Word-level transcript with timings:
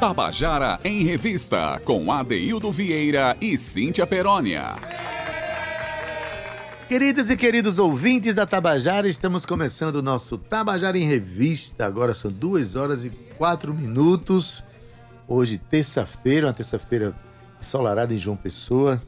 Tabajara 0.00 0.78
em 0.84 1.02
Revista, 1.02 1.80
com 1.84 2.12
Adeildo 2.12 2.70
Vieira 2.70 3.36
e 3.40 3.58
Cíntia 3.58 4.06
Perónia. 4.06 4.76
Queridas 6.88 7.30
e 7.30 7.36
queridos 7.36 7.80
ouvintes 7.80 8.36
da 8.36 8.46
Tabajara, 8.46 9.08
estamos 9.08 9.44
começando 9.44 9.96
o 9.96 10.02
nosso 10.02 10.38
Tabajara 10.38 10.96
em 10.96 11.04
Revista. 11.04 11.84
Agora 11.84 12.14
são 12.14 12.30
duas 12.30 12.76
horas 12.76 13.04
e 13.04 13.10
quatro 13.36 13.74
minutos. 13.74 14.62
Hoje, 15.26 15.58
terça-feira, 15.58 16.46
uma 16.46 16.52
terça-feira 16.52 17.12
ensolarada 17.58 18.14
em 18.14 18.18
João 18.18 18.36
Pessoa. 18.36 19.02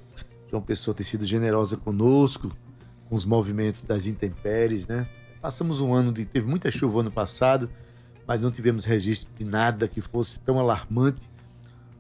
João 0.51 0.61
Pessoa 0.61 0.93
tem 0.93 1.07
sido 1.07 1.25
generosa 1.25 1.77
conosco, 1.77 2.51
com 3.09 3.15
os 3.15 3.25
movimentos 3.25 3.85
das 3.85 4.07
intempéries, 4.07 4.89
né? 4.89 5.07
Passamos 5.41 5.81
um 5.81 5.95
ano 5.95 6.13
de. 6.13 6.25
Teve 6.25 6.49
muita 6.49 6.69
chuva 6.69 6.99
ano 6.99 7.13
passado, 7.13 7.71
mas 8.31 8.41
não 8.41 8.53
tivemos 8.53 8.85
registro 8.85 9.29
de 9.37 9.45
nada 9.45 9.89
que 9.89 10.01
fosse 10.01 10.39
tão 10.39 10.61
alarmante, 10.61 11.29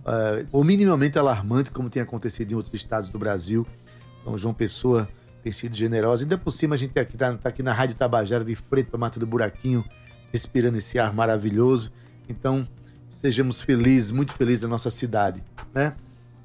uh, 0.04 0.46
ou 0.52 0.62
minimamente 0.62 1.18
alarmante, 1.18 1.72
como 1.72 1.90
tem 1.90 2.00
acontecido 2.00 2.52
em 2.52 2.54
outros 2.54 2.72
estados 2.72 3.08
do 3.08 3.18
Brasil. 3.18 3.66
Então, 4.22 4.38
João 4.38 4.54
Pessoa 4.54 5.08
tem 5.42 5.50
sido 5.50 5.74
generosa. 5.74 6.22
Ainda 6.22 6.38
por 6.38 6.52
cima, 6.52 6.76
a 6.76 6.78
gente 6.78 6.90
está 6.90 7.00
aqui, 7.00 7.16
tá, 7.16 7.36
tá 7.36 7.48
aqui 7.48 7.64
na 7.64 7.72
Rádio 7.72 7.96
Tabajara, 7.96 8.44
de 8.44 8.54
frente 8.54 8.86
para 8.86 8.96
Mata 8.96 9.18
do 9.18 9.26
Buraquinho, 9.26 9.84
respirando 10.32 10.78
esse 10.78 11.00
ar 11.00 11.12
maravilhoso. 11.12 11.90
Então, 12.28 12.64
sejamos 13.10 13.60
felizes, 13.60 14.12
muito 14.12 14.32
felizes 14.32 14.60
da 14.60 14.68
nossa 14.68 14.88
cidade, 14.88 15.42
né? 15.74 15.96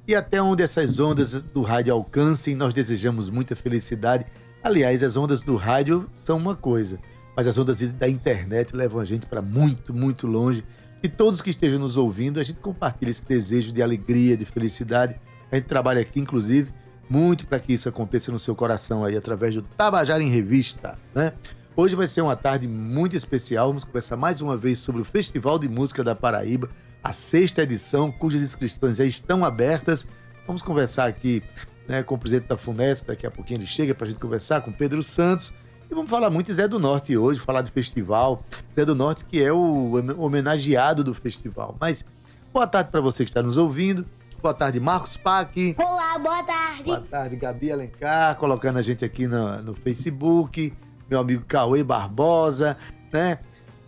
E 0.04 0.16
até 0.16 0.42
onde 0.42 0.64
essas 0.64 0.98
ondas 0.98 1.44
do 1.44 1.62
rádio 1.62 1.94
alcancem, 1.94 2.56
nós 2.56 2.74
desejamos 2.74 3.30
muita 3.30 3.54
felicidade. 3.54 4.26
Aliás, 4.64 5.04
as 5.04 5.16
ondas 5.16 5.42
do 5.42 5.54
rádio 5.54 6.10
são 6.16 6.38
uma 6.38 6.56
coisa, 6.56 6.98
mas 7.36 7.46
as 7.46 7.58
ondas 7.58 7.80
da 7.92 8.08
internet 8.08 8.74
levam 8.74 8.98
a 8.98 9.04
gente 9.04 9.26
para 9.26 9.42
muito, 9.42 9.92
muito 9.92 10.26
longe. 10.26 10.64
E 11.02 11.08
todos 11.08 11.42
que 11.42 11.50
estejam 11.50 11.78
nos 11.78 11.98
ouvindo, 11.98 12.40
a 12.40 12.42
gente 12.42 12.58
compartilha 12.60 13.10
esse 13.10 13.26
desejo 13.26 13.72
de 13.72 13.82
alegria, 13.82 14.36
de 14.36 14.46
felicidade. 14.46 15.20
A 15.52 15.56
gente 15.56 15.66
trabalha 15.66 16.00
aqui, 16.00 16.18
inclusive, 16.18 16.72
muito 17.10 17.46
para 17.46 17.60
que 17.60 17.74
isso 17.74 17.88
aconteça 17.88 18.32
no 18.32 18.38
seu 18.38 18.56
coração 18.56 19.04
aí, 19.04 19.14
através 19.14 19.54
do 19.54 19.60
Tabajara 19.60 20.22
em 20.22 20.30
Revista, 20.30 20.98
né? 21.14 21.34
Hoje 21.76 21.94
vai 21.94 22.06
ser 22.06 22.22
uma 22.22 22.34
tarde 22.34 22.66
muito 22.66 23.14
especial. 23.14 23.68
Vamos 23.68 23.84
conversar 23.84 24.16
mais 24.16 24.40
uma 24.40 24.56
vez 24.56 24.78
sobre 24.78 25.02
o 25.02 25.04
Festival 25.04 25.58
de 25.58 25.68
Música 25.68 26.02
da 26.02 26.14
Paraíba, 26.14 26.70
a 27.04 27.12
sexta 27.12 27.62
edição, 27.62 28.10
cujas 28.10 28.40
inscrições 28.40 28.96
já 28.96 29.04
estão 29.04 29.44
abertas. 29.44 30.08
Vamos 30.46 30.62
conversar 30.62 31.04
aqui 31.04 31.42
né, 31.86 32.02
com 32.02 32.14
o 32.14 32.18
presidente 32.18 32.48
da 32.48 32.56
FUNESC, 32.56 33.06
daqui 33.06 33.26
a 33.26 33.30
pouquinho 33.30 33.58
ele 33.58 33.66
chega 33.66 33.94
para 33.94 34.06
a 34.06 34.08
gente 34.08 34.18
conversar 34.18 34.62
com 34.62 34.72
Pedro 34.72 35.02
Santos. 35.02 35.52
E 35.90 35.94
vamos 35.94 36.10
falar 36.10 36.30
muito 36.30 36.46
de 36.46 36.54
Zé 36.54 36.66
do 36.66 36.78
Norte 36.78 37.16
hoje, 37.16 37.40
falar 37.40 37.62
de 37.62 37.70
festival. 37.70 38.42
Zé 38.74 38.84
do 38.84 38.94
Norte, 38.94 39.24
que 39.24 39.42
é 39.42 39.52
o 39.52 39.92
homenageado 40.18 41.02
do 41.04 41.14
festival. 41.14 41.76
Mas 41.80 42.04
boa 42.52 42.66
tarde 42.66 42.90
para 42.90 43.00
você 43.00 43.24
que 43.24 43.30
está 43.30 43.42
nos 43.42 43.56
ouvindo. 43.56 44.04
Boa 44.42 44.54
tarde, 44.54 44.78
Marcos 44.78 45.16
Pac. 45.16 45.74
Olá, 45.78 46.18
boa 46.18 46.42
tarde. 46.42 46.84
Boa 46.84 47.00
tarde, 47.00 47.36
Gabi 47.36 47.72
Alencar, 47.72 48.36
colocando 48.36 48.78
a 48.78 48.82
gente 48.82 49.04
aqui 49.04 49.26
no, 49.26 49.62
no 49.62 49.74
Facebook 49.74 50.72
meu 51.08 51.20
amigo 51.20 51.44
Cauê 51.46 51.82
Barbosa, 51.82 52.76
né? 53.12 53.38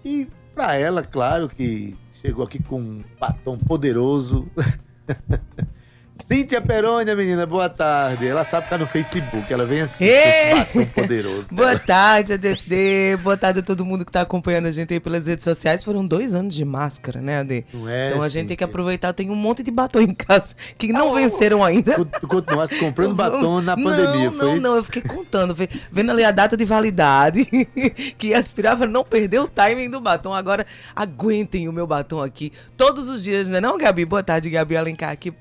E 0.05 0.29
para 0.55 0.77
ela, 0.77 1.03
claro 1.03 1.49
que 1.49 1.97
chegou 2.21 2.45
aqui 2.45 2.63
com 2.63 2.81
um 2.81 3.05
batom 3.19 3.59
poderoso. 3.59 4.49
Cíntia 6.25 6.61
Perônia, 6.61 7.17
menina, 7.17 7.47
boa 7.47 7.69
tarde. 7.69 8.27
Ela 8.27 8.45
sabe 8.45 8.65
ficar 8.65 8.79
no 8.79 8.87
Facebook, 8.87 9.51
ela 9.51 9.65
vem 9.65 9.81
assim, 9.81 10.05
esse 10.05 10.55
batom 10.55 10.85
poderoso. 10.87 11.49
boa 11.51 11.79
tarde, 11.79 12.35
ADD. 12.35 13.17
Boa 13.23 13.37
tarde 13.37 13.61
a 13.61 13.63
todo 13.63 13.85
mundo 13.85 14.05
que 14.05 14.13
tá 14.13 14.21
acompanhando 14.21 14.67
a 14.67 14.71
gente 14.71 14.93
aí 14.93 15.01
pelas 15.01 15.27
redes 15.27 15.45
sociais. 15.45 15.83
Foram 15.85 16.07
dois 16.07 16.35
anos 16.35 16.55
de 16.55 16.65
máscara, 16.65 17.21
né, 17.23 17.41
AD? 17.41 17.65
Não 17.73 17.89
é, 17.89 18.09
então 18.09 18.23
a 18.23 18.29
gente 18.29 18.33
Cíntia. 18.33 18.49
tem 18.49 18.57
que 18.59 18.65
aproveitar. 18.65 19.13
Tem 19.13 19.31
um 19.31 19.35
monte 19.35 19.63
de 19.63 19.71
batom 19.71 20.01
em 20.01 20.15
casa 20.15 20.55
que 20.77 20.93
não 20.93 21.11
oh, 21.11 21.15
venceram 21.15 21.65
ainda. 21.65 22.05
Continuasse 22.05 22.77
comprando 22.77 23.15
batom 23.15 23.63
na 23.63 23.75
pandemia, 23.75 24.31
não, 24.31 24.55
Não, 24.55 24.57
não, 24.57 24.77
eu 24.77 24.85
fiquei 24.85 25.03
contando, 25.03 25.57
vendo 25.91 26.11
ali 26.11 26.25
a 26.25 26.31
data 26.31 26.57
de 26.57 26.65
validade, 26.65 27.47
que 28.19 28.35
aspirava 28.35 28.87
não 28.87 29.05
perder 29.05 29.41
o 29.41 29.49
timing 29.49 29.89
do 29.89 30.01
batom. 30.01 30.35
Agora, 30.35 30.67
aguentem 30.95 31.69
o 31.69 31.73
meu 31.73 31.87
batom 31.87 32.23
aqui 32.23 32.53
todos 32.77 33.09
os 33.09 33.25
dias, 33.25 33.49
né 33.49 33.61
não, 33.61 33.79
Gabi? 33.79 34.05
Boa 34.05 34.23
tarde, 34.23 34.51
Gabi 34.51 34.77
Alencar 34.77 35.11
aqui 35.11 35.33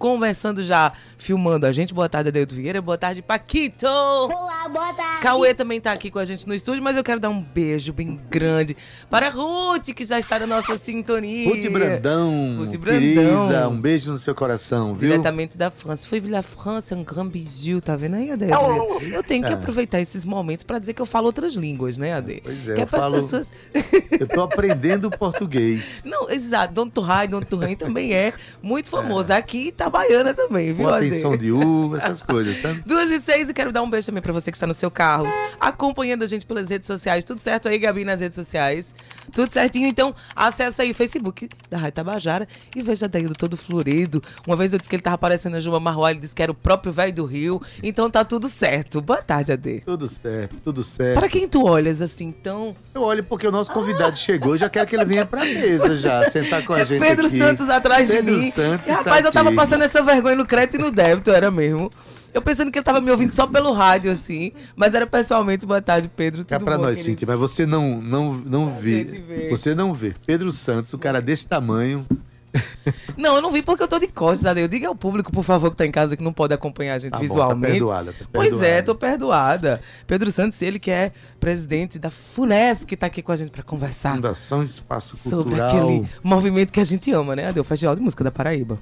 conversando 0.00 0.64
já, 0.64 0.94
filmando 1.18 1.66
a 1.66 1.72
gente. 1.72 1.92
Boa 1.92 2.08
tarde, 2.08 2.30
Adeildo 2.30 2.54
Vieira. 2.54 2.80
Boa 2.80 2.96
tarde, 2.96 3.20
Paquito. 3.20 3.86
Olá, 3.86 4.66
boa 4.66 4.94
tarde. 4.94 5.20
Cauê 5.20 5.52
também 5.52 5.78
tá 5.78 5.92
aqui 5.92 6.10
com 6.10 6.18
a 6.18 6.24
gente 6.24 6.48
no 6.48 6.54
estúdio, 6.54 6.82
mas 6.82 6.96
eu 6.96 7.04
quero 7.04 7.20
dar 7.20 7.28
um 7.28 7.42
beijo 7.42 7.92
bem 7.92 8.18
grande 8.30 8.74
para 9.10 9.26
a 9.26 9.30
Ruth, 9.30 9.90
que 9.94 10.02
já 10.02 10.18
está 10.18 10.38
na 10.38 10.46
nossa 10.46 10.78
sintonia. 10.78 11.50
Ruth 11.50 11.70
Brandão. 11.70 12.56
Ruth 12.60 12.76
Brandão. 12.76 13.48
Querida, 13.48 13.68
um 13.68 13.78
beijo 13.78 14.10
no 14.10 14.16
seu 14.16 14.34
coração, 14.34 14.94
viu? 14.94 15.10
Diretamente 15.10 15.58
da 15.58 15.70
França. 15.70 16.08
Foi 16.08 16.18
Vila 16.18 16.42
França, 16.42 16.96
um 16.96 17.04
grand 17.04 17.28
bijou, 17.28 17.82
tá 17.82 17.94
vendo 17.94 18.16
aí, 18.16 18.30
Adeildo? 18.30 18.56
Oh. 18.58 19.00
Eu 19.02 19.22
tenho 19.22 19.44
que 19.44 19.52
é. 19.52 19.54
aproveitar 19.54 20.00
esses 20.00 20.24
momentos 20.24 20.64
para 20.64 20.78
dizer 20.78 20.94
que 20.94 21.02
eu 21.02 21.06
falo 21.06 21.26
outras 21.26 21.52
línguas, 21.52 21.98
né, 21.98 22.14
Ade? 22.14 22.40
Pois 22.42 22.66
é, 22.66 22.74
que 22.74 22.80
é 22.80 22.84
eu 22.84 22.88
falo... 22.88 23.16
pessoas... 23.16 23.52
eu 24.18 24.26
tô 24.26 24.40
aprendendo 24.40 25.10
português. 25.10 26.00
Não, 26.08 26.30
exato. 26.30 26.72
Don 26.72 26.88
Turrai, 26.88 27.28
Don 27.28 27.42
Turren 27.42 27.76
também 27.76 28.14
é 28.14 28.32
muito 28.62 28.88
famoso. 28.88 29.30
É. 29.30 29.36
Aqui 29.36 29.70
tá 29.70 29.89
baiana 29.90 30.32
também, 30.34 30.72
viu? 30.72 30.86
Uma 30.86 30.96
atenção 30.96 31.36
de 31.36 31.52
uva, 31.52 31.98
essas 31.98 32.22
coisas, 32.22 32.58
sabe? 32.58 32.82
Duas 32.86 33.10
e 33.10 33.20
seis, 33.20 33.48
e 33.48 33.54
quero 33.54 33.72
dar 33.72 33.82
um 33.82 33.90
beijo 33.90 34.06
também 34.06 34.22
pra 34.22 34.32
você 34.32 34.50
que 34.50 34.56
está 34.56 34.66
no 34.66 34.74
seu 34.74 34.90
carro, 34.90 35.26
acompanhando 35.60 36.22
a 36.22 36.26
gente 36.26 36.46
pelas 36.46 36.70
redes 36.70 36.86
sociais. 36.86 37.24
Tudo 37.24 37.40
certo 37.40 37.68
aí, 37.68 37.78
Gabi, 37.78 38.04
nas 38.04 38.20
redes 38.20 38.36
sociais? 38.36 38.94
Tudo 39.32 39.52
certinho? 39.52 39.86
Então, 39.86 40.14
acessa 40.34 40.82
aí 40.82 40.90
o 40.90 40.94
Facebook 40.94 41.48
da 41.68 41.78
Rádio 41.78 41.92
Tabajara 41.92 42.48
e 42.74 42.82
veja 42.82 43.08
daí 43.08 43.26
do 43.26 43.34
todo 43.34 43.56
florido. 43.56 44.22
Uma 44.46 44.56
vez 44.56 44.72
eu 44.72 44.78
disse 44.78 44.88
que 44.88 44.96
ele 44.96 45.02
tava 45.02 45.14
aparecendo 45.14 45.52
na 45.52 45.60
Juma 45.60 45.80
Marroa, 45.80 46.10
ele 46.10 46.20
disse 46.20 46.34
que 46.34 46.42
era 46.42 46.52
o 46.52 46.54
próprio 46.54 46.92
velho 46.92 47.12
do 47.12 47.24
Rio. 47.24 47.60
Então 47.82 48.10
tá 48.10 48.24
tudo 48.24 48.48
certo. 48.48 49.00
Boa 49.00 49.22
tarde, 49.22 49.52
Ade. 49.52 49.82
Tudo 49.84 50.08
certo, 50.08 50.56
tudo 50.62 50.82
certo. 50.82 51.18
Para 51.18 51.28
quem 51.28 51.48
tu 51.48 51.64
olhas 51.64 52.02
assim, 52.02 52.26
então? 52.26 52.76
Eu 52.94 53.02
olho 53.02 53.24
porque 53.24 53.46
o 53.46 53.52
nosso 53.52 53.70
convidado 53.70 54.12
ah. 54.12 54.16
chegou, 54.16 54.56
já 54.56 54.68
quero 54.68 54.86
que 54.86 54.96
ele 54.96 55.04
venha 55.04 55.24
pra 55.24 55.44
mesa 55.44 55.96
já, 55.96 56.28
sentar 56.28 56.64
com 56.64 56.72
a 56.72 56.80
é 56.80 56.84
gente 56.84 57.00
Pedro 57.00 57.26
aqui. 57.26 57.38
Santos 57.38 57.68
atrás 57.68 58.10
Pedro 58.10 58.26
de 58.26 58.32
mim. 58.32 58.50
Santos 58.50 58.86
e, 58.86 58.90
rapaz, 58.90 59.24
eu 59.24 59.32
tava 59.32 59.52
passando 59.52 59.79
essa 59.84 60.02
vergonha 60.02 60.36
no 60.36 60.46
crédito 60.46 60.76
e 60.76 60.78
no 60.78 60.90
débito, 60.90 61.30
era 61.30 61.50
mesmo. 61.50 61.90
Eu 62.32 62.40
pensando 62.40 62.70
que 62.70 62.78
ele 62.78 62.84
tava 62.84 63.00
me 63.00 63.10
ouvindo 63.10 63.32
só 63.32 63.46
pelo 63.46 63.72
rádio, 63.72 64.10
assim. 64.10 64.52
Mas 64.76 64.94
era 64.94 65.06
pessoalmente, 65.06 65.66
boa 65.66 65.82
tarde, 65.82 66.08
Pedro. 66.14 66.44
Tudo 66.44 66.54
é 66.54 66.58
pra 66.64 66.76
bom, 66.76 66.84
nós, 66.84 66.98
Cintia, 66.98 67.26
mas 67.26 67.38
você 67.38 67.66
não, 67.66 68.00
não, 68.00 68.34
não 68.34 68.78
vê. 68.78 69.48
Você 69.50 69.74
não 69.74 69.92
vê. 69.92 70.14
Pedro 70.24 70.52
Santos, 70.52 70.92
o 70.92 70.98
cara 70.98 71.20
desse 71.20 71.48
tamanho. 71.48 72.06
Não, 73.16 73.36
eu 73.36 73.42
não 73.42 73.50
vi 73.50 73.62
porque 73.62 73.82
eu 73.82 73.88
tô 73.88 73.98
de 73.98 74.08
costas, 74.08 74.56
Eu 74.56 74.66
Diga 74.66 74.88
ao 74.88 74.94
público, 74.94 75.30
por 75.30 75.44
favor, 75.44 75.70
que 75.70 75.76
tá 75.76 75.86
em 75.86 75.90
casa 75.90 76.16
que 76.16 76.22
não 76.22 76.32
pode 76.32 76.52
acompanhar 76.52 76.94
a 76.94 76.98
gente 76.98 77.12
tá 77.12 77.18
visualmente. 77.18 77.80
Bom, 77.80 77.86
tá 77.86 78.02
perdoada, 78.02 78.12
tá 78.12 78.18
perdoada. 78.18 78.50
Pois 78.50 78.62
é, 78.62 78.82
tô 78.82 78.94
perdoada. 78.94 79.80
Pedro 80.06 80.30
Santos, 80.32 80.60
ele 80.60 80.78
que 80.78 80.90
é 80.90 81.12
presidente 81.38 81.98
da 81.98 82.10
FUNES, 82.10 82.84
que 82.84 82.96
tá 82.96 83.06
aqui 83.06 83.22
com 83.22 83.30
a 83.30 83.36
gente 83.36 83.50
para 83.50 83.62
conversar. 83.62 84.14
Fundação 84.16 84.62
Espaço 84.62 85.16
Cultural. 85.16 85.42
Sobre 85.42 85.60
aquele 85.60 86.08
movimento 86.22 86.72
que 86.72 86.80
a 86.80 86.84
gente 86.84 87.12
ama, 87.12 87.36
né, 87.36 87.48
Adeu? 87.48 87.62
Festival 87.62 87.94
de 87.94 88.02
Música 88.02 88.24
da 88.24 88.30
Paraíba. 88.30 88.78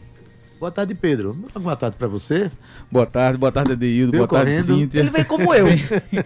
Boa 0.58 0.72
tarde, 0.72 0.94
Pedro. 0.94 1.34
Boa 1.54 1.76
tarde 1.76 1.96
para 1.96 2.08
você. 2.08 2.50
Boa 2.90 3.06
tarde, 3.06 3.38
boa 3.38 3.52
tarde, 3.52 3.72
Adeildo. 3.72 4.16
Boa 4.16 4.26
correndo. 4.26 4.46
tarde, 4.46 4.62
Cíntia. 4.62 5.00
Ele 5.00 5.10
vem 5.10 5.24
como 5.24 5.54
eu. 5.54 5.66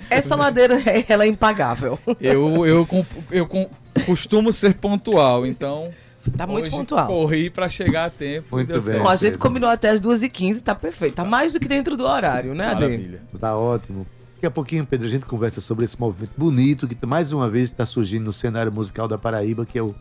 Essa 0.09 0.34
ladeira, 0.34 0.81
ela 1.06 1.25
é 1.25 1.28
impagável. 1.28 1.98
Eu, 2.19 2.66
eu, 2.66 2.87
eu, 2.91 3.06
eu 3.31 3.71
costumo 4.06 4.53
ser 4.53 4.75
pontual, 4.75 5.47
então... 5.47 5.91
Tá 6.37 6.47
muito 6.47 6.71
pontual. 6.71 7.09
Corri 7.09 7.50
para 7.50 7.69
chegar 7.69 8.06
a 8.06 8.10
tempo. 8.10 8.54
Muito 8.54 8.81
bem. 8.81 9.00
Bom, 9.00 9.09
a 9.09 9.16
gente 9.16 9.37
combinou 9.37 9.69
até 9.69 9.91
as 9.91 10.00
2h15, 10.00 10.60
tá 10.60 10.75
perfeito. 10.75 11.16
Tá 11.16 11.25
mais 11.25 11.53
do 11.53 11.59
que 11.60 11.66
dentro 11.66 11.97
do 11.97 12.04
horário, 12.04 12.54
né, 12.54 12.69
Ade? 12.69 12.84
Maravilha. 12.84 13.22
Tá 13.41 13.56
ótimo. 13.56 14.06
Daqui 14.37 14.47
a 14.47 14.50
pouquinho, 14.50 14.87
Pedro, 14.87 15.06
a 15.06 15.10
gente 15.10 15.26
conversa 15.26 15.60
sobre 15.60 15.84
esse 15.84 16.00
movimento 16.00 16.32
bonito 16.37 16.87
que 16.87 16.97
mais 17.04 17.33
uma 17.33 17.51
vez 17.51 17.71
está 17.71 17.84
surgindo 17.84 18.24
no 18.24 18.33
cenário 18.33 18.72
musical 18.72 19.09
da 19.09 19.18
Paraíba, 19.18 19.66
que 19.66 19.77
é 19.77 19.83
o, 19.83 19.95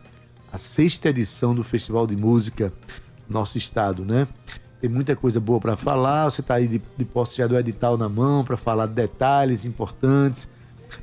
a 0.52 0.58
sexta 0.58 1.08
edição 1.08 1.54
do 1.54 1.64
Festival 1.64 2.06
de 2.06 2.16
Música 2.16 2.72
nosso 3.32 3.58
estado, 3.58 4.04
né? 4.04 4.28
Tem 4.80 4.90
muita 4.90 5.14
coisa 5.14 5.40
boa 5.40 5.60
para 5.60 5.76
falar. 5.76 6.30
Você 6.30 6.40
está 6.40 6.54
aí 6.54 6.66
de, 6.66 6.82
de 6.96 7.04
posse 7.04 7.36
já 7.36 7.46
do 7.46 7.56
edital 7.56 7.96
na 7.96 8.08
mão 8.08 8.44
para 8.44 8.56
falar 8.56 8.86
de 8.86 8.94
detalhes 8.94 9.64
importantes 9.64 10.48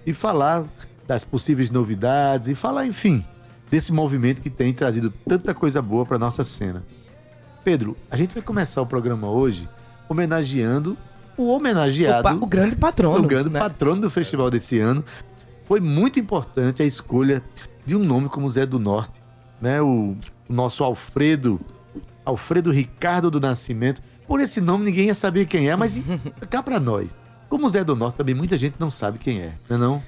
e 0.05 0.13
falar 0.13 0.65
das 1.07 1.23
possíveis 1.23 1.71
novidades 1.71 2.49
e 2.49 2.55
falar, 2.55 2.85
enfim, 2.85 3.25
desse 3.69 3.91
movimento 3.91 4.41
que 4.41 4.49
tem 4.49 4.73
trazido 4.73 5.09
tanta 5.09 5.53
coisa 5.53 5.81
boa 5.81 6.05
para 6.05 6.19
nossa 6.19 6.43
cena. 6.43 6.83
Pedro, 7.63 7.95
a 8.11 8.17
gente 8.17 8.33
vai 8.33 8.43
começar 8.43 8.81
o 8.81 8.85
programa 8.85 9.29
hoje 9.29 9.67
homenageando 10.07 10.97
o 11.39 11.47
homenageado, 11.47 12.27
o, 12.27 12.43
o 12.43 12.45
grande 12.45 12.75
patrono, 12.75 13.23
o 13.23 13.27
grande 13.27 13.49
né? 13.49 13.59
patrono 13.59 14.01
do 14.01 14.09
festival 14.09 14.51
desse 14.51 14.77
ano. 14.77 15.03
Foi 15.65 15.79
muito 15.79 16.19
importante 16.19 16.83
a 16.83 16.85
escolha 16.85 17.41
de 17.85 17.95
um 17.95 17.99
nome 17.99 18.27
como 18.27 18.49
Zé 18.49 18.65
do 18.65 18.77
Norte, 18.77 19.21
né? 19.61 19.81
O, 19.81 20.17
o 20.49 20.53
nosso 20.53 20.83
Alfredo 20.83 21.59
Alfredo 22.29 22.71
Ricardo 22.71 23.29
do 23.29 23.39
Nascimento. 23.39 24.01
Por 24.27 24.39
esse 24.39 24.61
nome 24.61 24.85
ninguém 24.85 25.05
ia 25.07 25.15
saber 25.15 25.45
quem 25.45 25.69
é, 25.69 25.75
mas 25.75 26.01
cá 26.49 26.61
para 26.63 26.79
nós. 26.79 27.15
Como 27.49 27.67
Zé 27.69 27.83
do 27.83 27.95
Norte 27.95 28.15
também 28.15 28.35
muita 28.35 28.57
gente 28.57 28.75
não 28.79 28.91
sabe 28.91 29.17
quem 29.19 29.41
é, 29.41 29.53
não 29.69 29.75
é 29.75 29.79
não? 29.79 30.03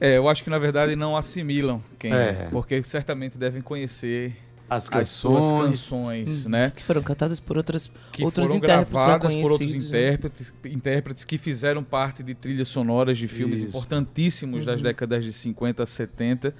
É, 0.00 0.16
eu 0.18 0.28
acho 0.28 0.42
que 0.44 0.50
na 0.50 0.58
verdade 0.58 0.94
não 0.96 1.16
assimilam 1.16 1.82
quem 1.98 2.12
é, 2.12 2.16
é 2.16 2.48
porque 2.50 2.82
certamente 2.82 3.38
devem 3.38 3.62
conhecer 3.62 4.36
As 4.68 4.90
as 4.92 5.08
suas 5.10 5.44
canções. 5.46 5.70
canções, 5.70 6.46
né? 6.46 6.70
Que 6.74 6.82
foram 6.82 7.02
cantadas 7.02 7.38
por 7.40 7.56
outras, 7.56 7.90
que 8.12 8.24
outros 8.24 8.46
foram 8.46 8.60
gravadas 8.60 9.34
por 9.36 9.52
outros 9.52 9.72
né? 9.72 9.78
intérpretes, 9.78 10.54
intérpretes 10.64 11.24
que 11.24 11.38
fizeram 11.38 11.84
parte 11.84 12.22
de 12.22 12.34
trilhas 12.34 12.68
sonoras 12.68 13.16
de 13.16 13.28
filmes 13.28 13.60
Isso. 13.60 13.68
importantíssimos 13.68 14.64
das 14.66 14.78
Uhum. 14.78 14.84
décadas 14.84 15.24
de 15.24 15.32
50 15.32 15.82
a 15.82 15.86
70. 15.86 16.54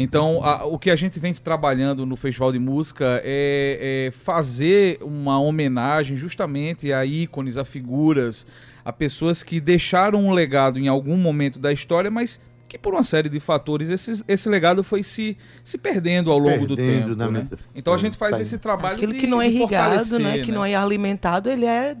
Então, 0.00 0.44
a- 0.44 0.64
o 0.64 0.78
que 0.78 0.90
a 0.90 0.96
gente 0.96 1.18
vem 1.18 1.34
trabalhando 1.34 2.06
no 2.06 2.14
Festival 2.16 2.52
de 2.52 2.58
Música 2.58 3.20
é, 3.24 4.06
é 4.06 4.10
fazer 4.12 4.98
uma 5.02 5.40
homenagem 5.40 6.16
justamente 6.16 6.92
a 6.92 7.04
ícones, 7.04 7.56
a 7.56 7.64
figuras, 7.64 8.46
a 8.84 8.92
pessoas 8.92 9.42
que 9.42 9.60
deixaram 9.60 10.20
um 10.24 10.32
legado 10.32 10.78
em 10.78 10.86
algum 10.86 11.16
momento 11.16 11.58
da 11.58 11.72
história, 11.72 12.10
mas 12.10 12.40
que 12.68 12.78
por 12.78 12.92
uma 12.92 13.02
série 13.02 13.28
de 13.30 13.40
fatores 13.40 13.88
esses- 13.88 14.22
esse 14.28 14.48
legado 14.48 14.84
foi 14.84 15.02
se, 15.02 15.36
se 15.64 15.76
perdendo 15.78 16.30
ao 16.30 16.38
longo 16.38 16.66
do 16.66 16.76
Perdendo 16.76 17.04
tempo. 17.08 17.16
na 17.16 17.30
né? 17.30 17.40
mente- 17.50 17.64
Então 17.74 17.92
a 17.94 17.98
gente 17.98 18.16
faz 18.16 18.32
saindo. 18.32 18.42
esse 18.42 18.58
trabalho 18.58 18.96
Aquilo 18.96 19.14
de- 19.14 19.18
que 19.18 19.26
não 19.26 19.40
é 19.42 19.48
irrigado, 19.48 20.18
né? 20.18 20.38
Que 20.38 20.52
não 20.52 20.64
é 20.64 20.74
alimentado, 20.74 21.48
ele 21.50 21.64
é 21.64 21.96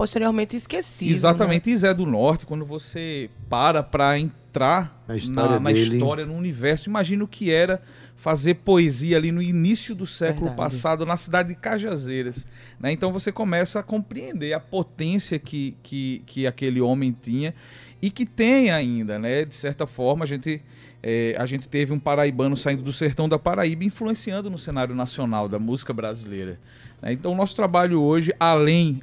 posteriormente 0.00 0.56
esquecido. 0.56 1.08
né? 1.08 1.14
Exatamente, 1.14 1.68
e 1.70 1.76
Zé 1.76 1.92
do 1.92 2.06
Norte, 2.06 2.46
quando 2.46 2.64
você 2.64 3.28
para 3.50 3.82
para 3.82 4.18
entrar 4.18 4.98
Na 5.06 5.12
na 5.12 5.16
história 5.18 5.60
na 5.60 5.70
dele. 5.70 5.94
história, 5.96 6.24
no 6.24 6.34
universo, 6.34 6.88
imagina 6.88 7.22
o 7.22 7.28
que 7.28 7.50
era 7.50 7.82
fazer 8.16 8.54
poesia 8.54 9.18
ali 9.18 9.30
no 9.30 9.42
início 9.42 9.94
do 9.94 10.06
século 10.06 10.46
Verdade. 10.46 10.56
passado, 10.56 11.04
na 11.04 11.18
cidade 11.18 11.50
de 11.50 11.54
Cajazeiras. 11.54 12.46
né? 12.78 12.90
Então 12.92 13.12
você 13.12 13.30
começa 13.30 13.78
a 13.78 13.82
compreender 13.82 14.54
a 14.54 14.60
potência 14.60 15.38
que, 15.38 15.76
que, 15.82 16.22
que 16.24 16.46
aquele 16.46 16.80
homem 16.80 17.14
tinha 17.20 17.54
e 18.00 18.08
que 18.10 18.24
tem 18.24 18.70
ainda, 18.70 19.18
né? 19.18 19.44
De 19.44 19.54
certa 19.54 19.86
forma, 19.86 20.24
a 20.24 20.26
gente, 20.26 20.62
eh, 21.02 21.34
a 21.38 21.44
gente 21.44 21.68
teve 21.68 21.92
um 21.92 21.98
paraibano 21.98 22.56
saindo 22.56 22.82
do 22.82 22.92
sertão 22.92 23.28
da 23.28 23.38
Paraíba 23.38 23.84
influenciando 23.84 24.48
no 24.48 24.56
cenário 24.58 24.94
nacional 24.94 25.46
da 25.46 25.58
música 25.58 25.92
brasileira. 25.92 26.58
né? 27.02 27.12
Então 27.12 27.32
o 27.32 27.36
nosso 27.36 27.54
trabalho 27.54 28.00
hoje, 28.00 28.32
além 28.40 28.94
né, 28.94 29.00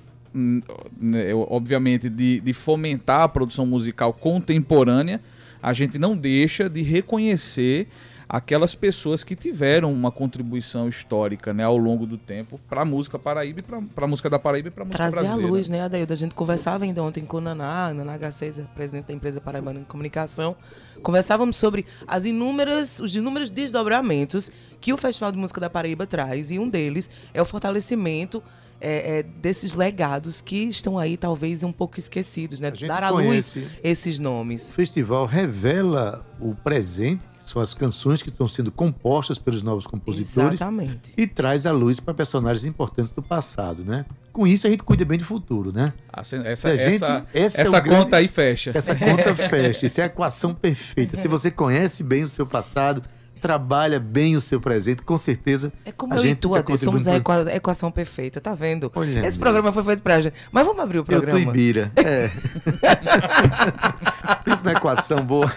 obviamente, 1.50 2.10
de, 2.10 2.40
de 2.40 2.54
fomentar 2.54 3.22
a 3.22 3.30
produção 3.30 3.66
musical 3.66 4.14
contemporânea, 4.14 5.22
a 5.62 5.74
gente 5.74 5.98
não 5.98 6.16
deixa 6.16 6.70
de 6.70 6.82
reconhecer 6.82 7.88
aquelas 8.30 8.76
pessoas 8.76 9.24
que 9.24 9.36
tiveram 9.36 9.92
uma 9.92 10.12
contribuição 10.12 10.90
histórica 10.90 11.54
né, 11.54 11.64
ao 11.64 11.78
longo 11.78 12.06
do 12.06 12.18
tempo 12.18 12.60
para 12.70 12.82
a 12.82 12.86
música 12.86 13.18
paraíba 13.18 13.60
e 13.60 13.64
para 13.64 14.06
a 14.06 14.08
música 14.08 14.30
da 14.30 14.38
Paraíba 14.38 14.68
e 14.68 14.72
para 14.72 14.84
a 14.84 14.86
música 14.86 14.98
Trazer 14.98 15.22
brasileira. 15.22 15.52
luz, 15.52 15.70
né, 15.70 15.82
Adaildo? 15.82 16.12
A 16.12 16.16
gente 16.16 16.36
conversava 16.36 16.84
ainda 16.84 17.02
ontem 17.02 17.26
com 17.26 17.38
o 17.38 17.42
Naná, 17.42 17.94
Naná 17.94 18.20
H6, 18.20 18.66
presidente 18.76 19.06
da 19.06 19.14
empresa 19.14 19.40
Paraibana 19.40 19.80
de 19.80 19.86
Comunicação. 19.86 20.56
Conversávamos 21.02 21.56
sobre 21.56 21.86
as 22.06 22.26
inúmeras, 22.26 23.00
os 23.00 23.16
inúmeros 23.16 23.50
desdobramentos 23.50 24.52
que 24.82 24.92
o 24.92 24.98
Festival 24.98 25.32
de 25.32 25.38
Música 25.38 25.62
da 25.62 25.70
Paraíba 25.70 26.06
traz, 26.06 26.52
e 26.52 26.60
um 26.60 26.70
deles 26.70 27.10
é 27.34 27.42
o 27.42 27.46
fortalecimento 27.46 28.44
é, 28.80 29.20
é, 29.20 29.24
desses 29.24 29.74
legados 29.74 30.40
que 30.42 30.64
estão 30.66 30.98
aí, 31.00 31.18
talvez, 31.18 31.64
um 31.64 31.72
pouco 31.72 32.00
esquecidos, 32.00 32.60
né? 32.60 32.72
Dar 32.72 33.04
à 33.04 33.10
luz 33.10 33.58
esses 33.84 34.20
O 34.20 34.22
nomes. 34.24 34.74
festival 34.74 35.26
revela 35.26 36.26
o 36.40 36.54
presente, 36.54 37.26
que 37.44 37.50
são 37.50 37.62
as 37.62 37.74
canções 37.74 38.22
que 38.22 38.30
estão 38.30 38.48
sendo 38.48 38.72
compostas 38.72 39.38
pelos 39.40 39.64
novos 39.64 39.88
compositores, 39.88 40.54
Exatamente. 40.54 41.12
e 41.18 41.26
traz 41.26 41.66
a 41.66 41.72
luz 41.72 42.00
para 42.00 42.14
personagens 42.14 42.66
importantes 42.66 43.12
do 43.12 43.24
passado, 43.24 43.84
né? 43.84 44.06
Com 44.32 44.46
isso 44.46 44.68
a 44.68 44.70
gente 44.70 44.84
cuida 44.84 45.04
bem 45.04 45.18
do 45.18 45.26
futuro, 45.26 45.72
né? 45.74 45.92
Se- 46.24 46.36
Essa, 46.36 46.78
gente- 46.78 46.96
essa, 47.04 47.26
esse 47.34 47.58
é 47.60 47.62
essa 47.64 47.78
o 47.80 47.82
grande- 47.82 48.04
conta 48.04 48.18
aí 48.18 48.28
fecha. 48.28 48.72
Essa 48.76 48.94
conta 48.96 49.34
fecha, 49.50 49.86
isso 49.88 50.00
é 50.00 50.04
a 50.04 50.08
equação 50.08 50.54
perfeita. 50.54 51.18
Se 51.18 51.28
você 51.28 51.50
conhece 51.50 52.04
bem 52.04 52.24
o 52.24 52.30
seu 52.30 52.46
passado, 52.46 53.02
trabalha 53.38 54.00
bem 54.00 54.36
o 54.36 54.42
seu 54.42 54.60
presente, 54.60 55.02
com 55.02 55.18
certeza 55.18 55.72
É 55.86 55.92
como 55.92 56.14
a 56.14 56.18
eu 56.18 56.24
e 56.24 56.28
gente 56.28 56.40
tu, 56.40 56.54
fica 56.56 56.74
Ade, 56.74 56.84
somos 56.84 57.08
a 57.08 57.16
equa- 57.18 57.56
equação 57.56 57.92
perfeita, 57.92 58.42
tá 58.42 58.54
vendo? 58.54 58.92
Olha 58.96 59.26
Esse 59.26 59.38
programa 59.40 59.72
foi 59.72 59.84
feito 59.84 60.02
pra 60.02 60.20
gente. 60.20 60.34
Mas 60.52 60.66
vamos 60.66 60.82
abrir 60.82 60.98
o 60.98 61.02
Eu 61.02 61.06
tô 61.06 61.12
programa. 61.12 61.40
Ibira. 61.40 61.92
É. 61.96 62.30
Isso 64.52 64.64
não 64.64 64.72
é 64.72 64.76
equação 64.76 65.18
boa. 65.26 65.52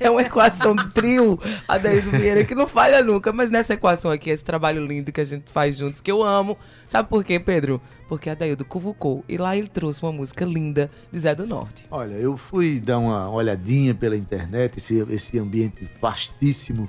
É 0.00 0.10
uma 0.10 0.22
equação 0.22 0.74
trio, 0.76 1.38
Adaildo 1.66 2.10
Vieira, 2.10 2.44
que 2.44 2.54
não 2.54 2.66
falha 2.66 3.02
nunca. 3.02 3.32
Mas 3.32 3.50
nessa 3.50 3.74
equação 3.74 4.10
aqui, 4.10 4.30
esse 4.30 4.44
trabalho 4.44 4.84
lindo 4.86 5.12
que 5.12 5.20
a 5.20 5.24
gente 5.24 5.50
faz 5.50 5.76
juntos, 5.78 6.00
que 6.00 6.10
eu 6.10 6.22
amo. 6.22 6.56
Sabe 6.86 7.08
por 7.08 7.24
quê, 7.24 7.38
Pedro? 7.38 7.80
Porque 8.08 8.30
Adaildo 8.30 8.64
convocou 8.64 9.24
e 9.28 9.36
lá 9.36 9.56
ele 9.56 9.68
trouxe 9.68 10.02
uma 10.02 10.12
música 10.12 10.44
linda 10.44 10.90
de 11.12 11.18
Zé 11.18 11.34
do 11.34 11.46
Norte. 11.46 11.84
Olha, 11.90 12.14
eu 12.14 12.36
fui 12.36 12.78
dar 12.78 12.98
uma 12.98 13.28
olhadinha 13.30 13.94
pela 13.94 14.16
internet, 14.16 14.78
esse, 14.78 15.04
esse 15.10 15.38
ambiente 15.38 15.88
vastíssimo. 16.00 16.88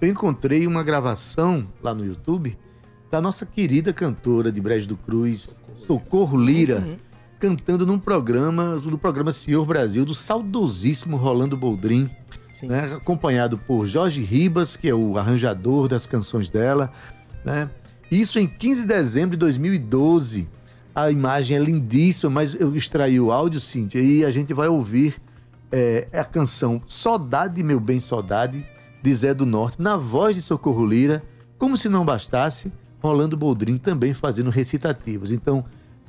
Eu 0.00 0.08
encontrei 0.08 0.66
uma 0.66 0.82
gravação 0.82 1.66
lá 1.82 1.94
no 1.94 2.04
YouTube 2.04 2.56
da 3.10 3.20
nossa 3.20 3.44
querida 3.44 3.92
cantora 3.92 4.50
de 4.50 4.60
Brejo 4.60 4.88
do 4.88 4.96
Cruz, 4.96 5.50
Socorro 5.76 6.36
Lira, 6.38 6.78
Uhum. 6.78 6.96
cantando 7.38 7.84
num 7.86 7.98
programa, 7.98 8.76
no 8.76 8.96
programa 8.96 9.32
Senhor 9.32 9.64
Brasil, 9.66 10.04
do 10.04 10.14
saudosíssimo 10.14 11.16
Rolando 11.16 11.56
Boldrin, 11.56 12.08
né, 12.62 12.94
acompanhado 12.94 13.58
por 13.58 13.86
Jorge 13.86 14.22
Ribas, 14.22 14.76
que 14.76 14.88
é 14.88 14.94
o 14.94 15.18
arranjador 15.18 15.88
das 15.88 16.06
canções 16.06 16.48
dela. 16.48 16.92
Né? 17.44 17.68
Isso 18.10 18.38
em 18.38 18.46
15 18.46 18.82
de 18.82 18.86
dezembro 18.88 19.30
de 19.32 19.36
2012. 19.38 20.48
A 20.94 21.10
imagem 21.10 21.56
é 21.56 21.60
lindíssima, 21.60 22.30
mas 22.30 22.54
eu 22.54 22.74
extraí 22.74 23.20
o 23.20 23.30
áudio, 23.32 23.60
Cíntia, 23.60 24.00
e 24.00 24.24
a 24.24 24.30
gente 24.30 24.52
vai 24.52 24.68
ouvir 24.68 25.14
é, 25.70 26.08
a 26.12 26.24
canção 26.24 26.82
Saudade, 26.88 27.62
Meu 27.62 27.78
Bem 27.80 28.00
Saudade, 28.00 28.66
de 29.02 29.12
Zé 29.14 29.32
do 29.34 29.46
Norte, 29.46 29.80
na 29.80 29.96
voz 29.96 30.36
de 30.36 30.42
Socorro 30.42 30.84
Lira, 30.84 31.22
como 31.58 31.76
se 31.76 31.88
não 31.88 32.04
bastasse, 32.04 32.72
Rolando 33.02 33.36
Boldrin 33.36 33.76
também 33.76 34.12
fazendo 34.12 34.50
recitativos. 34.50 35.30
Então, 35.30 35.64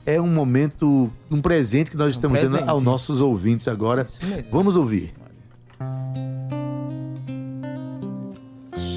é 0.05 0.19
um 0.19 0.27
momento, 0.27 1.11
um 1.29 1.41
presente 1.41 1.91
que 1.91 1.97
nós 1.97 2.15
estamos 2.15 2.39
dando 2.39 2.69
aos 2.69 2.81
nossos 2.81 3.21
ouvintes 3.21 3.67
agora. 3.67 4.05
Vamos 4.51 4.75
ouvir. 4.75 5.13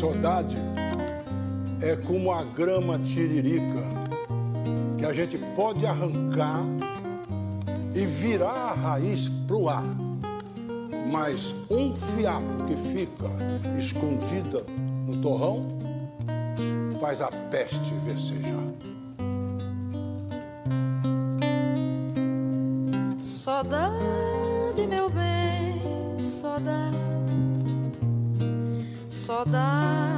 Saudade 0.00 0.56
é 1.80 1.96
como 1.96 2.32
a 2.32 2.42
grama 2.44 2.98
tiririca 2.98 3.84
que 4.98 5.04
a 5.04 5.12
gente 5.12 5.38
pode 5.54 5.84
arrancar 5.86 6.62
e 7.94 8.06
virar 8.06 8.50
a 8.50 8.74
raiz 8.74 9.28
pro 9.46 9.68
ar. 9.68 9.84
Mas 11.14 11.54
um 11.70 11.94
fiapo 11.94 12.64
que 12.66 12.74
fica 12.74 13.30
escondida 13.78 14.66
no 15.06 15.22
torrão 15.22 15.78
faz 17.00 17.22
a 17.22 17.28
peste 17.28 17.94
vecejar. 18.04 18.64
Saudade, 23.22 24.88
meu 24.88 25.08
bem, 25.08 26.18
saudade, 26.18 26.98
saudade 29.08 30.13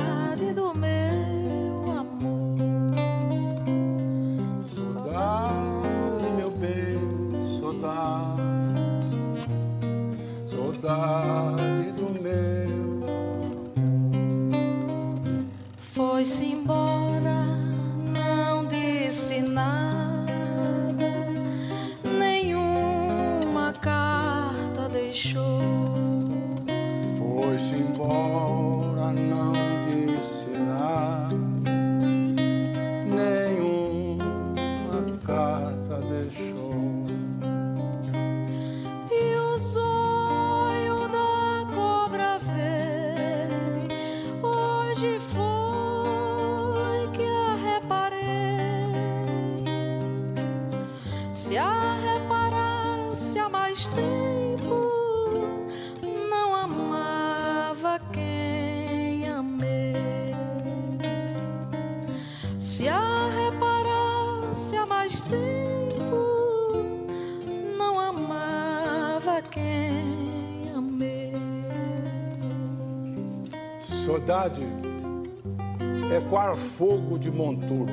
é 76.13 76.21
qual 76.31 76.57
fogo 76.57 77.19
de 77.19 77.31
monturo. 77.31 77.93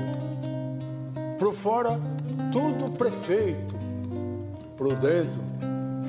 Por 1.40 1.54
fora, 1.54 2.00
tudo 2.52 2.92
prefeito, 2.92 3.76
por 4.78 4.94
dentro, 4.96 5.42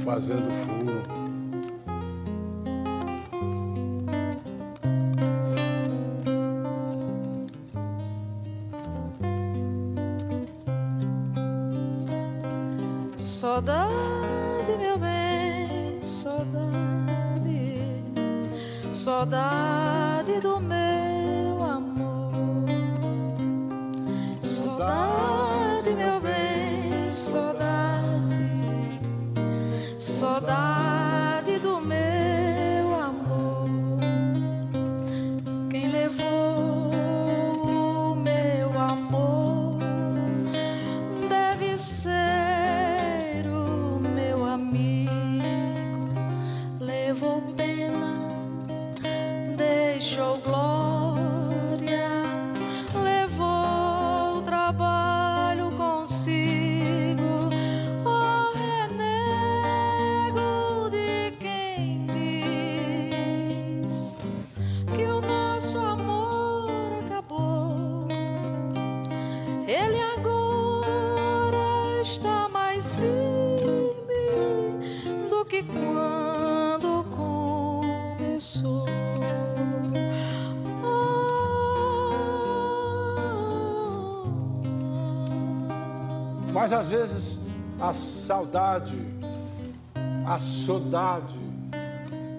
fazendo 0.05 0.51
furo. 0.65 1.14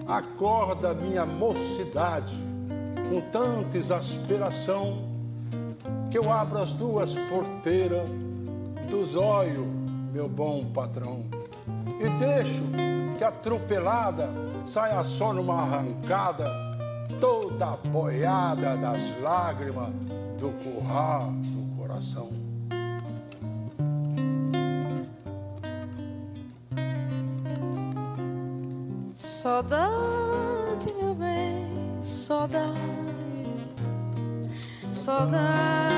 Acorda 0.06 0.94
minha 0.94 1.24
mocidade 1.24 2.36
com 3.08 3.20
tanta 3.30 3.76
exasperação 3.76 5.04
que 6.10 6.18
eu 6.18 6.30
abro 6.30 6.62
as 6.62 6.72
duas 6.72 7.12
porteiras 7.28 8.08
dos 8.90 9.16
olhos, 9.16 9.66
meu 10.12 10.28
bom 10.28 10.64
patrão, 10.66 11.24
e 12.00 12.08
deixo 12.18 12.62
que 13.18 13.24
atropelada 13.24 14.28
saia 14.64 15.02
só 15.02 15.32
numa 15.32 15.62
arrancada, 15.62 16.50
toda 17.20 17.76
boiada 17.88 18.76
das 18.76 19.00
lágrimas 19.20 19.90
do 20.38 20.50
curral 20.62 21.32
do 21.32 21.76
coração. 21.76 22.35
Saudade, 29.46 30.92
meu 31.00 31.14
bem, 31.14 32.02
saudade, 32.02 32.74
saudade 34.92 35.95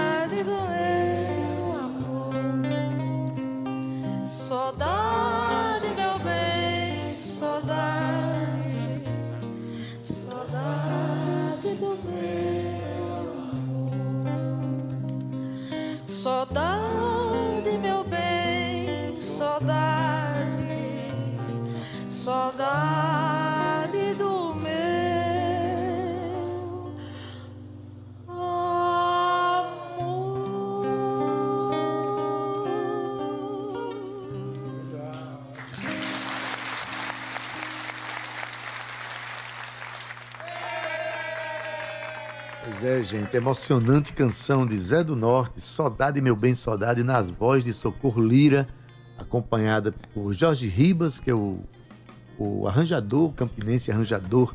Pois 42.80 42.84
é, 42.84 43.02
gente, 43.02 43.36
emocionante 43.36 44.12
canção 44.12 44.64
de 44.64 44.78
Zé 44.78 45.02
do 45.02 45.16
Norte, 45.16 45.60
Saudade, 45.60 46.22
meu 46.22 46.36
bem, 46.36 46.54
saudade, 46.54 47.02
nas 47.02 47.28
vozes 47.28 47.64
de 47.64 47.72
Socorro 47.72 48.22
Lira, 48.22 48.68
acompanhada 49.18 49.92
por 50.14 50.32
Jorge 50.32 50.68
Ribas, 50.68 51.18
que 51.18 51.28
é 51.28 51.34
o, 51.34 51.58
o 52.38 52.68
arranjador, 52.68 53.32
campinense 53.32 53.90
arranjador 53.90 54.54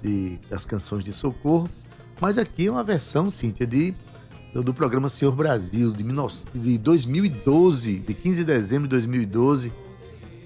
de- 0.00 0.38
das 0.48 0.64
canções 0.64 1.04
de 1.04 1.12
Socorro. 1.12 1.68
Mas 2.18 2.38
aqui 2.38 2.68
é 2.68 2.70
uma 2.70 2.82
versão, 2.84 3.28
Cíntia, 3.28 3.66
de, 3.66 3.94
do, 4.54 4.72
programa 4.72 5.10
Senhor 5.10 5.34
Brasil, 5.36 5.92
de, 5.92 6.02
19 6.04 6.46
de 6.54 6.78
2012, 6.78 7.98
de 7.98 8.14
15 8.14 8.38
de 8.38 8.44
dezembro 8.46 8.84
de 8.88 8.92
2012. 8.92 9.70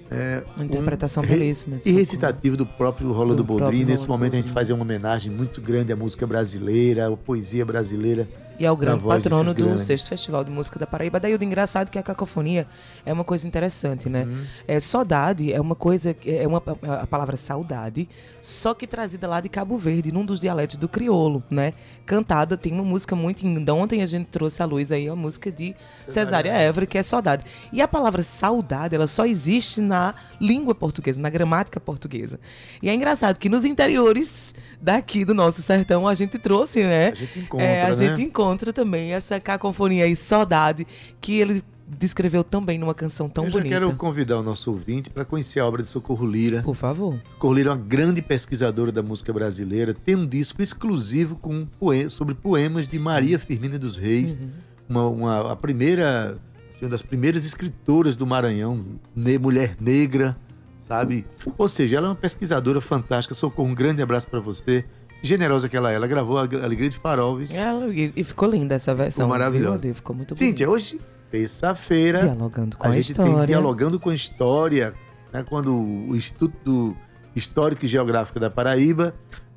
É, 0.09 0.41
Uma 0.55 0.65
interpretação 0.65 1.21
re- 1.23 1.35
belíssima 1.35 1.79
E 1.85 1.91
recitativo 1.91 2.55
do 2.55 2.65
próprio 2.65 3.11
Rolando 3.11 3.37
Do 3.37 3.43
Boldrin. 3.43 3.65
próprio 3.65 3.85
Nesse 3.87 4.07
momento 4.07 4.33
a 4.35 4.37
gente 4.37 4.51
faz 4.51 4.69
uma 4.69 4.81
homenagem 4.81 5.31
muito 5.31 5.59
grande 5.61 5.91
à 5.91 5.95
música 5.95 6.25
brasileira, 6.25 7.07
à 7.07 7.17
poesia 7.17 7.65
brasileira. 7.65 8.27
E 8.59 8.65
é 8.65 8.71
o 8.71 8.75
grande 8.75 9.03
patrono 9.03 9.53
do 9.53 9.77
sexto 9.77 10.09
Festival 10.09 10.43
de 10.43 10.49
Música 10.49 10.79
da 10.79 10.87
Paraíba. 10.87 11.19
Daí 11.19 11.35
o 11.35 11.43
engraçado 11.43 11.91
que 11.91 11.99
a 11.99 12.03
cacofonia 12.03 12.67
é 13.05 13.13
uma 13.13 13.23
coisa 13.23 13.47
interessante, 13.47 14.09
né? 14.09 14.27
É, 14.67 14.79
saudade 14.79 15.53
é 15.53 15.61
uma 15.61 15.75
coisa, 15.75 16.15
é 16.25 16.47
uma 16.47 16.63
a 17.01 17.05
palavra 17.05 17.37
saudade, 17.37 18.09
só 18.41 18.73
que 18.73 18.87
trazida 18.87 19.27
lá 19.27 19.39
de 19.39 19.49
Cabo 19.49 19.77
Verde, 19.77 20.11
num 20.11 20.25
dos 20.25 20.39
dialetos 20.39 20.77
do 20.77 20.89
crioulo, 20.89 21.43
né? 21.51 21.73
Cantada, 22.05 22.57
tem 22.57 22.73
uma 22.73 22.83
música 22.83 23.15
muito 23.15 23.43
linda. 23.43 23.73
Ontem 23.73 24.01
a 24.01 24.05
gente 24.05 24.25
trouxe 24.27 24.61
à 24.63 24.65
luz 24.65 24.91
aí 24.91 25.07
a 25.07 25.15
música 25.15 25.51
de 25.51 25.75
Cesária 26.07 26.51
Évora, 26.51 26.85
que 26.85 26.97
é 26.97 27.03
saudade. 27.03 27.45
E 27.71 27.81
a 27.81 27.87
palavra 27.87 28.23
saudade, 28.23 28.95
ela 28.95 29.07
só 29.07 29.25
existe 29.25 29.81
na 29.81 30.15
língua 30.41 30.73
portuguesa, 30.73 31.21
na 31.21 31.29
gramática 31.29 31.79
portuguesa. 31.79 32.39
E 32.81 32.89
é 32.89 32.93
engraçado 32.93 33.37
que 33.37 33.49
nos 33.49 33.65
interiores 33.65 34.55
daqui 34.81 35.25
do 35.25 35.33
nosso 35.33 35.61
sertão 35.61 36.07
a 36.07 36.13
gente 36.13 36.37
trouxe, 36.37 36.83
né? 36.83 37.09
A 37.09 37.15
gente 37.15 37.39
encontra, 37.39 37.65
É, 37.65 37.81
a 37.83 37.87
né? 37.87 37.93
gente 37.93 38.21
encontra 38.21 38.71
também 38.73 39.13
essa 39.13 39.39
cacofonia 39.39 40.07
e 40.07 40.15
saudade 40.15 40.85
que 41.19 41.39
ele 41.39 41.63
descreveu 41.89 42.43
também 42.43 42.77
numa 42.77 42.93
canção 42.93 43.29
tão 43.29 43.45
Eu 43.45 43.51
bonita. 43.51 43.69
quero 43.69 43.95
convidar 43.95 44.37
o 44.39 44.43
nosso 44.43 44.69
ouvinte 44.71 45.09
para 45.09 45.23
conhecer 45.23 45.61
a 45.61 45.65
obra 45.65 45.81
de 45.81 45.87
Socorro 45.87 46.25
Lira. 46.27 46.61
Por 46.61 46.75
favor. 46.75 47.17
Socorro 47.29 47.53
Lira 47.53 47.69
é 47.69 47.73
uma 47.73 47.77
grande 47.81 48.21
pesquisadora 48.21 48.91
da 48.91 49.01
música 49.01 49.31
brasileira. 49.31 49.93
Tem 49.93 50.13
um 50.15 50.27
disco 50.27 50.61
exclusivo 50.61 51.37
com 51.37 51.65
poe- 51.79 52.09
sobre 52.09 52.35
poemas 52.35 52.85
de 52.87 52.99
Maria 52.99 53.39
Firmina 53.39 53.79
dos 53.79 53.97
Reis, 53.97 54.33
Uhum. 54.33 54.49
uma, 54.89 55.07
uma- 55.07 55.51
a 55.53 55.55
primeira, 55.55 56.37
assim, 56.69 56.83
uma 56.83 56.89
das 56.89 57.01
primeiras 57.01 57.45
escritoras 57.45 58.17
do 58.17 58.27
Maranhão, 58.27 58.83
mulher 59.39 59.77
negra, 59.79 60.35
sabe? 60.87 61.25
Ou 61.57 61.67
seja, 61.67 61.97
ela 61.97 62.07
é 62.07 62.09
uma 62.09 62.15
pesquisadora 62.15 62.79
fantástica. 62.79 63.35
Socorro, 63.35 63.67
um 63.67 63.75
grande 63.75 64.01
abraço 64.01 64.27
para 64.27 64.39
você. 64.39 64.85
Generosa 65.21 65.67
que 65.67 65.75
ela 65.75 65.91
é. 65.91 65.95
Ela 65.95 66.07
gravou 66.07 66.37
a 66.37 66.41
Alegria 66.41 66.89
de 66.89 66.97
Faroves. 66.97 67.53
Ela, 67.53 67.93
e, 67.93 68.23
ficou 68.23 68.49
linda 68.49 68.75
essa 68.75 68.95
versão. 68.95 69.25
Ficou 69.25 69.37
maravilhosa. 69.37 69.93
Ficou 69.93 70.15
muito 70.15 70.35
Cíntia, 70.35 70.67
bonita. 70.67 70.85
hoje, 70.85 71.01
terça-feira, 71.31 72.19
Dialogando 72.19 72.77
com 72.77 72.85
a, 72.87 72.89
a 72.89 72.93
gente 72.93 73.11
história. 73.11 73.35
tem 73.35 73.45
dialogando 73.47 73.99
com 73.99 74.09
a 74.09 74.15
história, 74.15 74.93
né, 75.33 75.43
quando 75.43 75.75
o 75.75 76.15
Instituto 76.15 76.95
Histórico 77.35 77.83
e 77.83 77.87
Geográfico 77.87 78.39
da 78.39 78.49
Paraíba, 78.49 79.13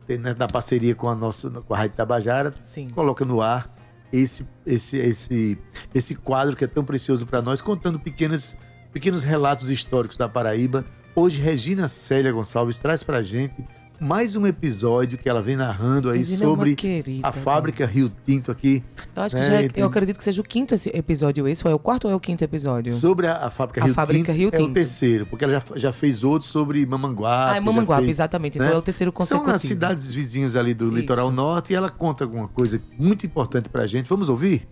tem, 0.07 0.19
né, 0.19 0.35
na 0.37 0.49
parceria 0.49 0.95
com 0.95 1.09
a 1.09 1.15
nossa, 1.15 1.49
com 1.51 1.75
a 1.75 1.77
Rádio 1.77 1.97
Tabajara, 1.97 2.53
Sim. 2.63 2.89
coloca 2.91 3.25
no 3.25 3.41
ar 3.41 3.71
esse, 4.13 4.47
esse, 4.67 4.97
esse, 4.97 5.59
esse 5.95 6.15
quadro 6.15 6.57
que 6.57 6.65
é 6.65 6.67
tão 6.67 6.85
precioso 6.85 7.27
para 7.27 7.41
nós, 7.41 7.61
contando 7.61 8.01
pequenas, 8.01 8.57
pequenos 8.93 9.23
relatos 9.23 9.71
históricos 9.71 10.17
da 10.17 10.29
Paraíba. 10.29 10.85
Hoje, 11.15 11.41
Regina 11.41 11.89
Célia 11.89 12.33
Gonçalves 12.33 12.79
traz 12.79 13.03
para 13.03 13.19
a 13.19 13.23
gente 13.23 13.57
mais 14.03 14.35
um 14.35 14.47
episódio 14.47 15.19
que 15.19 15.29
ela 15.29 15.43
vem 15.43 15.57
narrando 15.57 16.09
aí 16.09 16.19
Regina 16.19 16.37
é 16.37 16.47
sobre 16.47 16.75
querida, 16.75 17.29
a 17.29 17.33
fábrica 17.33 17.85
Rio 17.85 18.11
Tinto 18.25 18.51
aqui. 18.51 18.83
Eu 19.15 19.23
acho 19.25 19.37
que 19.37 19.43
É, 19.43 19.45
já 19.45 19.63
é- 19.63 19.69
eu 19.77 19.87
acredito 19.87 20.17
que 20.17 20.25
seja 20.25 20.41
o 20.41 20.45
quinto 20.45 20.73
esse 20.75 20.89
episódio 20.97 21.47
esse, 21.47 21.67
ou 21.67 21.71
é 21.71 21.75
o 21.75 21.79
quarto 21.79 22.07
ou 22.07 22.11
é 22.11 22.15
o 22.15 22.21
quinto 22.21 22.43
episódio? 22.43 22.91
Sobre 22.95 23.27
a, 23.27 23.47
a 23.47 23.51
fábrica 23.51 23.83
A 23.83 23.85
Rio 23.85 23.95
fábrica 23.95 24.33
Tinto 24.33 24.37
Rio 24.39 24.51
é 24.53 24.57
o 24.57 24.61
Tinto. 24.63 24.73
terceiro, 24.75 25.27
porque 25.27 25.45
ela 25.45 25.53
já, 25.53 25.63
já 25.77 25.93
fez 25.93 26.25
outros 26.25 26.49
sobre 26.49 26.87
Mamanguape. 26.87 27.53
ah, 27.53 27.57
é 27.57 27.61
Mamanguape, 27.61 28.05
fez- 28.05 28.17
exatamente. 28.17 28.57
Então 28.57 28.69
né? 28.71 28.75
é 28.75 28.79
o 28.79 28.83
terceiro 28.83 29.11
São 29.11 29.17
consecutivo. 29.19 29.53
nas 29.53 29.63
cidades 29.63 30.11
vizinhas 30.11 30.57
ali 30.57 30.73
do 30.73 30.87
Isso. 30.87 30.97
litoral 30.97 31.31
norte 31.31 31.73
e 31.75 31.77
ela 31.77 31.91
conta 31.91 32.25
alguma 32.25 32.49
coisa 32.49 32.81
muito 32.99 33.27
importante 33.27 33.69
pra 33.69 33.87
gente. 33.87 34.07
Vamos 34.09 34.31
ouvir? 34.31 34.67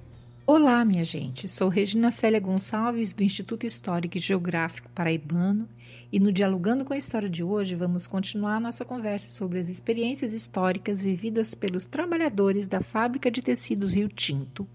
Olá, 0.50 0.82
minha 0.82 1.04
gente. 1.04 1.46
Sou 1.46 1.68
Regina 1.68 2.10
Célia 2.10 2.40
Gonçalves, 2.40 3.12
do 3.12 3.22
Instituto 3.22 3.66
Histórico 3.66 4.16
e 4.16 4.20
Geográfico 4.20 4.90
Paraibano, 4.92 5.68
e 6.10 6.18
no 6.18 6.32
Dialogando 6.32 6.86
com 6.86 6.94
a 6.94 6.96
História 6.96 7.28
de 7.28 7.44
hoje 7.44 7.74
vamos 7.74 8.06
continuar 8.06 8.58
nossa 8.58 8.82
conversa 8.82 9.28
sobre 9.28 9.58
as 9.58 9.68
experiências 9.68 10.32
históricas 10.32 11.02
vividas 11.02 11.54
pelos 11.54 11.84
trabalhadores 11.84 12.66
da 12.66 12.80
fábrica 12.80 13.30
de 13.30 13.42
tecidos 13.42 13.92
Rio 13.92 14.08
Tinto, 14.08 14.66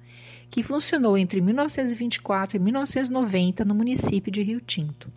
que 0.48 0.62
funcionou 0.62 1.18
entre 1.18 1.42
1924 1.42 2.56
e 2.56 2.60
1990 2.60 3.66
no 3.66 3.74
município 3.74 4.32
de 4.32 4.44
Rio 4.44 4.62
Tinto. 4.62 5.12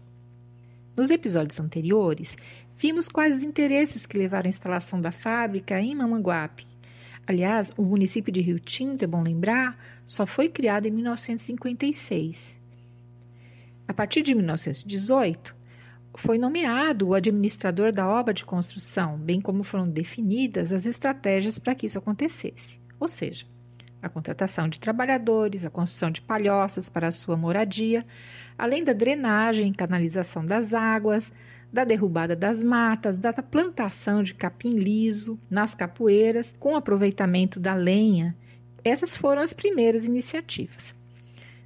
Nos 0.97 1.11
episódios 1.11 1.61
anteriores, 1.61 2.35
vimos 2.79 3.11
quais 3.11 3.37
os 3.37 3.45
interesses 3.45 4.07
que 4.07 4.17
levaram 4.17 4.47
à 4.47 4.49
instalação 4.49 5.03
da 5.03 5.13
fábrica 5.13 5.79
em 5.79 5.95
Mamanguape. 5.95 6.67
Aliás, 7.27 7.73
o 7.77 7.83
município 7.83 8.33
de 8.33 8.41
Rio 8.41 8.59
Tinto, 8.59 9.05
é 9.05 9.07
bom 9.07 9.23
lembrar, 9.23 9.96
só 10.07 10.25
foi 10.25 10.49
criado 10.49 10.87
em 10.87 10.91
1956. 10.91 12.57
A 13.89 13.93
partir 13.93 14.23
de 14.23 14.35
1918, 14.35 15.55
foi 16.17 16.39
nomeado 16.39 17.09
o 17.09 17.15
administrador 17.15 17.93
da 17.93 18.09
obra 18.09 18.33
de 18.33 18.45
construção, 18.45 19.19
bem 19.19 19.41
como 19.41 19.63
foram 19.63 19.89
definidas 19.89 20.73
as 20.73 20.87
estratégias 20.87 21.59
para 21.59 21.75
que 21.75 21.87
isso 21.87 21.99
acontecesse. 21.99 22.81
Ou 22.99 23.07
seja, 23.07 23.45
a 24.01 24.09
contratação 24.09 24.69
de 24.69 24.81
trabalhadores, 24.81 25.67
a 25.67 25.71
construção 25.71 26.11
de 26.11 26.21
palhoças 26.21 26.89
para 26.89 27.09
a 27.09 27.13
sua 27.13 27.37
moradia, 27.37 28.07
além 28.57 28.83
da 28.83 28.93
drenagem 28.93 29.69
e 29.69 29.75
canalização 29.75 30.45
das 30.45 30.73
águas, 30.73 31.31
da 31.73 31.85
derrubada 31.85 32.35
das 32.35 32.63
matas, 32.63 33.19
da 33.19 33.33
plantação 33.35 34.23
de 34.23 34.35
capim 34.35 34.71
liso 34.71 35.39
nas 35.51 35.75
capoeiras, 35.75 36.55
com 36.59 36.77
aproveitamento 36.77 37.61
da 37.61 37.75
lenha. 37.75 38.35
Essas 38.87 39.17
foram 39.17 39.43
as 39.43 39.53
primeiras 39.53 40.05
iniciativas. 40.05 40.95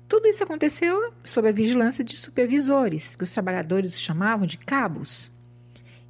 Tudo 0.09 0.27
isso 0.27 0.43
aconteceu 0.43 1.13
sob 1.23 1.51
a 1.51 1.53
vigilância 1.53 2.03
de 2.03 2.17
supervisores, 2.17 3.15
que 3.15 3.25
os 3.25 3.31
trabalhadores 3.31 4.01
chamavam 4.01 4.47
de 4.47 4.57
cabos, 4.57 5.31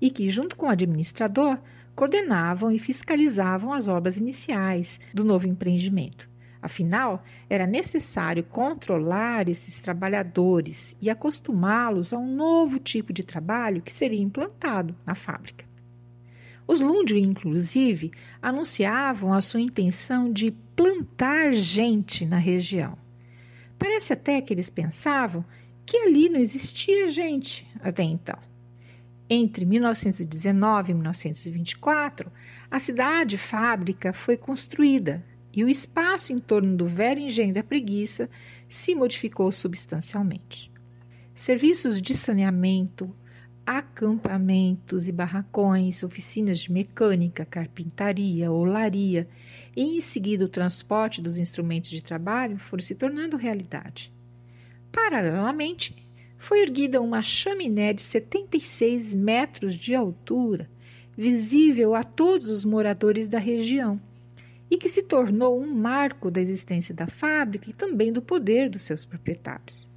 e 0.01 0.09
que, 0.09 0.31
junto 0.31 0.55
com 0.55 0.67
o 0.67 0.71
administrador, 0.71 1.59
coordenavam 1.97 2.71
e 2.71 2.79
fiscalizavam 2.79 3.73
as 3.73 3.89
obras 3.89 4.19
iniciais 4.19 5.01
do 5.13 5.25
novo 5.25 5.49
empreendimento. 5.49 6.31
Afinal, 6.63 7.25
era 7.49 7.67
necessário 7.67 8.45
controlar 8.45 9.49
esses 9.49 9.81
trabalhadores 9.81 10.95
e 11.03 11.11
acostumá-los 11.11 12.13
a 12.13 12.19
um 12.19 12.37
novo 12.37 12.79
tipo 12.79 13.13
de 13.13 13.25
trabalho 13.25 13.83
que 13.83 13.93
seria 13.93 14.23
implantado 14.23 14.95
na 15.05 15.17
fábrica. 15.17 15.70
Os 16.71 16.79
Lund, 16.79 17.19
inclusive, 17.19 18.13
anunciavam 18.41 19.33
a 19.33 19.41
sua 19.41 19.61
intenção 19.61 20.33
de 20.33 20.53
plantar 20.77 21.53
gente 21.53 22.25
na 22.25 22.39
região. 22.39 22.97
Parece 23.77 24.13
até 24.13 24.41
que 24.41 24.55
eles 24.55 24.71
pensavam 24.71 25.45
que 25.85 25.97
ali 25.97 26.29
não 26.29 26.39
existia 26.39 27.09
gente 27.09 27.67
até 27.81 28.05
então. 28.05 28.39
Entre 29.29 29.65
1919 29.65 30.93
e 30.93 30.95
1924, 30.95 32.31
a 32.71 32.79
cidade 32.79 33.37
fábrica 33.37 34.13
foi 34.13 34.37
construída 34.37 35.27
e 35.53 35.65
o 35.65 35.69
espaço 35.69 36.33
em 36.33 36.39
torno 36.39 36.77
do 36.77 36.87
velho 36.87 37.19
engenho 37.19 37.53
da 37.53 37.65
preguiça 37.65 38.31
se 38.69 38.95
modificou 38.95 39.51
substancialmente. 39.51 40.71
Serviços 41.35 42.01
de 42.01 42.15
saneamento, 42.15 43.13
acampamentos 43.67 45.07
e 45.07 45.13
barracões, 45.13 46.03
oficinas 46.03 46.59
de 46.59 46.73
mecânica, 46.73 47.45
carpintaria, 47.45 48.51
olaria 48.51 49.29
e, 49.77 49.97
em 49.97 50.01
seguida, 50.01 50.45
o 50.45 50.49
transporte 50.49 51.21
dos 51.21 51.39
instrumentos 51.39 51.91
de 51.91 52.03
trabalho 52.03 52.59
foram 52.59 52.83
se 52.83 52.95
tornando 52.95 53.37
realidade. 53.37 54.13
Paralelamente, 54.91 55.95
foi 56.39 56.63
erguida 56.63 57.01
uma 57.01 57.23
chaminé 57.23 57.93
de 57.93 58.03
76 58.03 59.15
metros 59.15 59.75
de 59.75 59.95
altura, 59.95 60.69
visível 61.17 61.95
a 61.95 62.03
todos 62.03 62.49
os 62.49 62.65
moradores 62.65 63.29
da 63.29 63.39
região, 63.39 64.01
e 64.71 64.79
que 64.79 64.89
se 64.89 65.03
tornou 65.03 65.61
um 65.61 65.75
marco 65.75 66.31
da 66.31 66.41
existência 66.41 66.95
da 66.95 67.07
fábrica 67.07 67.69
e 67.69 67.75
também 67.75 68.13
do 68.13 68.23
poder 68.23 68.71
dos 68.71 68.83
seus 68.83 69.05
proprietários. 69.05 69.89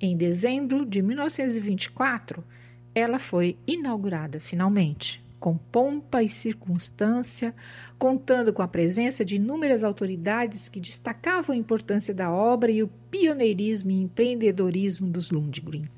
Em 0.00 0.16
dezembro 0.16 0.84
de 0.84 1.02
1924, 1.02 2.44
ela 2.94 3.18
foi 3.18 3.56
inaugurada 3.66 4.38
finalmente, 4.40 5.22
com 5.40 5.56
pompa 5.56 6.22
e 6.22 6.28
circunstância, 6.28 7.54
contando 7.98 8.52
com 8.52 8.62
a 8.62 8.68
presença 8.68 9.24
de 9.24 9.36
inúmeras 9.36 9.82
autoridades 9.82 10.68
que 10.68 10.80
destacavam 10.80 11.54
a 11.54 11.58
importância 11.58 12.14
da 12.14 12.30
obra 12.30 12.70
e 12.70 12.82
o 12.82 12.88
pioneirismo 13.10 13.90
e 13.90 14.02
empreendedorismo 14.02 15.08
dos 15.08 15.30
Lundgren. 15.30 15.88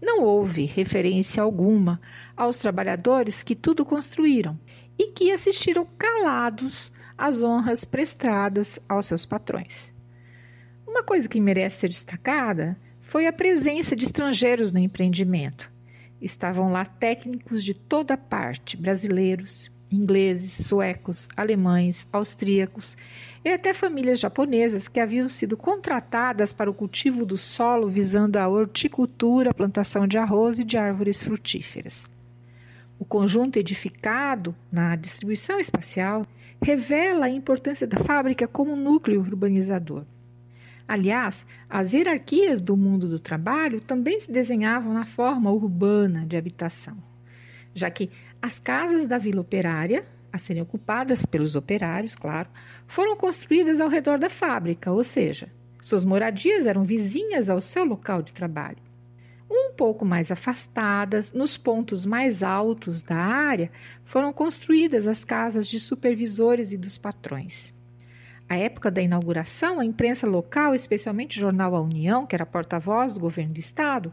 Não 0.00 0.22
houve 0.22 0.64
referência 0.64 1.42
alguma 1.42 2.00
aos 2.36 2.58
trabalhadores 2.58 3.42
que 3.42 3.54
tudo 3.54 3.84
construíram 3.84 4.58
e 4.98 5.12
que 5.12 5.32
assistiram 5.32 5.86
calados 5.96 6.92
às 7.16 7.42
honras 7.42 7.84
prestadas 7.84 8.78
aos 8.88 9.06
seus 9.06 9.24
patrões. 9.24 9.92
Uma 10.86 11.02
coisa 11.02 11.28
que 11.28 11.40
merece 11.40 11.78
ser 11.78 11.88
destacada 11.88 12.78
foi 13.00 13.26
a 13.26 13.32
presença 13.32 13.96
de 13.96 14.04
estrangeiros 14.04 14.72
no 14.72 14.78
empreendimento. 14.78 15.70
Estavam 16.20 16.72
lá 16.72 16.84
técnicos 16.84 17.62
de 17.62 17.74
toda 17.74 18.16
parte, 18.16 18.76
brasileiros, 18.76 19.70
ingleses, 19.90 20.66
suecos, 20.66 21.28
alemães, 21.36 22.06
austríacos 22.12 22.96
e 23.44 23.48
até 23.48 23.72
famílias 23.72 24.18
japonesas 24.18 24.88
que 24.88 25.00
haviam 25.00 25.28
sido 25.28 25.56
contratadas 25.56 26.52
para 26.52 26.70
o 26.70 26.74
cultivo 26.74 27.24
do 27.24 27.36
solo 27.36 27.88
visando 27.88 28.36
a 28.36 28.48
horticultura, 28.48 29.50
a 29.50 29.54
plantação 29.54 30.06
de 30.06 30.18
arroz 30.18 30.58
e 30.58 30.64
de 30.64 30.76
árvores 30.76 31.22
frutíferas. 31.22 32.08
O 32.98 33.04
conjunto 33.04 33.58
edificado 33.58 34.54
na 34.72 34.96
distribuição 34.96 35.60
espacial 35.60 36.26
revela 36.60 37.26
a 37.26 37.30
importância 37.30 37.86
da 37.86 37.98
fábrica 37.98 38.48
como 38.48 38.74
núcleo 38.74 39.20
urbanizador. 39.20 40.04
Aliás, 40.88 41.44
as 41.68 41.92
hierarquias 41.92 42.62
do 42.62 42.74
mundo 42.74 43.06
do 43.06 43.18
trabalho 43.18 43.78
também 43.78 44.18
se 44.18 44.32
desenhavam 44.32 44.94
na 44.94 45.04
forma 45.04 45.50
urbana 45.52 46.24
de 46.24 46.34
habitação, 46.34 46.96
já 47.74 47.90
que 47.90 48.10
as 48.40 48.58
casas 48.58 49.04
da 49.04 49.18
vila 49.18 49.42
operária, 49.42 50.06
a 50.32 50.38
serem 50.38 50.62
ocupadas 50.62 51.26
pelos 51.26 51.54
operários, 51.54 52.14
claro, 52.14 52.48
foram 52.86 53.14
construídas 53.16 53.82
ao 53.82 53.88
redor 53.88 54.18
da 54.18 54.30
fábrica, 54.30 54.90
ou 54.90 55.04
seja, 55.04 55.50
suas 55.78 56.06
moradias 56.06 56.64
eram 56.64 56.84
vizinhas 56.84 57.50
ao 57.50 57.60
seu 57.60 57.84
local 57.84 58.22
de 58.22 58.32
trabalho. 58.32 58.78
Um 59.50 59.72
pouco 59.74 60.06
mais 60.06 60.30
afastadas, 60.30 61.32
nos 61.32 61.58
pontos 61.58 62.06
mais 62.06 62.42
altos 62.42 63.02
da 63.02 63.16
área, 63.16 63.70
foram 64.04 64.32
construídas 64.32 65.06
as 65.06 65.22
casas 65.22 65.68
de 65.68 65.78
supervisores 65.78 66.72
e 66.72 66.78
dos 66.78 66.96
patrões. 66.96 67.74
À 68.48 68.56
época 68.56 68.90
da 68.90 69.02
inauguração, 69.02 69.78
a 69.78 69.84
imprensa 69.84 70.26
local, 70.26 70.74
especialmente 70.74 71.36
o 71.36 71.40
jornal 71.40 71.76
A 71.76 71.82
União, 71.82 72.24
que 72.26 72.34
era 72.34 72.46
porta-voz 72.46 73.12
do 73.12 73.20
governo 73.20 73.52
do 73.52 73.60
estado, 73.60 74.10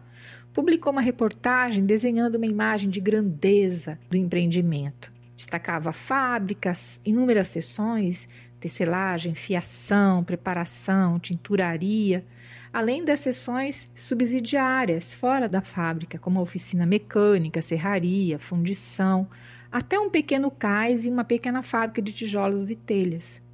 publicou 0.53 0.91
uma 0.91 1.01
reportagem 1.01 1.85
desenhando 1.85 2.35
uma 2.35 2.45
imagem 2.45 2.89
de 2.89 2.99
grandeza 2.99 3.97
do 4.09 4.17
empreendimento. 4.17 5.09
Destacava 5.37 5.93
fábricas, 5.93 7.01
inúmeras 7.05 7.47
seções, 7.47 8.27
tecelagem, 8.59 9.33
fiação, 9.35 10.21
preparação, 10.21 11.17
tinturaria, 11.17 12.25
além 12.73 13.05
das 13.05 13.21
seções 13.21 13.89
subsidiárias 13.95 15.13
fora 15.13 15.47
da 15.47 15.61
fábrica, 15.61 16.19
como 16.19 16.39
a 16.39 16.41
oficina 16.41 16.85
mecânica, 16.85 17.61
serraria, 17.61 18.37
fundição, 18.37 19.29
até 19.71 19.97
um 19.97 20.09
pequeno 20.09 20.51
cais 20.51 21.05
e 21.05 21.09
uma 21.09 21.23
pequena 21.23 21.63
fábrica 21.63 22.01
de 22.01 22.11
tijolos 22.11 22.69
e 22.69 22.75
telhas. 22.75 23.44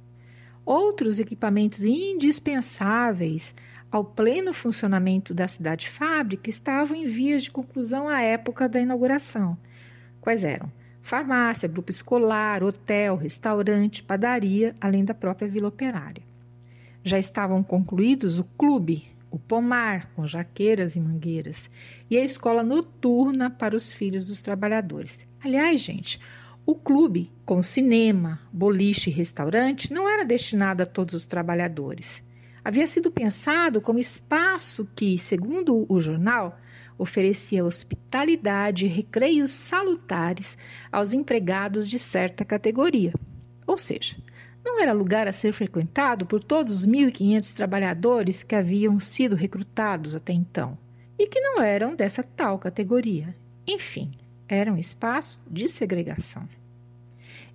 Outros 0.64 1.18
equipamentos 1.18 1.84
indispensáveis 1.84 3.54
ao 3.90 4.04
pleno 4.04 4.54
funcionamento 4.54 5.34
da 5.34 5.46
cidade 5.46 5.88
fábrica 5.88 6.48
estavam 6.48 6.96
em 6.96 7.06
vias 7.06 7.42
de 7.42 7.50
conclusão 7.50 8.08
à 8.08 8.22
época 8.22 8.68
da 8.68 8.80
inauguração. 8.80 9.58
Quais 10.20 10.44
eram? 10.44 10.70
Farmácia, 11.02 11.68
grupo 11.68 11.90
escolar, 11.90 12.62
hotel, 12.62 13.16
restaurante, 13.16 14.02
padaria, 14.02 14.74
além 14.80 15.04
da 15.04 15.12
própria 15.12 15.48
vila 15.48 15.68
operária. 15.68 16.22
Já 17.02 17.18
estavam 17.18 17.62
concluídos 17.62 18.38
o 18.38 18.44
clube, 18.44 19.10
o 19.28 19.38
pomar, 19.38 20.08
com 20.14 20.26
jaqueiras 20.26 20.94
e 20.94 21.00
mangueiras, 21.00 21.68
e 22.08 22.16
a 22.16 22.22
escola 22.22 22.62
noturna 22.62 23.50
para 23.50 23.74
os 23.74 23.90
filhos 23.90 24.28
dos 24.28 24.40
trabalhadores. 24.40 25.26
Aliás, 25.44 25.80
gente, 25.80 26.20
O 26.64 26.76
clube, 26.76 27.32
com 27.44 27.60
cinema, 27.62 28.40
boliche 28.52 29.10
e 29.10 29.12
restaurante, 29.12 29.92
não 29.92 30.08
era 30.08 30.24
destinado 30.24 30.82
a 30.82 30.86
todos 30.86 31.14
os 31.14 31.26
trabalhadores. 31.26 32.22
Havia 32.64 32.86
sido 32.86 33.10
pensado 33.10 33.80
como 33.80 33.98
espaço 33.98 34.88
que, 34.94 35.18
segundo 35.18 35.84
o 35.88 36.00
jornal, 36.00 36.56
oferecia 36.96 37.64
hospitalidade 37.64 38.86
e 38.86 38.88
recreios 38.88 39.50
salutares 39.50 40.56
aos 40.92 41.12
empregados 41.12 41.88
de 41.88 41.98
certa 41.98 42.44
categoria. 42.44 43.12
Ou 43.66 43.76
seja, 43.76 44.16
não 44.64 44.80
era 44.80 44.92
lugar 44.92 45.26
a 45.26 45.32
ser 45.32 45.52
frequentado 45.52 46.24
por 46.24 46.42
todos 46.44 46.72
os 46.80 46.86
1.500 46.86 47.54
trabalhadores 47.54 48.44
que 48.44 48.54
haviam 48.54 49.00
sido 49.00 49.34
recrutados 49.34 50.14
até 50.14 50.32
então 50.32 50.78
e 51.18 51.26
que 51.26 51.40
não 51.40 51.60
eram 51.60 51.96
dessa 51.96 52.22
tal 52.22 52.58
categoria. 52.58 53.34
Enfim, 53.66 54.12
era 54.54 54.72
um 54.72 54.78
espaço 54.78 55.40
de 55.50 55.66
segregação. 55.68 56.48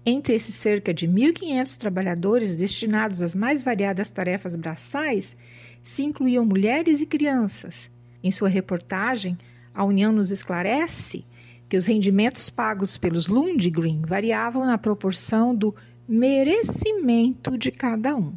Entre 0.06 0.34
esses 0.34 0.56
cerca 0.56 0.94
de 0.94 1.08
1.500 1.08 1.78
trabalhadores 1.78 2.56
destinados 2.56 3.22
às 3.22 3.36
mais 3.36 3.62
variadas 3.62 4.10
tarefas 4.10 4.56
braçais, 4.56 5.38
se 5.84 6.04
incluíam 6.04 6.46
mulheres 6.46 7.02
e 7.02 7.06
crianças. 7.06 7.92
Em 8.24 8.32
sua 8.32 8.50
reportagem, 8.50 9.38
a 9.74 9.84
União 9.84 10.12
nos 10.12 10.32
esclarece 10.32 11.26
que 11.70 11.76
os 11.76 11.86
rendimentos 11.86 12.50
pagos 12.50 12.96
pelos 12.96 13.28
Lundgren 13.28 14.02
variavam 14.06 14.66
na 14.66 14.78
proporção 14.78 15.54
do 15.54 15.76
merecimento 16.08 17.58
de 17.58 17.70
cada 17.70 18.16
um. 18.16 18.34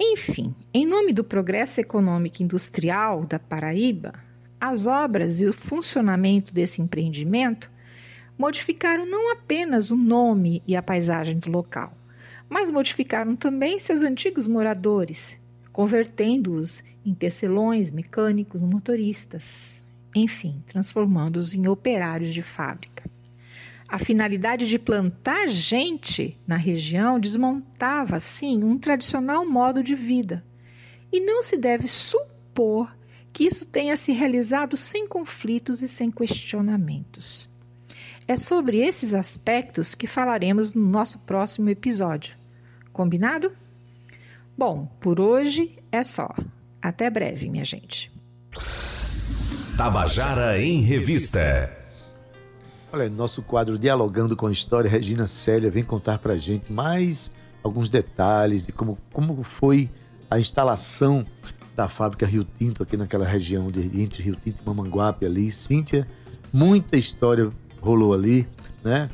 Enfim, 0.00 0.54
em 0.72 0.86
nome 0.86 1.12
do 1.12 1.22
progresso 1.22 1.80
econômico 1.80 2.42
industrial 2.42 3.24
da 3.24 3.38
Paraíba, 3.38 4.14
as 4.68 4.86
obras 4.86 5.40
e 5.40 5.46
o 5.46 5.52
funcionamento 5.52 6.52
desse 6.52 6.80
empreendimento 6.80 7.70
modificaram 8.38 9.04
não 9.04 9.30
apenas 9.30 9.90
o 9.90 9.96
nome 9.96 10.62
e 10.66 10.74
a 10.74 10.82
paisagem 10.82 11.38
do 11.38 11.50
local, 11.50 11.96
mas 12.48 12.70
modificaram 12.70 13.36
também 13.36 13.78
seus 13.78 14.02
antigos 14.02 14.46
moradores, 14.46 15.36
convertendo-os 15.70 16.82
em 17.04 17.14
tecelões, 17.14 17.90
mecânicos, 17.90 18.62
motoristas, 18.62 19.82
enfim, 20.14 20.62
transformando-os 20.66 21.54
em 21.54 21.68
operários 21.68 22.32
de 22.32 22.40
fábrica. 22.40 23.04
A 23.86 23.98
finalidade 23.98 24.66
de 24.66 24.78
plantar 24.78 25.46
gente 25.46 26.40
na 26.46 26.56
região 26.56 27.20
desmontava, 27.20 28.16
assim, 28.16 28.64
um 28.64 28.78
tradicional 28.78 29.46
modo 29.46 29.82
de 29.82 29.94
vida. 29.94 30.42
E 31.12 31.20
não 31.20 31.42
se 31.42 31.56
deve 31.56 31.86
supor 31.86 32.90
que 33.34 33.44
isso 33.44 33.66
tenha 33.66 33.96
se 33.96 34.12
realizado 34.12 34.76
sem 34.76 35.08
conflitos 35.08 35.82
e 35.82 35.88
sem 35.88 36.08
questionamentos. 36.08 37.48
É 38.28 38.36
sobre 38.36 38.78
esses 38.78 39.12
aspectos 39.12 39.92
que 39.92 40.06
falaremos 40.06 40.72
no 40.72 40.86
nosso 40.86 41.18
próximo 41.18 41.68
episódio. 41.68 42.36
Combinado? 42.92 43.50
Bom, 44.56 44.86
por 45.00 45.20
hoje 45.20 45.76
é 45.90 46.04
só. 46.04 46.32
Até 46.80 47.10
breve, 47.10 47.50
minha 47.50 47.64
gente. 47.64 48.12
Tabajara 49.76 50.62
em 50.62 50.80
Revista. 50.80 51.76
Olha, 52.92 53.10
no 53.10 53.16
nosso 53.16 53.42
quadro 53.42 53.76
Dialogando 53.76 54.36
com 54.36 54.46
a 54.46 54.52
História, 54.52 54.88
Regina 54.88 55.26
Célia 55.26 55.72
vem 55.72 55.82
contar 55.82 56.18
pra 56.18 56.36
gente 56.36 56.72
mais 56.72 57.32
alguns 57.64 57.88
detalhes 57.90 58.64
de 58.64 58.72
como, 58.72 58.96
como 59.12 59.42
foi 59.42 59.90
a 60.30 60.38
instalação 60.38 61.26
da 61.76 61.88
fábrica 61.88 62.26
Rio 62.26 62.44
Tinto 62.44 62.82
aqui 62.82 62.96
naquela 62.96 63.24
região 63.24 63.70
de, 63.70 63.80
entre 64.00 64.22
Rio 64.22 64.36
Tinto 64.36 64.62
e 64.62 64.66
Mamanguape 64.66 65.26
ali. 65.26 65.50
Cíntia, 65.50 66.06
muita 66.52 66.96
história 66.96 67.50
rolou 67.80 68.14
ali, 68.14 68.46
né? 68.82 69.10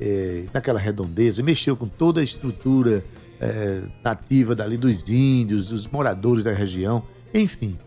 É, 0.00 0.46
naquela 0.52 0.78
redondeza, 0.78 1.42
mexeu 1.42 1.76
com 1.76 1.86
toda 1.86 2.20
a 2.20 2.24
estrutura 2.24 3.04
é, 3.40 3.82
nativa 4.02 4.54
dali 4.54 4.76
dos 4.76 5.08
índios, 5.08 5.68
dos 5.68 5.86
moradores 5.86 6.44
da 6.44 6.52
região, 6.52 7.02
enfim. 7.32 7.78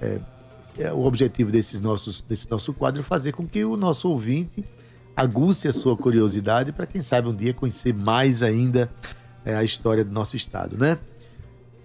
É, 0.00 0.20
é 0.78 0.92
o 0.92 1.04
objetivo 1.04 1.50
desses 1.50 1.80
nossos, 1.80 2.22
desse 2.22 2.48
nosso 2.48 2.72
quadro 2.72 3.00
é 3.00 3.02
fazer 3.02 3.32
com 3.32 3.46
que 3.46 3.64
o 3.64 3.76
nosso 3.76 4.08
ouvinte 4.08 4.64
aguce 5.16 5.66
a 5.66 5.72
sua 5.72 5.96
curiosidade 5.96 6.72
para 6.72 6.86
quem 6.86 7.02
sabe 7.02 7.28
um 7.28 7.34
dia 7.34 7.52
conhecer 7.52 7.92
mais 7.92 8.40
ainda 8.42 8.88
é, 9.44 9.56
a 9.56 9.64
história 9.64 10.04
do 10.04 10.12
nosso 10.12 10.36
estado, 10.36 10.78
né? 10.78 10.98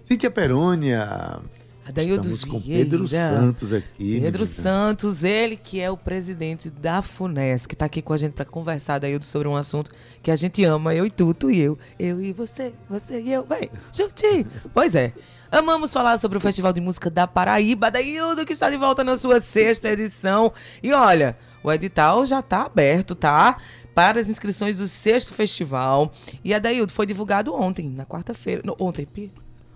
Cíntia 0.02 0.30
Perônia, 0.30 1.40
Adaildo 1.86 2.28
Estamos 2.28 2.44
com 2.44 2.58
Vieira. 2.58 2.84
Pedro 2.84 3.08
Santos 3.08 3.72
aqui. 3.72 4.20
Pedro. 4.20 4.46
Santos, 4.46 5.24
ele 5.24 5.56
que 5.56 5.80
é 5.80 5.90
o 5.90 5.96
presidente 5.96 6.70
da 6.70 7.02
FUNES, 7.02 7.66
que 7.66 7.74
está 7.74 7.84
aqui 7.84 8.00
com 8.00 8.12
a 8.12 8.16
gente 8.16 8.32
para 8.32 8.44
conversar, 8.44 8.94
Adaildo, 8.94 9.24
sobre 9.24 9.48
um 9.48 9.56
assunto 9.56 9.90
que 10.22 10.30
a 10.30 10.36
gente 10.36 10.64
ama, 10.64 10.94
eu 10.94 11.04
e 11.04 11.10
tu, 11.10 11.34
tu 11.34 11.50
e 11.50 11.60
eu. 11.60 11.78
Eu 11.98 12.20
e 12.22 12.32
você, 12.32 12.72
você 12.88 13.20
e 13.20 13.32
eu, 13.32 13.44
bem, 13.44 13.70
juntinho. 13.92 14.46
Pois 14.72 14.94
é. 14.94 15.12
Amamos 15.52 15.92
falar 15.92 16.18
sobre 16.18 16.38
o 16.38 16.40
Festival 16.40 16.72
de 16.72 16.80
Música 16.80 17.08
da 17.10 17.28
Paraíba, 17.28 17.86
Adaildo, 17.86 18.44
que 18.44 18.52
está 18.52 18.68
de 18.70 18.76
volta 18.76 19.04
na 19.04 19.16
sua 19.16 19.40
sexta 19.40 19.90
edição. 19.90 20.52
E 20.82 20.92
olha, 20.92 21.36
o 21.62 21.70
edital 21.70 22.26
já 22.26 22.40
está 22.40 22.62
aberto, 22.62 23.14
tá? 23.14 23.58
Para 23.94 24.18
as 24.18 24.28
inscrições 24.28 24.78
do 24.78 24.88
sexto 24.88 25.32
festival. 25.32 26.10
E 26.42 26.52
Adaildo 26.52 26.92
foi 26.92 27.06
divulgado 27.06 27.54
ontem, 27.54 27.88
na 27.88 28.04
quarta-feira. 28.04 28.62
Ontem? 28.80 29.06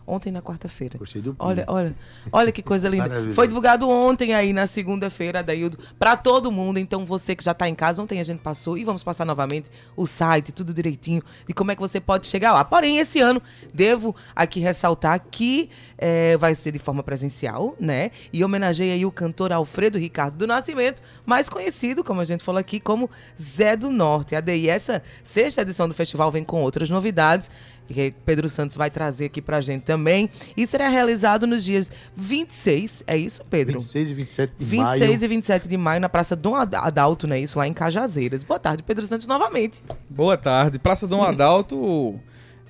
Ontem 0.09 0.33
na 0.33 0.41
quarta-feira. 0.41 0.97
Gostei 0.97 1.21
do 1.21 1.37
Olha, 1.39 1.67
olha, 1.69 1.95
olha 2.33 2.51
que 2.51 2.63
coisa 2.63 2.89
linda. 2.89 3.11
Foi 3.35 3.47
divulgado 3.47 3.87
ontem 3.87 4.33
aí 4.33 4.55
na 4.55 4.67
segunda-feira, 4.67 5.43
Daildo, 5.43 5.79
para 5.99 6.17
todo 6.17 6.51
mundo. 6.51 6.79
Então 6.79 7.05
você 7.05 7.37
que 7.37 7.45
já 7.45 7.53
tá 7.53 7.69
em 7.69 7.75
casa, 7.75 8.03
ontem 8.03 8.19
a 8.19 8.25
gente 8.25 8.41
passou 8.41 8.79
e 8.79 8.85
vamos 8.85 9.03
passar 9.03 9.27
novamente 9.27 9.71
o 9.95 10.07
site, 10.07 10.51
tudo 10.51 10.73
direitinho, 10.73 11.23
de 11.47 11.53
como 11.53 11.73
é 11.73 11.75
que 11.75 11.81
você 11.83 12.01
pode 12.01 12.27
chegar 12.27 12.55
lá. 12.55 12.65
Porém, 12.65 12.97
esse 12.97 13.21
ano, 13.21 13.43
devo 13.75 14.17
aqui 14.35 14.61
ressaltar 14.61 15.21
que 15.31 15.69
eh, 15.99 16.39
vai 16.39 16.55
ser 16.55 16.73
de 16.73 16.79
forma 16.79 17.03
presencial, 17.03 17.77
né? 17.79 18.11
E 18.33 18.43
homenageia 18.43 18.95
aí 18.95 19.05
o 19.05 19.13
cantor 19.13 19.53
Alfredo 19.53 19.99
Ricardo 19.99 20.39
do 20.39 20.47
Nascimento, 20.47 21.03
mais 21.27 21.51
conhecido, 21.51 22.03
como 22.03 22.23
a 22.23 22.25
gente 22.25 22.43
falou 22.43 22.59
aqui, 22.59 22.81
como 22.81 23.11
Zé 23.39 23.77
do 23.77 23.91
Norte. 23.91 24.35
A 24.35 24.41
DI, 24.41 24.71
essa 24.71 25.03
sexta 25.23 25.61
edição 25.61 25.87
do 25.87 25.93
festival 25.93 26.31
vem 26.33 26.45
com 26.45 26.63
outras 26.63 26.89
novidades 26.89 27.51
que 27.95 28.15
Pedro 28.25 28.49
Santos 28.49 28.77
vai 28.77 28.91
trazer 28.91 29.27
aqui 29.27 29.41
pra 29.43 29.61
gente 29.61 29.83
também. 29.83 30.29
E 30.57 30.67
será 30.67 30.89
realizado 30.89 31.47
nos 31.47 31.65
dias 31.65 31.91
26, 32.17 33.03
é 33.07 33.17
isso, 33.17 33.43
Pedro? 33.49 33.79
26 33.79 34.11
e 34.11 34.15
27 34.15 34.53
de 34.59 34.65
26 34.65 35.01
maio. 35.01 35.25
e 35.25 35.29
27 35.29 35.69
de 35.69 35.77
maio 35.77 36.01
na 36.01 36.09
Praça 36.09 36.37
Dom 36.37 36.55
Ad- 36.55 36.75
Adalto, 36.77 37.27
né? 37.27 37.39
Isso 37.41 37.59
lá 37.59 37.67
em 37.67 37.73
Cajazeiras. 37.73 38.43
Boa 38.45 38.59
tarde, 38.61 38.83
Pedro 38.83 39.05
Santos, 39.05 39.27
novamente. 39.27 39.83
Boa 40.09 40.37
tarde. 40.37 40.79
Praça 40.79 41.07
Dom 41.07 41.23
Adalto, 41.25 42.19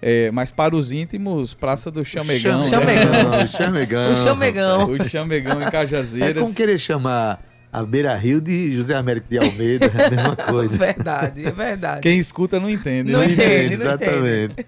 é, 0.00 0.31
mas 0.31 0.52
para 0.52 0.76
os 0.76 0.92
íntimos, 0.92 1.54
Praça 1.54 1.90
do 1.90 2.04
Chamegão. 2.04 2.61
né? 2.61 2.68
Chamegão. 2.68 3.46
Chamegão. 3.48 4.12
o 4.12 4.16
Chamegão. 4.16 4.90
O 4.90 5.09
Chamegão 5.09 5.61
em 5.61 5.64
É 5.64 5.70
Cajazeiras. 5.70 6.42
como 6.42 6.54
querer 6.54 6.78
chamar 6.78 7.42
a 7.72 7.85
Beira 7.85 8.14
Rio 8.16 8.40
de 8.40 8.74
José 8.74 8.94
Américo 8.94 9.28
de 9.28 9.38
Almeida, 9.38 9.87
é 9.87 10.07
a 10.07 10.11
mesma 10.11 10.37
coisa. 10.48 10.76
Verdade, 10.78 11.44
é 11.44 11.50
verdade. 11.50 12.00
Quem 12.00 12.18
escuta 12.18 12.59
não 12.59 12.68
entende. 12.70 13.12
Não 13.12 13.20
né? 13.20 13.26
entende. 13.33 13.76
não 13.76 13.83
Exatamente. 13.85 14.66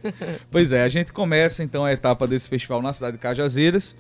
Pois 0.51 0.73
é, 0.73 0.83
a 0.83 0.89
gente 0.89 1.13
começa 1.13 1.63
então 1.63 1.85
a 1.85 1.93
etapa 1.93 2.27
desse 2.27 2.49
festival 2.49 2.83
na 2.83 2.93
cidade 2.93 3.17
de 3.17 3.23
Cajazeiras, 3.23 3.97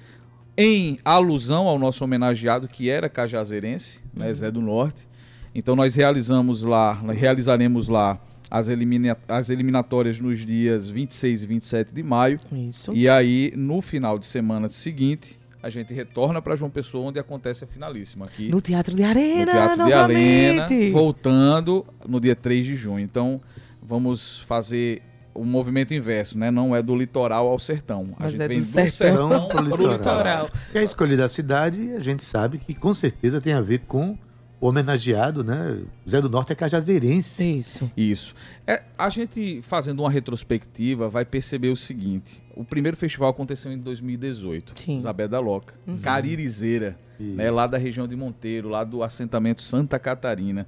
em 0.56 0.98
alusão 1.04 1.66
ao 1.66 1.78
nosso 1.78 2.04
homenageado 2.04 2.68
que 2.68 2.90
era 2.90 3.08
cajazeirense, 3.08 4.00
né, 4.14 4.32
Zé 4.34 4.50
do 4.50 4.60
Norte. 4.60 5.08
Então 5.54 5.74
nós 5.74 5.94
realizamos 5.94 6.62
lá, 6.62 6.92
realizaremos 7.12 7.88
lá 7.88 8.20
as, 8.50 8.68
elimina- 8.68 9.16
as 9.26 9.48
eliminatórias 9.48 10.20
nos 10.20 10.44
dias 10.44 10.88
26 10.88 11.42
e 11.42 11.46
27 11.46 11.94
de 11.94 12.02
maio. 12.02 12.38
Isso. 12.68 12.92
E 12.92 13.08
aí, 13.08 13.52
no 13.56 13.80
final 13.80 14.18
de 14.18 14.26
semana 14.26 14.68
seguinte, 14.68 15.38
a 15.62 15.68
gente 15.70 15.92
retorna 15.92 16.40
para 16.40 16.56
João 16.56 16.70
Pessoa, 16.70 17.08
onde 17.08 17.18
acontece 17.18 17.64
a 17.64 17.66
finalíssima 17.66 18.24
aqui 18.26 18.48
No 18.48 18.60
Teatro 18.60 18.94
de 18.94 19.02
no 19.02 19.08
Arena, 19.08 19.52
Teatro 19.52 19.84
de 19.86 19.92
Arena, 19.92 20.62
novamente. 20.62 20.90
voltando 20.90 21.86
no 22.08 22.18
dia 22.20 22.34
3 22.34 22.64
de 22.66 22.76
junho. 22.76 23.00
Então, 23.00 23.40
vamos 23.82 24.40
fazer 24.40 25.02
o 25.34 25.44
movimento 25.44 25.94
inverso, 25.94 26.36
né? 26.38 26.50
Não 26.50 26.74
é 26.74 26.82
do 26.82 26.94
litoral 26.96 27.48
ao 27.48 27.58
sertão. 27.58 28.14
A 28.18 28.24
Mas 28.24 28.32
gente 28.32 28.42
é 28.42 28.48
vem 28.48 28.58
do 28.58 28.64
do 28.64 28.66
sertão 28.70 28.90
sertão 29.30 29.48
pro 29.48 29.56
pro 29.58 29.64
litoral. 29.76 29.92
litoral. 29.96 30.50
E 30.74 30.78
a 30.78 30.82
escolha 30.82 31.16
da 31.16 31.28
cidade, 31.28 31.92
a 31.94 32.00
gente 32.00 32.22
sabe 32.24 32.58
que 32.58 32.74
com 32.74 32.92
certeza 32.92 33.40
tem 33.40 33.52
a 33.52 33.60
ver 33.60 33.80
com 33.86 34.10
o 34.12 34.18
homenageado, 34.60 35.42
né? 35.42 35.80
Zé 36.08 36.20
do 36.20 36.28
Norte 36.28 36.52
é 36.52 36.54
cajazeirense. 36.54 37.50
Isso. 37.50 37.90
Isso. 37.96 38.34
É, 38.66 38.82
a 38.98 39.08
gente 39.08 39.62
fazendo 39.62 40.00
uma 40.00 40.10
retrospectiva 40.10 41.08
vai 41.08 41.24
perceber 41.24 41.70
o 41.70 41.76
seguinte: 41.76 42.42
o 42.54 42.64
primeiro 42.64 42.96
festival 42.96 43.30
aconteceu 43.30 43.72
em 43.72 43.78
2018, 43.78 44.74
Sim. 44.76 44.96
Isabel 44.96 45.28
da 45.28 45.40
Loca, 45.40 45.74
Caririzeira, 46.02 46.98
né, 47.18 47.50
lá 47.50 47.66
da 47.66 47.78
região 47.78 48.06
de 48.06 48.14
Monteiro, 48.14 48.68
lá 48.68 48.84
do 48.84 49.02
assentamento 49.02 49.62
Santa 49.62 49.98
Catarina. 49.98 50.66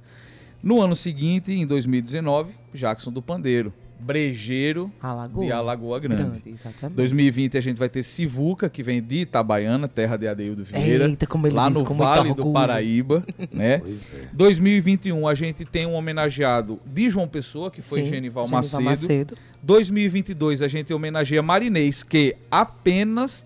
No 0.61 0.81
ano 0.81 0.95
seguinte, 0.95 1.51
em 1.51 1.67
2019, 1.67 2.53
Jackson 2.73 3.11
do 3.11 3.21
Pandeiro. 3.21 3.73
Brejeiro 4.03 4.91
Alagoa. 5.01 5.45
de 5.45 5.51
Alagoa 5.51 5.99
Grande. 5.99 6.23
Grande, 6.23 6.49
exatamente. 6.49 6.95
2020 6.95 7.57
a 7.57 7.61
gente 7.61 7.77
vai 7.77 7.89
ter 7.89 8.03
Sivuca, 8.03 8.69
que 8.69 8.83
vem 8.83 9.01
de 9.01 9.21
Itabaiana, 9.21 9.87
terra 9.87 10.17
de 10.17 10.27
Adeildo 10.27 10.63
Vieira, 10.63 11.07
Eita, 11.07 11.25
como 11.25 11.47
ele 11.47 11.55
lá 11.55 11.69
diz, 11.69 11.81
no 11.81 11.85
Vale 11.93 12.23
do 12.23 12.29
orgulho. 12.31 12.53
Paraíba, 12.53 13.23
né? 13.51 13.79
Pois 13.79 14.13
é. 14.13 14.27
2021 14.33 15.27
a 15.27 15.33
gente 15.33 15.65
tem 15.65 15.85
um 15.85 15.93
homenageado 15.93 16.79
de 16.85 17.09
João 17.09 17.27
Pessoa, 17.27 17.71
que 17.71 17.81
foi 17.81 18.01
Sim, 18.03 18.09
Genival, 18.09 18.45
Genival 18.47 18.61
Macedo. 18.61 18.83
Macedo. 18.83 19.37
2022 19.61 20.61
a 20.61 20.67
gente 20.67 20.93
homenageia 20.93 21.41
Marinês, 21.41 22.03
que 22.03 22.35
apenas 22.51 23.45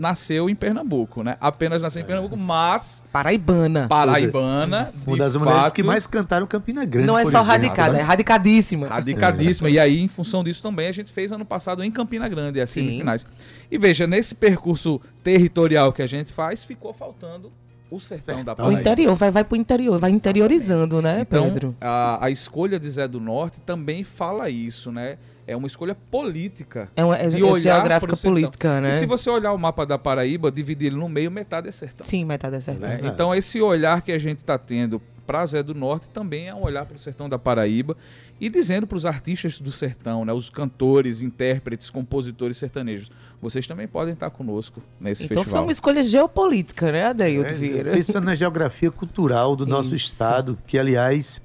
nasceu 0.00 0.48
em 0.48 0.54
Pernambuco, 0.54 1.22
né? 1.22 1.36
Apenas 1.38 1.82
nasceu 1.82 2.00
em 2.00 2.04
Pernambuco, 2.04 2.38
mas 2.40 3.04
Paraibana. 3.12 3.86
paraibana, 3.86 4.88
Uma 5.06 5.16
das 5.18 5.36
mulheres 5.36 5.62
fato, 5.62 5.74
que 5.74 5.82
mais 5.82 6.06
cantaram 6.06 6.46
Campina 6.46 6.86
Grande. 6.86 7.06
Não 7.06 7.18
é 7.18 7.24
só 7.24 7.40
exemplo, 7.40 7.46
radicada, 7.46 7.92
né? 7.92 8.00
é 8.00 8.02
radicadíssima. 8.02 8.88
radicadíssima. 8.88 9.68
E 9.68 9.78
aí, 9.78 10.00
em 10.00 10.08
função 10.08 10.42
disso 10.42 10.62
também, 10.62 10.88
a 10.88 10.92
gente 10.92 11.12
fez 11.12 11.30
ano 11.30 11.44
passado 11.44 11.84
em 11.84 11.90
Campina 11.90 12.26
Grande, 12.28 12.60
as 12.60 12.70
Sim. 12.70 12.80
semifinais. 12.80 13.26
E 13.70 13.76
veja, 13.76 14.06
nesse 14.06 14.34
percurso 14.34 15.00
territorial 15.22 15.92
que 15.92 16.00
a 16.00 16.06
gente 16.06 16.32
faz, 16.32 16.64
ficou 16.64 16.94
faltando 16.94 17.52
o 17.90 18.00
sertão, 18.00 18.36
da 18.36 18.38
Sertão. 18.38 18.52
O 18.52 18.56
Paraíba. 18.56 18.80
interior, 18.80 19.14
vai, 19.14 19.30
vai 19.30 19.44
pro 19.44 19.56
interior, 19.56 19.98
vai 19.98 20.10
interiorizando, 20.10 21.02
né, 21.02 21.20
Então, 21.20 21.44
Pedro? 21.50 21.76
a, 21.80 22.24
a 22.24 22.30
escolha 22.30 22.78
de 22.80 22.88
Zé 22.88 23.06
do 23.06 23.20
Norte 23.20 23.60
também 23.60 24.02
fala 24.02 24.48
isso, 24.48 24.90
né? 24.90 25.18
É 25.50 25.56
uma 25.56 25.66
escolha 25.66 25.94
política. 25.94 26.88
É 26.94 27.04
uma 27.04 27.16
é, 27.16 27.26
é 27.26 27.30
geográfica 27.30 28.16
política, 28.16 28.80
né? 28.80 28.90
E 28.90 28.92
se 28.94 29.06
você 29.06 29.28
olhar 29.28 29.52
o 29.52 29.58
mapa 29.58 29.84
da 29.84 29.98
Paraíba, 29.98 30.50
dividir 30.50 30.86
ele 30.86 30.96
no 30.96 31.08
meio, 31.08 31.30
metade 31.30 31.68
é 31.68 31.72
sertão. 31.72 32.06
Sim, 32.06 32.24
metade 32.24 32.56
é 32.56 32.60
sertão. 32.60 32.88
né? 32.88 33.00
Então, 33.02 33.34
esse 33.34 33.60
olhar 33.60 34.00
que 34.02 34.12
a 34.12 34.18
gente 34.18 34.38
está 34.38 34.56
tendo 34.56 35.02
para 35.26 35.46
Zé 35.46 35.62
do 35.62 35.74
Norte 35.74 36.08
também 36.08 36.48
é 36.48 36.54
um 36.54 36.62
olhar 36.62 36.84
para 36.84 36.96
o 36.96 36.98
sertão 36.98 37.28
da 37.28 37.38
Paraíba 37.38 37.96
e 38.40 38.48
dizendo 38.48 38.86
para 38.86 38.96
os 38.96 39.06
artistas 39.06 39.60
do 39.60 39.70
sertão, 39.70 40.24
né, 40.24 40.32
os 40.32 40.50
cantores, 40.50 41.22
intérpretes, 41.22 41.88
compositores 41.90 42.56
sertanejos, 42.56 43.10
vocês 43.40 43.64
também 43.66 43.86
podem 43.86 44.14
estar 44.14 44.30
conosco 44.30 44.82
nesse 45.00 45.24
Então 45.24 45.36
foi 45.36 45.44
festival. 45.44 45.62
uma 45.64 45.72
escolha 45.72 46.02
geopolítica, 46.02 46.90
né, 46.90 47.04
Adeildo 47.06 47.48
É, 47.48 47.52
Vieira? 47.52 47.92
Pensando 47.92 48.24
na 48.24 48.34
geografia 48.34 48.90
cultural 48.90 49.54
do 49.54 49.66
nosso 49.66 49.94
Isso. 49.94 50.10
estado, 50.12 50.58
que 50.66 50.76
aliás, 50.78 51.40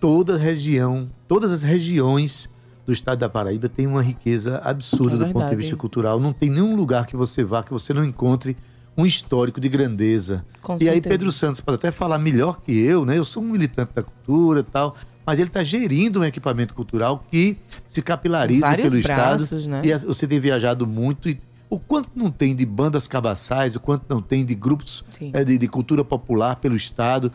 toda 0.00 0.38
região, 0.38 1.10
todas 1.26 1.50
as 1.52 1.62
regiões 1.62 2.48
do 2.88 2.92
estado 2.94 3.18
da 3.18 3.28
Paraíba 3.28 3.68
tem 3.68 3.86
uma 3.86 4.02
riqueza 4.02 4.62
absurda 4.64 5.16
É 5.16 5.18
do 5.18 5.24
ponto 5.26 5.32
de 5.34 5.38
verdade. 5.40 5.56
vista 5.56 5.76
cultural. 5.76 6.18
Não 6.18 6.32
tem 6.32 6.48
nenhum 6.48 6.74
lugar 6.74 7.06
que 7.06 7.14
você 7.14 7.44
vá 7.44 7.62
que 7.62 7.70
você 7.70 7.92
não 7.92 8.02
encontre 8.02 8.56
um 8.96 9.04
histórico 9.04 9.60
de 9.60 9.68
grandeza. 9.68 10.42
Com 10.62 10.72
e 10.80 10.88
aí 10.88 10.94
certeza. 10.94 11.08
Pedro 11.10 11.30
Santos 11.30 11.60
pode 11.60 11.76
até 11.76 11.90
falar 11.92 12.18
melhor 12.18 12.62
que 12.62 12.72
eu, 12.72 13.04
né? 13.04 13.18
Eu 13.18 13.26
sou 13.26 13.42
um 13.42 13.50
militante 13.50 13.92
da 13.94 14.02
cultura 14.02 14.60
e 14.60 14.62
tal, 14.62 14.96
mas 15.26 15.38
ele 15.38 15.48
está 15.50 15.62
gerindo 15.62 16.20
um 16.20 16.24
equipamento 16.24 16.74
cultural 16.74 17.22
que 17.30 17.58
se 17.86 18.00
capilariza 18.00 18.60
Vários 18.62 18.90
pelo 18.90 19.02
braços, 19.02 19.52
estado. 19.66 19.70
né? 19.70 19.82
E 19.84 19.94
você 20.06 20.26
tem 20.26 20.40
viajado 20.40 20.86
muito 20.86 21.28
e 21.28 21.38
o 21.68 21.78
quanto 21.78 22.08
não 22.16 22.30
tem 22.30 22.56
de 22.56 22.64
bandas 22.64 23.06
cabaçais, 23.06 23.76
o 23.76 23.80
quanto 23.80 24.04
não 24.08 24.22
tem 24.22 24.46
de 24.46 24.54
grupos 24.54 25.04
é, 25.34 25.44
de, 25.44 25.58
de 25.58 25.68
cultura 25.68 26.02
popular 26.02 26.56
pelo 26.56 26.74
estado. 26.74 27.30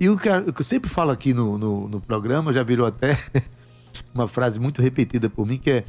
E 0.00 0.08
o 0.08 0.18
que, 0.18 0.28
a- 0.28 0.40
o 0.44 0.52
que 0.52 0.60
eu 0.62 0.64
sempre 0.64 0.90
falo 0.90 1.12
aqui 1.12 1.32
no, 1.32 1.56
no, 1.56 1.88
no 1.88 2.00
programa, 2.00 2.52
já 2.52 2.64
virou 2.64 2.84
até 2.84 3.16
uma 4.14 4.28
frase 4.28 4.58
muito 4.58 4.80
repetida 4.82 5.28
por 5.28 5.46
mim, 5.46 5.58
que 5.58 5.70
é 5.70 5.84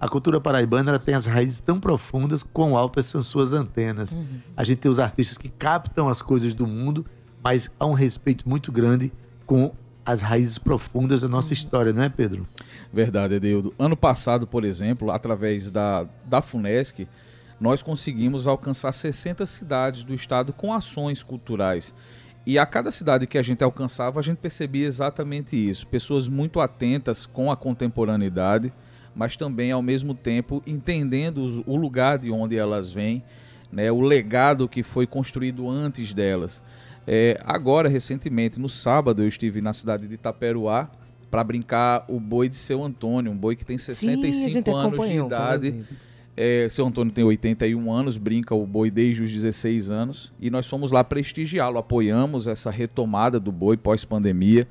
a 0.00 0.08
cultura 0.08 0.40
paraibana 0.40 0.90
ela 0.90 0.98
tem 0.98 1.14
as 1.14 1.26
raízes 1.26 1.60
tão 1.60 1.78
profundas 1.78 2.42
quão 2.42 2.76
altas 2.76 3.06
são 3.06 3.22
suas 3.22 3.52
antenas. 3.52 4.12
Uhum. 4.12 4.26
A 4.56 4.64
gente 4.64 4.78
tem 4.78 4.90
os 4.90 4.98
artistas 4.98 5.38
que 5.38 5.48
captam 5.48 6.08
as 6.08 6.20
coisas 6.20 6.54
do 6.54 6.66
mundo, 6.66 7.06
mas 7.42 7.70
há 7.78 7.86
um 7.86 7.92
respeito 7.92 8.48
muito 8.48 8.72
grande 8.72 9.12
com 9.46 9.72
as 10.04 10.20
raízes 10.20 10.58
profundas 10.58 11.20
da 11.20 11.28
Uhum. 11.28 11.32
nossa 11.32 11.52
história, 11.52 11.92
não 11.92 12.02
é, 12.02 12.08
Pedro? 12.08 12.48
Verdade, 12.92 13.34
Edeudo. 13.34 13.72
Ano 13.78 13.96
passado, 13.96 14.44
por 14.46 14.64
exemplo, 14.64 15.12
através 15.12 15.70
da, 15.70 16.04
da 16.24 16.42
FUNESC, 16.42 17.06
nós 17.60 17.80
conseguimos 17.80 18.48
alcançar 18.48 18.90
60 18.90 19.46
cidades 19.46 20.02
do 20.02 20.12
estado 20.12 20.52
com 20.52 20.72
ações 20.74 21.22
culturais. 21.22 21.94
E 22.44 22.58
a 22.58 22.66
cada 22.66 22.90
cidade 22.90 23.26
que 23.26 23.38
a 23.38 23.42
gente 23.42 23.62
alcançava, 23.62 24.18
a 24.18 24.22
gente 24.22 24.38
percebia 24.38 24.86
exatamente 24.86 25.56
isso. 25.56 25.86
Pessoas 25.86 26.28
muito 26.28 26.60
atentas 26.60 27.24
com 27.24 27.52
a 27.52 27.56
contemporaneidade, 27.56 28.72
mas 29.14 29.36
também, 29.36 29.70
ao 29.70 29.82
mesmo 29.82 30.14
tempo, 30.14 30.62
entendendo 30.66 31.62
o 31.66 31.76
lugar 31.76 32.18
de 32.18 32.30
onde 32.30 32.56
elas 32.56 32.90
vêm, 32.90 33.22
né, 33.70 33.92
o 33.92 34.00
legado 34.00 34.68
que 34.68 34.82
foi 34.82 35.06
construído 35.06 35.68
antes 35.68 36.12
delas. 36.12 36.62
É, 37.06 37.40
agora, 37.44 37.88
recentemente, 37.88 38.60
no 38.60 38.68
sábado, 38.68 39.22
eu 39.22 39.28
estive 39.28 39.60
na 39.60 39.72
cidade 39.72 40.06
de 40.08 40.14
Itaperuá 40.14 40.90
para 41.30 41.42
brincar 41.42 42.04
o 42.08 42.20
boi 42.20 42.48
de 42.48 42.56
seu 42.56 42.82
Antônio, 42.84 43.32
um 43.32 43.36
boi 43.36 43.56
que 43.56 43.64
tem 43.64 43.78
65 43.78 44.50
Sim, 44.50 44.72
anos 44.72 45.08
de 45.08 45.16
idade. 45.16 45.68
inclusive. 45.68 46.11
É, 46.36 46.66
seu 46.70 46.86
Antônio 46.86 47.12
tem 47.12 47.22
81 47.24 47.92
anos, 47.92 48.16
brinca 48.16 48.54
o 48.54 48.66
boi 48.66 48.90
desde 48.90 49.22
os 49.22 49.30
16 49.30 49.90
anos 49.90 50.32
e 50.40 50.48
nós 50.50 50.66
fomos 50.66 50.90
lá 50.90 51.04
prestigiá-lo, 51.04 51.78
apoiamos 51.78 52.46
essa 52.46 52.70
retomada 52.70 53.38
do 53.38 53.52
boi 53.52 53.76
pós-pandemia. 53.76 54.66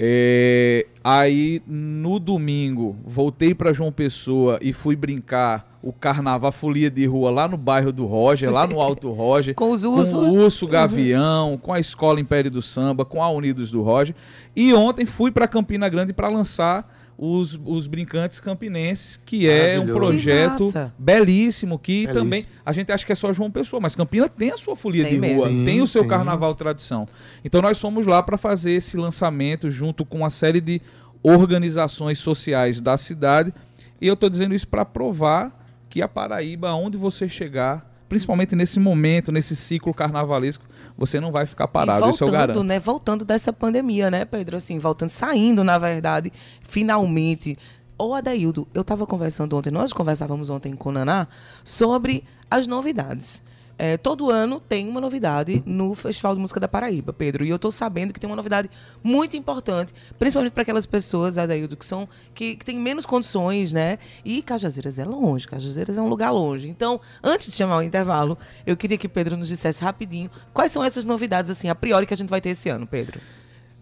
É, 0.00 0.86
aí 1.02 1.60
no 1.66 2.20
domingo 2.20 2.96
voltei 3.04 3.52
para 3.52 3.72
João 3.72 3.90
Pessoa 3.90 4.56
e 4.62 4.72
fui 4.72 4.94
brincar 4.94 5.76
o 5.82 5.92
carnaval, 5.92 6.52
folia 6.52 6.88
de 6.88 7.04
rua 7.06 7.30
lá 7.30 7.48
no 7.48 7.56
bairro 7.56 7.92
do 7.92 8.06
Roger, 8.06 8.48
lá 8.52 8.64
no 8.64 8.80
Alto 8.80 9.10
Roger. 9.10 9.54
Com 9.56 9.72
os 9.72 9.84
com 9.84 9.90
ursos. 9.90 10.14
o 10.14 10.38
Urso 10.38 10.66
Gavião, 10.68 11.58
com 11.58 11.72
a 11.72 11.80
Escola 11.80 12.20
Império 12.20 12.50
do 12.50 12.62
Samba, 12.62 13.04
com 13.04 13.22
a 13.22 13.28
Unidos 13.28 13.72
do 13.72 13.82
Roger. 13.82 14.14
E 14.54 14.72
ontem 14.72 15.04
fui 15.04 15.32
para 15.32 15.48
Campina 15.48 15.88
Grande 15.88 16.12
para 16.12 16.28
lançar 16.28 16.88
os, 17.20 17.58
os 17.64 17.88
Brincantes 17.88 18.38
Campinenses, 18.38 19.20
que 19.26 19.48
é 19.50 19.78
um 19.80 19.86
projeto 19.88 20.70
Que 20.72 20.90
belíssimo, 20.96 21.76
que 21.76 22.06
Belíssimo. 22.06 22.14
também 22.14 22.44
a 22.64 22.72
gente 22.72 22.92
acha 22.92 23.04
que 23.04 23.10
é 23.10 23.14
só 23.16 23.32
João 23.32 23.50
Pessoa, 23.50 23.80
mas 23.80 23.96
Campina 23.96 24.28
tem 24.28 24.52
a 24.52 24.56
sua 24.56 24.76
folia 24.76 25.02
Tem 25.02 25.14
de 25.14 25.18
mesmo. 25.18 25.38
rua, 25.38 25.48
Sim, 25.48 25.64
tem 25.64 25.80
o 25.82 25.86
seu 25.86 26.04
sim. 26.04 26.08
carnaval 26.08 26.54
tradição. 26.54 27.06
Então 27.44 27.60
nós 27.60 27.80
fomos 27.80 28.06
lá 28.06 28.22
para 28.22 28.38
fazer 28.38 28.70
esse 28.70 28.96
lançamento 28.96 29.68
junto 29.68 30.04
com 30.04 30.18
uma 30.18 30.30
série 30.30 30.60
de 30.60 30.80
organizações 31.20 32.20
sociais 32.20 32.80
da 32.80 32.96
cidade. 32.96 33.52
E 34.00 34.06
eu 34.06 34.14
estou 34.14 34.30
dizendo 34.30 34.54
isso 34.54 34.68
para 34.68 34.84
provar 34.84 35.52
que 35.88 36.00
a 36.00 36.06
Paraíba, 36.06 36.68
aonde 36.68 36.96
você 36.96 37.28
chegar, 37.28 38.04
principalmente 38.08 38.54
nesse 38.54 38.78
momento, 38.78 39.32
nesse 39.32 39.56
ciclo 39.56 39.92
carnavalesco, 39.92 40.64
você 40.98 41.20
não 41.20 41.30
vai 41.30 41.46
ficar 41.46 41.68
parado, 41.68 42.06
e 42.06 42.10
isso 42.10 42.24
eu 42.24 42.26
voltando, 42.26 42.40
garanto. 42.40 42.62
né? 42.64 42.80
Voltando 42.80 43.24
dessa 43.24 43.52
pandemia, 43.52 44.10
né, 44.10 44.24
Pedro? 44.24 44.56
Assim, 44.56 44.80
voltando, 44.80 45.10
saindo, 45.10 45.62
na 45.62 45.78
verdade, 45.78 46.32
finalmente. 46.60 47.56
Ô, 47.96 48.14
Adaildo, 48.14 48.66
eu 48.74 48.82
estava 48.82 49.06
conversando 49.06 49.56
ontem, 49.56 49.70
nós 49.70 49.92
conversávamos 49.92 50.50
ontem 50.50 50.74
com 50.74 50.88
o 50.88 50.92
Naná 50.92 51.28
sobre 51.62 52.24
as 52.50 52.66
novidades. 52.66 53.42
É, 53.78 53.96
todo 53.96 54.28
ano 54.28 54.58
tem 54.58 54.88
uma 54.88 55.00
novidade 55.00 55.62
no 55.64 55.94
Festival 55.94 56.34
de 56.34 56.40
Música 56.40 56.58
da 56.58 56.66
Paraíba, 56.66 57.12
Pedro. 57.12 57.44
E 57.44 57.50
eu 57.50 57.56
estou 57.56 57.70
sabendo 57.70 58.12
que 58.12 58.18
tem 58.18 58.28
uma 58.28 58.34
novidade 58.34 58.68
muito 59.04 59.36
importante, 59.36 59.94
principalmente 60.18 60.52
para 60.52 60.62
aquelas 60.62 60.84
pessoas, 60.84 61.38
Adaildo, 61.38 61.76
que 61.76 61.86
são 61.86 62.08
que, 62.34 62.56
que 62.56 62.64
têm 62.64 62.76
menos 62.76 63.06
condições, 63.06 63.72
né? 63.72 63.98
E 64.24 64.42
Cajazeiras 64.42 64.98
é 64.98 65.04
longe, 65.04 65.46
Cajazeiras 65.46 65.96
é 65.96 66.02
um 66.02 66.08
lugar 66.08 66.32
longe. 66.32 66.68
Então, 66.68 67.00
antes 67.22 67.48
de 67.48 67.54
chamar 67.54 67.78
o 67.78 67.82
intervalo, 67.82 68.36
eu 68.66 68.76
queria 68.76 68.98
que 68.98 69.08
Pedro 69.08 69.36
nos 69.36 69.46
dissesse 69.46 69.82
rapidinho 69.84 70.28
quais 70.52 70.72
são 70.72 70.82
essas 70.82 71.04
novidades, 71.04 71.48
assim, 71.48 71.68
a 71.68 71.74
priori, 71.74 72.04
que 72.04 72.14
a 72.14 72.16
gente 72.16 72.28
vai 72.28 72.40
ter 72.40 72.50
esse 72.50 72.68
ano, 72.68 72.84
Pedro. 72.84 73.20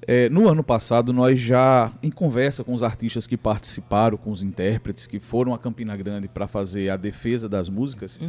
É, 0.08 0.28
no 0.28 0.48
ano 0.48 0.62
passado, 0.62 1.12
nós 1.12 1.40
já, 1.40 1.90
em 2.00 2.10
conversa 2.10 2.62
com 2.62 2.72
os 2.72 2.82
artistas 2.82 3.26
que 3.26 3.36
participaram, 3.36 4.16
com 4.16 4.30
os 4.30 4.40
intérpretes 4.40 5.06
que 5.06 5.18
foram 5.18 5.52
a 5.52 5.58
Campina 5.58 5.96
Grande 5.96 6.28
para 6.28 6.46
fazer 6.46 6.90
a 6.90 6.96
defesa 6.96 7.48
das 7.48 7.68
músicas, 7.68 8.20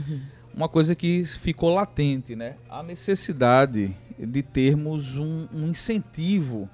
uma 0.58 0.68
coisa 0.68 0.96
que 0.96 1.24
ficou 1.24 1.72
latente, 1.74 2.36
né? 2.36 2.56
A 2.68 2.82
necessidade 2.82 3.96
de 4.18 4.42
termos 4.42 5.16
um, 5.16 5.48
um 5.54 5.68
incentivo. 5.70 6.68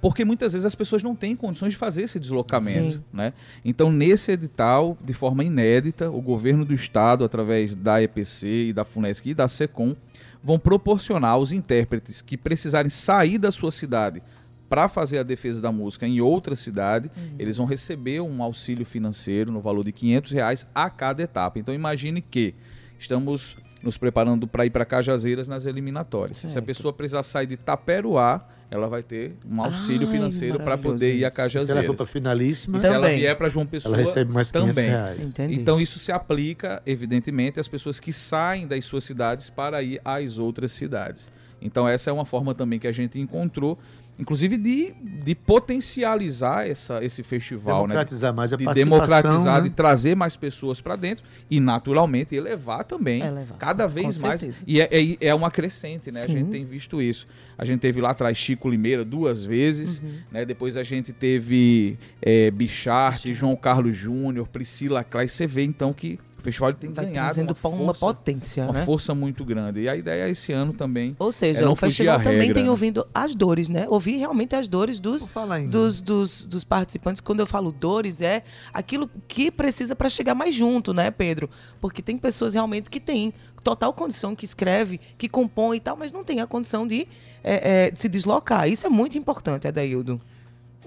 Porque 0.00 0.24
muitas 0.24 0.52
vezes 0.52 0.64
as 0.64 0.76
pessoas 0.76 1.02
não 1.02 1.16
têm 1.16 1.34
condições 1.34 1.70
de 1.70 1.76
fazer 1.76 2.02
esse 2.02 2.20
deslocamento. 2.20 2.92
Sim. 2.92 3.04
Né? 3.12 3.32
Então, 3.64 3.90
nesse 3.90 4.30
edital, 4.30 4.96
de 5.04 5.12
forma 5.12 5.42
inédita, 5.42 6.08
o 6.08 6.20
governo 6.20 6.64
do 6.64 6.72
estado, 6.72 7.24
através 7.24 7.74
da 7.74 8.00
EPC 8.00 8.68
e 8.68 8.72
da 8.72 8.84
FUNESC 8.84 9.30
e 9.30 9.34
da 9.34 9.48
SECOM, 9.48 9.96
vão 10.40 10.56
proporcionar 10.56 11.32
aos 11.32 11.50
intérpretes 11.50 12.22
que 12.22 12.36
precisarem 12.36 12.88
sair 12.88 13.38
da 13.38 13.50
sua 13.50 13.72
cidade 13.72 14.22
para 14.68 14.88
fazer 14.88 15.18
a 15.18 15.22
defesa 15.24 15.60
da 15.60 15.72
música 15.72 16.06
em 16.06 16.20
outra 16.20 16.54
cidade, 16.54 17.10
eles 17.38 17.56
vão 17.56 17.64
receber 17.66 18.20
um 18.20 18.42
auxílio 18.42 18.84
financeiro 18.84 19.50
no 19.50 19.62
valor 19.62 19.82
de 19.82 19.92
500 19.92 20.32
reais 20.32 20.66
a 20.74 20.90
cada 20.90 21.22
etapa. 21.22 21.58
Então 21.58 21.74
imagine 21.74 22.20
que 22.20 22.54
estamos 22.98 23.56
nos 23.82 23.96
preparando 23.96 24.46
para 24.46 24.66
ir 24.66 24.70
para 24.70 24.84
Cajazeiras 24.84 25.46
nas 25.46 25.64
eliminatórias. 25.64 26.38
Se 26.38 26.46
a 26.46 26.50
Certo. 26.50 26.64
pessoa 26.66 26.92
precisar 26.92 27.22
sair 27.22 27.46
de 27.46 27.56
Taperoá, 27.56 28.40
ela 28.70 28.88
vai 28.88 29.02
ter 29.02 29.34
um 29.50 29.62
auxílio 29.62 30.06
Ai, 30.08 30.12
financeiro 30.14 30.58
para 30.60 30.76
poder 30.76 31.14
ir 31.14 31.24
a 31.24 31.28
isso. 31.28 31.36
Se 31.36 31.40
ela 31.40 31.48
for 31.50 31.52
Cajazeiras. 31.64 31.96
para 31.96 32.06
finalíssima, 32.06 32.76
E 32.76 32.80
se 32.80 32.86
ela 32.88 32.96
Também. 33.06 33.18
vier 33.20 33.36
para 33.36 33.48
João 33.48 33.64
Pessoa, 33.66 33.94
ela 33.94 34.04
recebe 34.04 34.34
mais 34.34 34.50
500 34.50 34.74
também. 34.76 34.90
reais. 34.90 35.20
Entendi. 35.20 35.54
Então 35.54 35.80
isso 35.80 35.98
se 35.98 36.10
aplica, 36.12 36.82
evidentemente, 36.84 37.58
às 37.60 37.68
pessoas 37.68 37.98
que 38.00 38.12
saem 38.12 38.66
das 38.66 38.84
suas 38.84 39.04
cidades 39.04 39.48
para 39.48 39.80
ir 39.82 40.00
às 40.04 40.38
outras 40.38 40.72
cidades. 40.72 41.30
Então 41.62 41.88
essa 41.88 42.10
é 42.10 42.12
uma 42.12 42.24
forma 42.26 42.54
também 42.54 42.78
que 42.78 42.86
a 42.86 42.92
gente 42.92 43.18
encontrou 43.18 43.78
inclusive 44.18 44.56
de, 44.56 44.92
de 45.24 45.34
potencializar 45.34 46.66
essa, 46.66 47.04
esse 47.04 47.22
festival, 47.22 47.82
Democratizar 47.82 48.32
né? 48.32 48.36
mais 48.36 48.52
a 48.52 48.56
de 48.56 48.64
participação, 48.64 48.98
democratizar, 48.98 49.62
né? 49.62 49.68
de 49.68 49.74
trazer 49.74 50.16
mais 50.16 50.36
pessoas 50.36 50.80
para 50.80 50.96
dentro 50.96 51.24
e 51.50 51.60
naturalmente 51.60 52.34
elevar 52.34 52.84
também, 52.84 53.22
Elevar, 53.22 53.56
cada 53.58 53.84
com 53.84 53.90
vez 53.94 54.20
mais. 54.20 54.40
certeza. 54.40 54.64
E 54.66 54.80
é, 54.80 54.88
é, 54.90 55.16
é 55.28 55.34
uma 55.34 55.50
crescente, 55.50 56.10
né? 56.10 56.22
A 56.22 56.26
Sim. 56.26 56.32
gente 56.32 56.50
tem 56.50 56.64
visto 56.64 57.00
isso. 57.00 57.26
A 57.56 57.64
gente 57.64 57.80
teve 57.80 58.00
lá 58.00 58.10
atrás 58.10 58.36
Chico 58.36 58.68
Limeira 58.68 59.04
duas 59.04 59.44
vezes, 59.44 60.00
Uhum. 60.00 60.12
né? 60.32 60.44
Depois 60.44 60.76
a 60.76 60.82
gente 60.82 61.12
teve 61.12 61.96
é, 62.20 62.50
Bichart, 62.50 63.26
João 63.32 63.54
Carlos 63.56 63.96
Júnior, 63.96 64.48
Priscila 64.48 65.04
Clay. 65.04 65.28
Você 65.28 65.46
vê 65.46 65.62
então 65.62 65.92
que 65.92 66.18
festival 66.48 66.72
tem 66.74 66.92
Vai 66.92 67.06
ganhado 67.06 67.26
trazendo 67.26 67.56
uma 67.62 67.68
uma, 67.70 67.94
força, 67.94 68.06
potência, 68.06 68.64
uma 68.64 68.72
né? 68.72 68.84
força 68.84 69.14
muito 69.14 69.44
grande. 69.44 69.80
E 69.80 69.88
a 69.88 69.96
ideia 69.96 70.28
esse 70.28 70.52
ano 70.52 70.72
também 70.72 71.14
Ou 71.18 71.28
é 71.28 71.32
seja, 71.32 71.64
não 71.64 71.72
o 71.72 71.76
festival 71.76 72.18
também 72.18 72.40
regra, 72.40 72.54
tem 72.54 72.64
né? 72.64 72.70
ouvindo 72.70 73.06
as 73.14 73.34
dores, 73.34 73.68
né? 73.68 73.86
Ouvir 73.88 74.16
realmente 74.16 74.54
as 74.54 74.68
dores 74.68 75.00
dos, 75.00 75.28
dos, 75.70 76.00
dos, 76.00 76.44
dos 76.44 76.64
participantes. 76.64 77.20
Quando 77.20 77.40
eu 77.40 77.46
falo 77.46 77.72
dores, 77.72 78.20
é 78.20 78.42
aquilo 78.72 79.10
que 79.26 79.50
precisa 79.50 79.94
para 79.94 80.08
chegar 80.08 80.34
mais 80.34 80.54
junto, 80.54 80.92
né, 80.92 81.10
Pedro? 81.10 81.48
Porque 81.80 82.02
tem 82.02 82.16
pessoas 82.18 82.54
realmente 82.54 82.90
que 82.90 83.00
têm 83.00 83.32
total 83.62 83.92
condição, 83.92 84.34
que 84.34 84.44
escreve, 84.44 85.00
que 85.16 85.28
compõe 85.28 85.76
e 85.76 85.80
tal, 85.80 85.96
mas 85.96 86.12
não 86.12 86.24
tem 86.24 86.40
a 86.40 86.46
condição 86.46 86.86
de, 86.86 87.06
é, 87.42 87.86
é, 87.86 87.90
de 87.90 88.00
se 88.00 88.08
deslocar. 88.08 88.68
Isso 88.68 88.86
é 88.86 88.90
muito 88.90 89.18
importante, 89.18 89.68
Adaildo. 89.68 90.20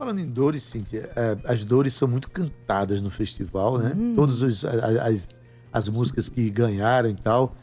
Falando 0.01 0.19
em 0.19 0.25
dores, 0.25 0.63
Cíntia, 0.63 1.11
é, 1.15 1.37
as 1.43 1.63
dores 1.63 1.93
são 1.93 2.07
muito 2.07 2.27
cantadas 2.29 3.01
no 3.03 3.11
festival, 3.11 3.77
né? 3.77 3.93
Hum. 3.95 4.13
Todas 4.15 4.41
as, 4.41 5.40
as 5.71 5.87
músicas 5.89 6.27
que 6.29 6.49
ganharam 6.49 7.09
e 7.09 7.15
tal. 7.15 7.55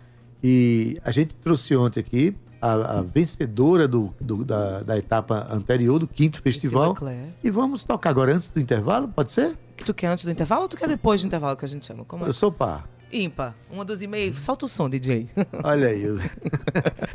E 0.42 1.00
a 1.04 1.10
gente 1.10 1.34
trouxe 1.36 1.74
ontem 1.76 2.00
aqui 2.00 2.36
a, 2.60 2.98
a 2.98 3.02
vencedora 3.02 3.86
do, 3.88 4.14
do- 4.20 4.44
da, 4.44 4.82
da 4.82 4.96
etapa 4.98 5.46
anterior, 5.50 5.98
do 5.98 6.06
quinto 6.06 6.40
festival. 6.42 6.96
E 7.42 7.50
vamos 7.50 7.84
tocar 7.84 8.10
agora 8.10 8.34
antes 8.34 8.50
do 8.50 8.60
intervalo, 8.60 9.08
pode 9.08 9.30
ser? 9.32 9.56
Que 9.76 9.84
tu 9.84 9.92
quer 9.94 10.08
antes 10.08 10.24
do 10.24 10.30
intervalo 10.30 10.62
ou 10.62 10.68
tu 10.68 10.76
quer 10.76 10.88
depois 10.88 11.20
do 11.20 11.26
intervalo 11.26 11.56
que 11.56 11.64
a 11.64 11.68
gente 11.68 11.84
chama? 11.86 12.04
Como 12.04 12.24
é? 12.24 12.28
Eu 12.28 12.32
sou 12.32 12.50
par. 12.52 12.88
Ímpar. 13.12 13.54
Uma 13.70 13.84
dos 13.84 14.02
e-mails. 14.02 14.40
Solta 14.40 14.66
o 14.66 14.68
som, 14.68 14.88
DJ. 14.88 15.28
Olha 15.64 15.88
aí. 15.88 16.04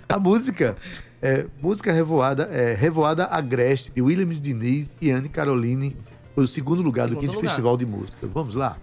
a 0.10 0.18
música 0.20 0.76
é 1.22 1.46
música 1.62 1.92
revoada, 1.94 2.44
é 2.46 2.74
Revoada 2.74 3.26
Agreste, 3.26 3.92
de 3.94 4.02
Williams 4.02 4.42
Diniz 4.42 4.98
e 5.02 5.12
Anne 5.12 5.30
Caroline, 5.30 5.96
foi 6.36 6.44
o 6.46 6.48
segundo 6.48 6.82
lugar 6.82 7.04
do 7.08 7.10
Segundo 7.12 7.22
quinto 7.22 7.36
lugar. 7.36 7.48
festival 7.50 7.78
de 7.78 7.86
música. 7.86 8.28
Vamos 8.34 8.56
lá? 8.56 8.78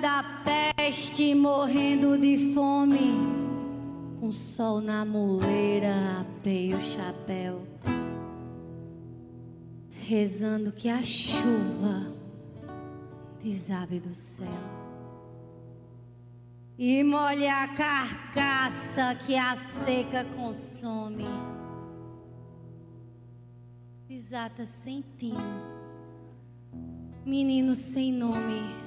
Da 0.00 0.22
peste 0.76 1.34
morrendo 1.34 2.18
de 2.18 2.52
fome, 2.52 3.12
com 4.20 4.30
sol 4.30 4.82
na 4.82 5.06
muleira, 5.06 6.20
apei 6.20 6.74
o 6.74 6.80
chapéu, 6.80 7.66
rezando 9.90 10.70
que 10.70 10.90
a 10.90 11.02
chuva 11.02 12.12
desabe 13.42 13.98
do 13.98 14.14
céu. 14.14 14.46
E 16.76 17.02
molhe 17.02 17.48
a 17.48 17.66
carcaça 17.68 19.14
que 19.24 19.34
a 19.34 19.56
seca 19.56 20.26
consome. 20.36 21.24
Desata 24.06 24.66
sem 24.66 25.02
tino, 25.16 25.40
menino 27.24 27.74
sem 27.74 28.12
nome 28.12 28.85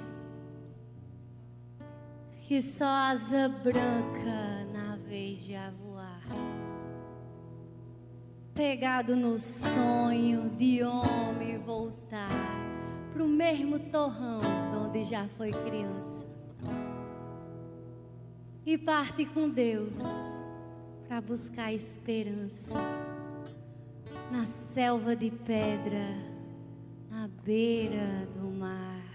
que 2.49 2.63
só 2.63 2.83
asa 2.83 3.47
branca 3.47 4.65
na 4.73 4.95
vez 5.07 5.45
de 5.45 5.55
a 5.55 5.69
voar. 5.69 6.23
Pegado 8.55 9.15
no 9.15 9.37
sonho 9.37 10.49
de 10.57 10.81
homem 10.81 11.59
voltar 11.59 12.27
pro 13.13 13.27
mesmo 13.27 13.77
torrão 13.77 14.39
de 14.39 14.77
onde 14.77 15.03
já 15.03 15.27
foi 15.37 15.51
criança. 15.51 16.25
E 18.65 18.79
parte 18.79 19.25
com 19.27 19.47
Deus 19.47 19.99
para 21.07 21.21
buscar 21.21 21.71
esperança 21.71 22.79
na 24.31 24.47
selva 24.47 25.15
de 25.15 25.29
pedra, 25.29 26.17
na 27.11 27.29
beira 27.43 28.27
do 28.35 28.49
mar. 28.49 29.08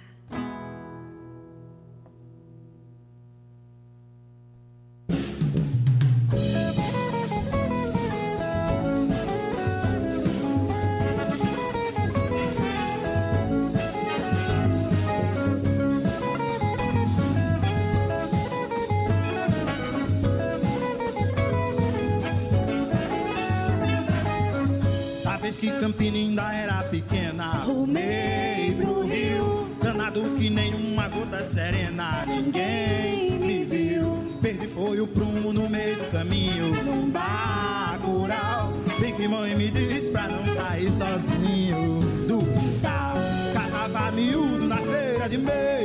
Na 45.39 45.51
feira 45.51 45.84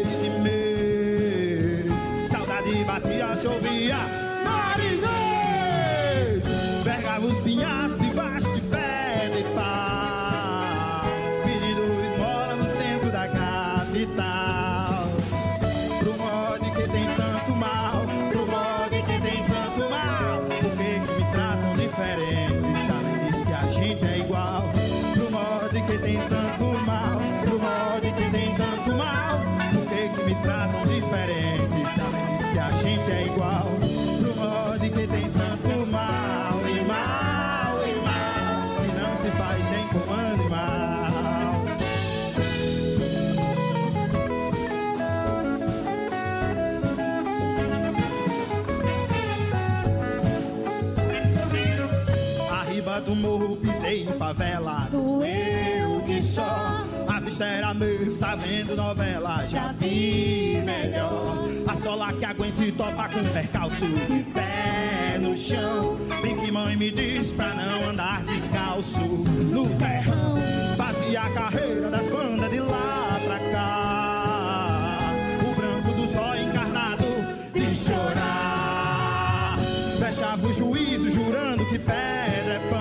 em 54.02 54.06
favela. 54.06 54.88
Doeu 54.92 56.02
que 56.06 56.22
só. 56.22 56.86
A 57.08 57.20
vista 57.20 57.46
era 57.46 57.74
meio, 57.74 58.18
tá 58.18 58.36
vendo 58.36 58.76
novela. 58.76 59.46
Já 59.46 59.74
vi 59.74 60.62
melhor. 60.64 61.48
A 61.68 61.76
sola 61.76 62.14
que 62.14 62.26
aguenta 62.26 62.64
e 62.64 62.72
topa 62.72 63.10
com 63.10 63.24
percalço. 63.26 63.86
De 63.86 64.24
pé 64.32 65.18
no 65.20 65.36
chão. 65.36 65.98
Bem 66.22 66.36
que 66.38 66.52
mãe 66.52 66.76
me 66.76 66.92
diz 66.92 67.32
pra 67.32 67.54
não 67.54 67.90
andar 67.90 68.24
descalço. 68.24 69.02
No 69.02 69.68
terrão. 69.78 70.38
Fazia 70.78 71.22
a 71.22 71.30
carreira 71.32 71.90
das 71.90 72.08
bandas 72.08 72.50
de 72.50 72.60
lá 72.60 73.20
pra 73.26 73.40
cá. 73.52 75.12
O 75.42 75.56
branco 75.56 75.92
do 76.02 76.08
sol 76.08 76.36
encarnado 76.36 77.06
de 77.54 77.76
chorar. 77.76 79.58
Fechava 80.00 80.48
o 80.48 80.54
juízo 80.54 81.12
jurando 81.12 81.66
que 81.66 81.78
pedra 81.78 82.54
é 82.54 82.70
pão 82.70 82.79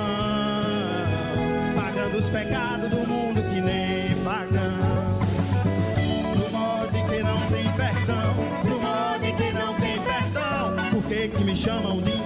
os 2.28 2.34
pecados 2.34 2.90
do 2.90 3.06
mundo 3.06 3.42
que 3.42 3.60
nem 3.60 4.14
pagão. 4.22 5.18
Do 6.36 6.50
modo 6.52 6.92
que 7.08 7.22
não 7.22 7.40
tem 7.48 7.72
perdão, 7.72 8.34
do 8.64 8.80
modo 8.80 9.36
que 9.36 9.52
não 9.52 9.74
tem 9.74 9.98
perdão. 10.02 10.76
Por 10.90 11.02
que 11.04 11.28
que 11.28 11.44
me 11.44 11.56
chamam 11.56 12.00
de 12.00 12.17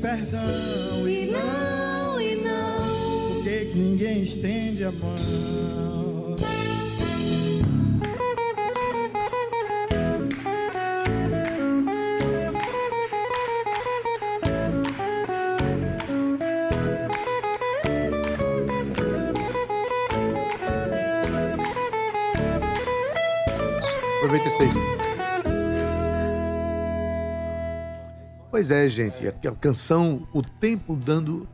perdão, 0.00 1.08
e 1.08 1.26
não, 1.26 2.20
e 2.20 2.36
não, 2.36 3.34
por 3.34 3.44
que, 3.44 3.66
que 3.66 3.78
ninguém 3.78 4.22
estende 4.22 4.84
a 4.84 4.92
mão? 4.92 6.36
Aproveita 24.22 24.48
isso 24.48 24.89
é, 28.70 28.88
gente. 28.88 29.26
A 29.26 29.30
a 29.48 29.52
canção 29.52 30.26
O 30.32 30.42
Tempo 30.42 30.96
Dando 30.96 31.46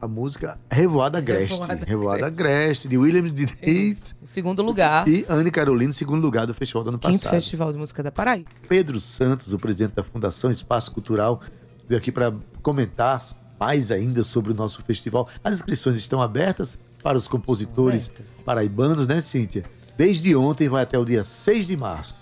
a 0.00 0.06
música 0.06 0.58
Revoada 0.70 1.18
Agreste. 1.18 1.58
Revoada 1.58 1.84
Revoada 1.86 2.26
Agreste, 2.26 2.86
de 2.86 2.98
Williams 2.98 3.32
Diniz 3.32 4.14
O 4.22 4.26
segundo 4.26 4.62
lugar. 4.62 5.08
e 5.08 5.24
Anne 5.28 5.50
Carolina, 5.50 5.92
segundo 5.92 6.22
lugar 6.22 6.46
do 6.46 6.52
festival 6.54 6.84
do 6.84 6.90
ano 6.90 6.98
Quinto 6.98 7.18
passado. 7.18 7.32
Festival 7.32 7.72
de 7.72 7.78
Música 7.78 8.02
da 8.02 8.12
Paraíba. 8.12 8.50
Pedro 8.68 9.00
Santos, 9.00 9.52
o 9.52 9.58
presidente 9.58 9.94
da 9.94 10.02
Fundação 10.04 10.50
Espaço 10.50 10.92
Cultural, 10.92 11.40
veio 11.88 11.98
aqui 11.98 12.12
para 12.12 12.34
comentar 12.62 13.22
mais 13.58 13.90
ainda 13.90 14.22
sobre 14.22 14.52
o 14.52 14.54
nosso 14.54 14.82
festival. 14.82 15.28
As 15.42 15.54
inscrições 15.54 15.96
estão 15.96 16.20
abertas 16.20 16.78
para 17.02 17.16
os 17.16 17.26
compositores 17.26 18.08
Abertas. 18.10 18.42
paraibanos, 18.44 19.08
né, 19.08 19.20
Cíntia? 19.20 19.64
Desde 19.96 20.36
ontem 20.36 20.68
vai 20.68 20.82
até 20.82 20.98
o 20.98 21.04
dia 21.04 21.24
6 21.24 21.68
de 21.68 21.76
março. 21.76 22.14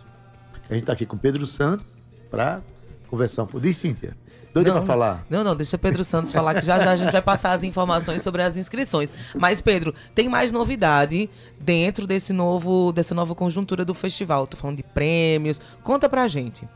A 0.70 0.74
gente 0.74 0.82
está 0.82 0.92
aqui 0.92 1.04
com 1.04 1.18
Pedro 1.18 1.44
Santos 1.44 1.96
para 2.30 2.62
conversar 3.14 3.44
um 3.44 3.46
pouco. 3.46 3.64
Diz, 3.64 3.76
Cíntia. 3.76 4.16
Doida 4.52 4.70
Não. 4.70 4.78
para 4.78 4.86
falar. 4.86 5.26
Não, 5.28 5.42
não, 5.42 5.56
deixa 5.56 5.76
Pedro 5.76 6.04
Santos 6.04 6.30
falar 6.30 6.54
que 6.54 6.64
já 6.64 6.78
já 6.78 6.92
a 6.92 6.96
gente 6.96 7.10
vai 7.10 7.22
passar 7.22 7.52
as 7.52 7.64
informações 7.64 8.22
sobre 8.22 8.40
as 8.40 8.56
inscrições. 8.56 9.12
Mas, 9.34 9.60
Pedro, 9.60 9.92
tem 10.14 10.28
mais 10.28 10.52
novidade 10.52 11.28
dentro 11.60 12.06
desse 12.06 12.32
novo, 12.32 12.92
dessa 12.92 13.14
nova 13.14 13.34
conjuntura 13.34 13.84
do 13.84 13.94
festival. 13.94 14.46
Tô 14.46 14.56
falando 14.56 14.76
de 14.76 14.84
prêmios. 14.84 15.60
Conta 15.82 16.08
pra 16.08 16.28
gente. 16.28 16.68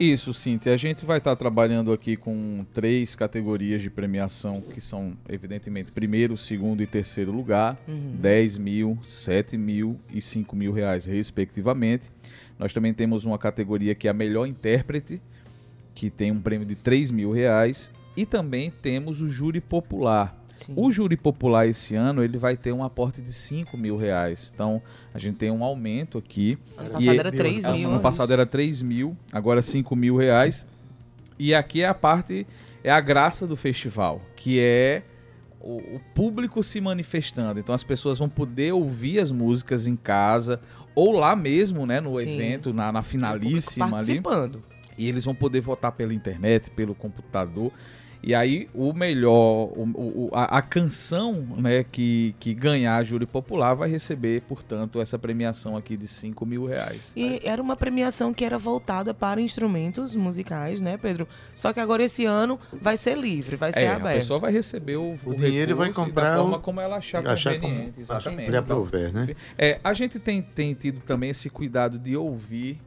Isso, 0.00 0.32
Cintia. 0.32 0.72
A 0.72 0.76
gente 0.76 1.04
vai 1.04 1.18
estar 1.18 1.34
trabalhando 1.36 1.92
aqui 1.92 2.16
com 2.16 2.64
três 2.72 3.14
categorias 3.14 3.80
de 3.82 3.90
premiação, 3.90 4.60
que 4.62 4.80
são, 4.80 5.16
evidentemente, 5.28 5.92
primeiro, 5.92 6.36
segundo 6.36 6.82
e 6.82 6.86
terceiro 6.86 7.32
lugar, 7.32 7.78
10 7.86 8.58
mil, 8.58 8.98
7 9.06 9.56
mil 9.56 9.98
e 10.12 10.20
5 10.20 10.54
mil 10.54 10.72
reais, 10.72 11.06
respectivamente. 11.06 12.10
Nós 12.58 12.72
também 12.72 12.92
temos 12.94 13.24
uma 13.24 13.38
categoria 13.38 13.94
que 13.94 14.06
é 14.06 14.10
a 14.10 14.14
melhor 14.14 14.46
intérprete, 14.46 15.20
que 15.96 16.10
tem 16.10 16.30
um 16.30 16.40
prêmio 16.40 16.66
de 16.66 16.76
3 16.76 17.10
mil 17.10 17.32
reais. 17.32 17.90
E 18.14 18.24
também 18.24 18.70
temos 18.70 19.20
o 19.20 19.28
júri 19.28 19.60
popular. 19.60 20.38
Sim. 20.54 20.72
O 20.76 20.90
júri 20.90 21.16
popular 21.16 21.66
esse 21.66 21.94
ano 21.94 22.22
ele 22.22 22.38
vai 22.38 22.56
ter 22.56 22.72
um 22.72 22.84
aporte 22.84 23.20
de 23.20 23.32
5 23.32 23.76
mil 23.76 23.96
reais. 23.96 24.52
Então 24.54 24.80
a 25.12 25.18
gente 25.18 25.36
tem 25.36 25.50
um 25.50 25.64
aumento 25.64 26.16
aqui. 26.18 26.58
Ano 26.76 26.90
passado 26.90 27.14
e- 27.14 27.18
era 27.18 27.32
3 27.32 27.64
ano 27.64 27.78
mil. 27.78 27.90
Ano 27.90 28.00
passado 28.00 28.32
era 28.32 28.46
3 28.46 28.82
mil, 28.82 29.16
agora 29.32 29.62
5 29.62 29.96
mil 29.96 30.16
reais. 30.16 30.64
E 31.38 31.54
aqui 31.54 31.82
é 31.82 31.88
a 31.88 31.94
parte, 31.94 32.46
é 32.84 32.90
a 32.90 33.00
graça 33.00 33.46
do 33.46 33.56
festival, 33.56 34.22
que 34.34 34.58
é 34.60 35.02
o, 35.60 35.76
o 35.96 36.00
público 36.14 36.62
se 36.62 36.80
manifestando. 36.80 37.58
Então 37.60 37.74
as 37.74 37.84
pessoas 37.84 38.18
vão 38.18 38.28
poder 38.28 38.72
ouvir 38.72 39.18
as 39.18 39.30
músicas 39.30 39.86
em 39.86 39.96
casa 39.96 40.60
ou 40.94 41.12
lá 41.12 41.36
mesmo, 41.36 41.84
né, 41.84 42.00
no 42.00 42.16
Sim. 42.16 42.34
evento, 42.34 42.72
na, 42.72 42.90
na 42.90 43.02
finalíssima 43.02 43.84
ali. 43.86 43.92
Participando. 43.92 44.62
E 44.98 45.08
eles 45.08 45.24
vão 45.24 45.34
poder 45.34 45.60
votar 45.60 45.92
pela 45.92 46.12
internet, 46.14 46.70
pelo 46.70 46.94
computador. 46.94 47.70
E 48.22 48.34
aí, 48.34 48.68
o 48.74 48.92
melhor, 48.92 49.68
o- 49.76 49.92
o- 49.94 50.30
a, 50.32 50.58
a 50.58 50.62
canção 50.62 51.34
né, 51.58 51.84
que, 51.84 52.34
que 52.40 52.54
ganhar 52.54 52.96
a 52.96 53.04
júri 53.04 53.24
popular 53.26 53.74
vai 53.74 53.88
receber, 53.88 54.40
portanto, 54.48 55.00
essa 55.00 55.16
premiação 55.16 55.76
aqui 55.76 55.96
de 55.96 56.08
5 56.08 56.44
mil 56.44 56.64
reais. 56.66 57.12
E 57.14 57.40
era 57.44 57.62
uma 57.62 57.76
premiação 57.76 58.34
que 58.34 58.44
era 58.44 58.58
voltada 58.58 59.14
para 59.14 59.40
instrumentos 59.40 60.16
musicais, 60.16 60.80
né, 60.80 60.96
Pedro? 60.96 61.28
Só 61.54 61.72
que 61.72 61.78
agora 61.78 62.02
esse 62.02 62.24
ano 62.24 62.58
vai 62.80 62.96
ser 62.96 63.16
livre, 63.16 63.54
vai 63.54 63.72
ser 63.72 63.82
É, 63.84 63.88
a 63.90 63.96
aberto. 63.96 64.16
pessoa 64.16 64.40
vai 64.40 64.50
receber 64.50 64.96
o, 64.96 65.16
O 65.24 65.34
dinheiro 65.34 65.70
e 65.72 65.74
vai 65.74 65.92
comprar 65.92 66.30
da 66.30 66.36
forma 66.42 66.56
o- 66.56 66.60
como 66.60 66.80
ela 66.80 66.96
achar, 66.96 67.24
achar 67.28 67.54
conveniente. 67.60 67.90
como- 67.92 68.00
exatamente. 68.00 68.48
Então, 68.48 68.58
aprover, 68.58 69.12
né? 69.12 69.36
É, 69.56 69.78
a 69.84 69.92
gente 69.92 70.18
tem, 70.18 70.42
tem 70.42 70.74
tido 70.74 71.00
também 71.00 71.30
esse 71.30 71.48
cuidado 71.48 71.96
de 71.96 72.16
ouvir 72.16 72.80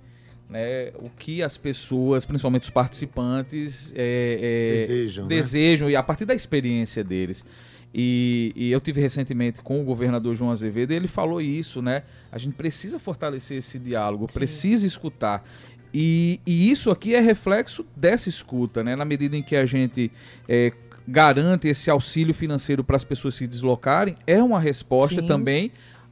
né, 0.50 0.91
o 0.95 1.10
que 1.10 1.43
as 1.43 1.58
pessoas, 1.58 2.26
principalmente 2.26 2.64
os 2.64 2.70
participantes, 2.70 3.93
é, 3.95 4.39
é, 4.41 4.80
Desejam, 4.80 5.26
né? 5.26 5.36
desejam 5.36 5.89
e 5.89 5.95
a 5.95 6.02
partir 6.02 6.26
da 6.26 6.34
experiência 6.34 7.04
deles. 7.04 7.45
E, 7.93 8.52
e 8.56 8.72
eu 8.72 8.80
tive 8.80 9.02
recentemente 9.02 9.62
com 9.62 9.82
o 9.82 9.84
governador 9.84 10.36
João 10.36 10.52
Azevedo, 10.52 10.91
e 10.91 10.95
ele 10.95 11.08
falou 11.08 11.41
isso, 11.41 11.82
né? 11.82 12.04
A 12.32 12.38
gente 12.38 12.54
precisa 12.54 13.00
fortalecer 13.00 13.58
esse 13.58 13.80
diálogo, 13.80 14.28
precisa 14.32 14.86
escutar. 14.86 15.43
E, 15.91 16.39
e 16.45 16.70
isso 16.70 16.91
aqui 16.91 17.16
é 17.16 17.20
reflexo 17.20 17.84
dessa 17.95 18.30
escuta, 18.30 18.84
né? 18.84 18.95
Na 18.95 19.06
medida 19.06 19.36
em 19.36 19.41
que 19.41 19.56
a 19.56 19.66
gente 19.66 20.12
é, 20.47 20.72
garante 21.08 21.68
esse 21.68 21.89
auxílio 21.89 22.34
financeiro 22.34 22.84
para 22.84 22.95
as 22.95 23.04
pessoas 23.04 23.34
se 23.34 23.47
deslocarem, 23.47 24.16
é 24.28 24.41
uma 24.41 24.60
resposta 24.60 25.22
Sim. 25.22 25.28
também 25.28 25.72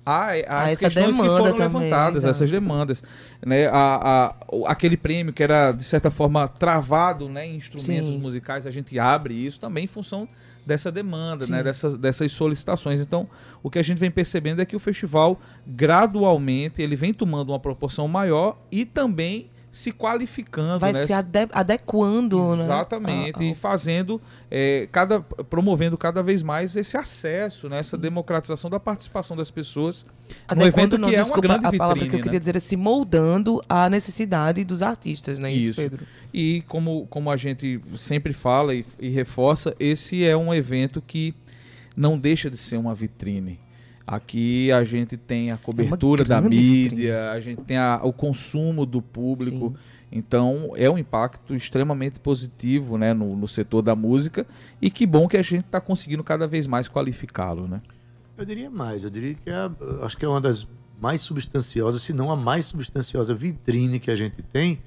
a, 0.10 0.28
a- 0.32 0.64
às 0.64 0.72
essa 0.74 0.86
questões 0.90 1.16
que 1.18 1.26
foram 1.26 1.44
também, 1.54 1.60
levantadas, 1.82 2.24
essas 2.24 2.50
demandas. 2.50 3.04
Né? 3.46 3.68
A, 3.68 3.74
a- 3.74 4.36
aquele 4.72 4.96
prêmio 4.98 5.34
que 5.34 5.44
era, 5.44 5.72
de 5.72 5.84
certa 5.84 6.10
forma, 6.10 6.48
travado 6.48 7.28
né, 7.28 7.46
em 7.48 7.56
instrumentos 7.58 8.14
Sim. 8.14 8.20
musicais, 8.20 8.66
a 8.66 8.72
gente 8.72 8.98
abre 8.98 9.34
isso 9.34 9.60
também 9.60 9.84
em 9.84 9.88
função 9.88 10.28
dessa 10.66 10.92
demanda, 10.92 11.46
Sim. 11.46 11.54
né, 11.54 11.64
dessas, 11.64 11.96
dessas 11.96 12.32
solicitações. 12.32 13.00
Então, 13.00 13.28
o 13.64 13.70
que 13.70 13.80
a 13.80 13.84
gente 13.84 13.98
vem 13.98 14.12
percebendo 14.12 14.62
é 14.62 14.66
que 14.66 14.76
o 14.76 14.80
festival, 14.80 15.40
gradualmente, 15.66 16.82
ele 16.82 16.96
vem 16.96 17.14
tomando 17.14 17.50
uma 17.50 17.60
proporção 17.60 18.08
maior 18.08 18.58
e 18.72 18.86
também 18.86 19.50
se 19.72 19.92
qualificando. 19.92 20.80
vai 20.80 20.92
né, 20.94 21.06
se 21.06 21.14
ade- 21.14 21.48
adequando, 21.52 22.56
né? 22.56 22.64
Exatamente, 22.64 23.40
a- 23.42 23.44
e 23.44 23.54
fazendo, 23.54 24.20
é, 24.50 24.88
cada, 24.92 25.20
promovendo 25.22 25.98
cada 25.98 26.24
vez 26.24 26.42
mais 26.42 26.76
esse 26.76 26.98
acesso, 26.98 27.70
né, 27.70 27.78
essa 27.80 27.98
democratização 27.98 28.70
da 28.70 28.80
participação 28.80 29.38
das 29.38 29.52
pessoas 29.52 30.04
no 30.06 30.10
Adequando, 30.48 30.68
evento 30.80 30.98
não, 30.98 31.10
que 31.10 31.16
é 31.16 31.20
uma 31.20 31.24
desculpa, 31.26 31.48
grande 31.48 31.66
a 31.66 31.70
vitrine. 31.70 31.78
palavra 31.78 32.06
que 32.08 32.14
eu 32.16 32.18
né? 32.18 32.24
queria 32.24 32.40
dizer 32.40 32.56
é 32.56 32.60
se 32.60 32.76
moldando 32.76 33.62
à 33.70 33.90
necessidade 33.90 34.64
dos 34.64 34.82
artistas, 34.82 35.38
né? 35.40 35.52
Isso, 35.52 35.72
Isso. 35.72 35.82
Pedro. 35.82 36.06
E 36.34 36.62
como, 36.64 37.06
como 37.08 37.30
a 37.30 37.38
gente 37.38 37.80
sempre 37.96 38.34
fala 38.34 38.74
e, 38.74 38.86
e 39.00 39.10
reforça, 39.10 39.76
esse 39.80 40.26
é 40.26 40.36
um 40.36 40.54
evento 40.54 41.02
que 41.06 41.34
não 41.96 42.18
deixa 42.18 42.50
de 42.50 42.58
ser 42.58 42.78
uma 42.78 42.96
vitrine. 42.96 43.60
Aqui 44.08 44.72
a 44.72 44.86
gente 44.86 45.18
tem 45.18 45.52
a 45.52 45.58
cobertura 45.58 46.24
da 46.24 46.40
grande 46.40 46.56
mídia, 46.58 46.90
vitrine. 46.90 47.12
a 47.12 47.40
gente 47.42 47.62
tem 47.64 47.76
a- 47.78 48.00
o 48.02 48.14
consumo 48.14 48.86
do 48.86 49.02
público. 49.02 49.76
Então 50.10 50.72
é 50.78 50.90
um 50.90 50.98
impacto 50.98 51.54
extremamente 51.54 52.18
positivo 52.22 52.98
né, 52.98 53.14
no, 53.14 53.36
no 53.36 53.48
setor 53.50 53.82
da 53.82 53.94
música 53.94 54.48
e 54.82 54.90
que 54.90 55.06
bom 55.06 55.28
que 55.28 55.36
a 55.36 55.42
gente 55.42 55.66
está 55.66 55.82
conseguindo 55.82 56.24
cada 56.24 56.48
vez 56.48 56.66
mais 56.66 56.88
qualificá-lo. 56.88 57.68
Né? 57.68 57.82
Eu 58.38 58.46
diria 58.46 58.70
mais, 58.70 59.04
eu 59.04 59.10
diria 59.10 59.34
que 59.34 59.50
é, 59.50 59.70
acho 60.04 60.16
que 60.18 60.24
é 60.24 60.28
uma 60.30 60.40
das 60.40 60.66
mais 61.02 61.20
substanciosas, 61.20 62.02
se 62.02 62.14
não 62.14 62.32
a 62.32 62.36
mais 62.38 62.64
substanciosa 62.64 63.34
vitrine 63.36 64.00
que 64.00 64.10
a 64.10 64.16
gente 64.16 64.42
tem, 64.42 64.80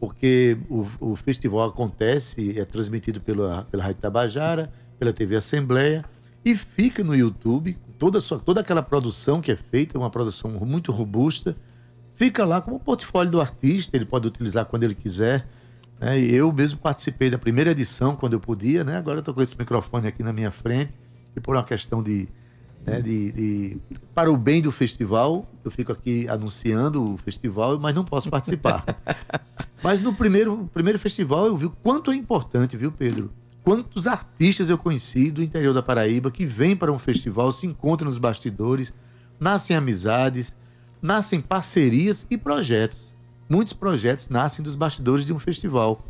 porque 0.00 0.56
o, 0.70 0.86
o 1.00 1.16
festival 1.16 1.68
acontece, 1.68 2.58
é 2.58 2.64
transmitido 2.64 3.20
pela, 3.20 3.64
pela 3.70 3.82
Rádio 3.82 4.00
Tabajara, 4.00 4.72
pela 4.98 5.12
TV 5.12 5.36
Assembleia, 5.36 6.04
e 6.44 6.54
fica 6.56 7.04
no 7.04 7.14
YouTube, 7.14 7.76
toda, 7.98 8.20
sua, 8.20 8.38
toda 8.38 8.60
aquela 8.60 8.82
produção 8.82 9.40
que 9.40 9.50
é 9.50 9.56
feita, 9.56 9.98
uma 9.98 10.10
produção 10.10 10.50
muito 10.52 10.92
robusta, 10.92 11.56
fica 12.14 12.44
lá 12.44 12.60
como 12.60 12.78
portfólio 12.80 13.30
do 13.30 13.40
artista, 13.40 13.96
ele 13.96 14.04
pode 14.06 14.26
utilizar 14.26 14.64
quando 14.66 14.84
ele 14.84 14.94
quiser. 14.94 15.46
Né? 16.00 16.18
Eu 16.20 16.52
mesmo 16.52 16.78
participei 16.78 17.30
da 17.30 17.38
primeira 17.38 17.70
edição, 17.70 18.16
quando 18.16 18.34
eu 18.34 18.40
podia, 18.40 18.84
né? 18.84 18.96
agora 18.96 19.20
estou 19.20 19.34
com 19.34 19.42
esse 19.42 19.56
microfone 19.58 20.06
aqui 20.08 20.22
na 20.22 20.32
minha 20.32 20.50
frente, 20.50 20.94
e 21.34 21.40
por 21.40 21.54
uma 21.54 21.64
questão 21.64 22.02
de, 22.02 22.28
né, 22.86 23.00
de, 23.02 23.32
de- 23.32 23.80
para 24.14 24.30
o 24.30 24.36
bem 24.36 24.62
do 24.62 24.72
festival, 24.72 25.46
eu 25.64 25.70
fico 25.70 25.92
aqui 25.92 26.26
anunciando 26.28 27.14
o 27.14 27.16
festival, 27.18 27.78
mas 27.78 27.94
não 27.94 28.04
posso 28.04 28.30
participar. 28.30 28.84
mas 29.82 30.00
no 30.00 30.14
primeiro, 30.14 30.70
primeiro 30.72 30.98
festival 30.98 31.46
eu 31.46 31.56
vi 31.56 31.66
o 31.66 31.70
quanto 31.70 32.10
é 32.10 32.14
importante, 32.14 32.76
viu, 32.76 32.90
Pedro? 32.90 33.30
Quantos 33.66 34.06
artistas 34.06 34.70
eu 34.70 34.78
conheci 34.78 35.28
do 35.28 35.42
interior 35.42 35.74
da 35.74 35.82
Paraíba 35.82 36.30
que 36.30 36.46
vêm 36.46 36.76
para 36.76 36.92
um 36.92 37.00
festival, 37.00 37.50
se 37.50 37.66
encontram 37.66 38.06
nos 38.08 38.16
bastidores, 38.16 38.94
nascem 39.40 39.74
amizades, 39.76 40.54
nascem 41.02 41.40
parcerias 41.40 42.24
e 42.30 42.38
projetos. 42.38 43.12
Muitos 43.50 43.72
projetos 43.72 44.28
nascem 44.28 44.62
dos 44.64 44.76
bastidores 44.76 45.26
de 45.26 45.32
um 45.32 45.40
festival. 45.40 46.00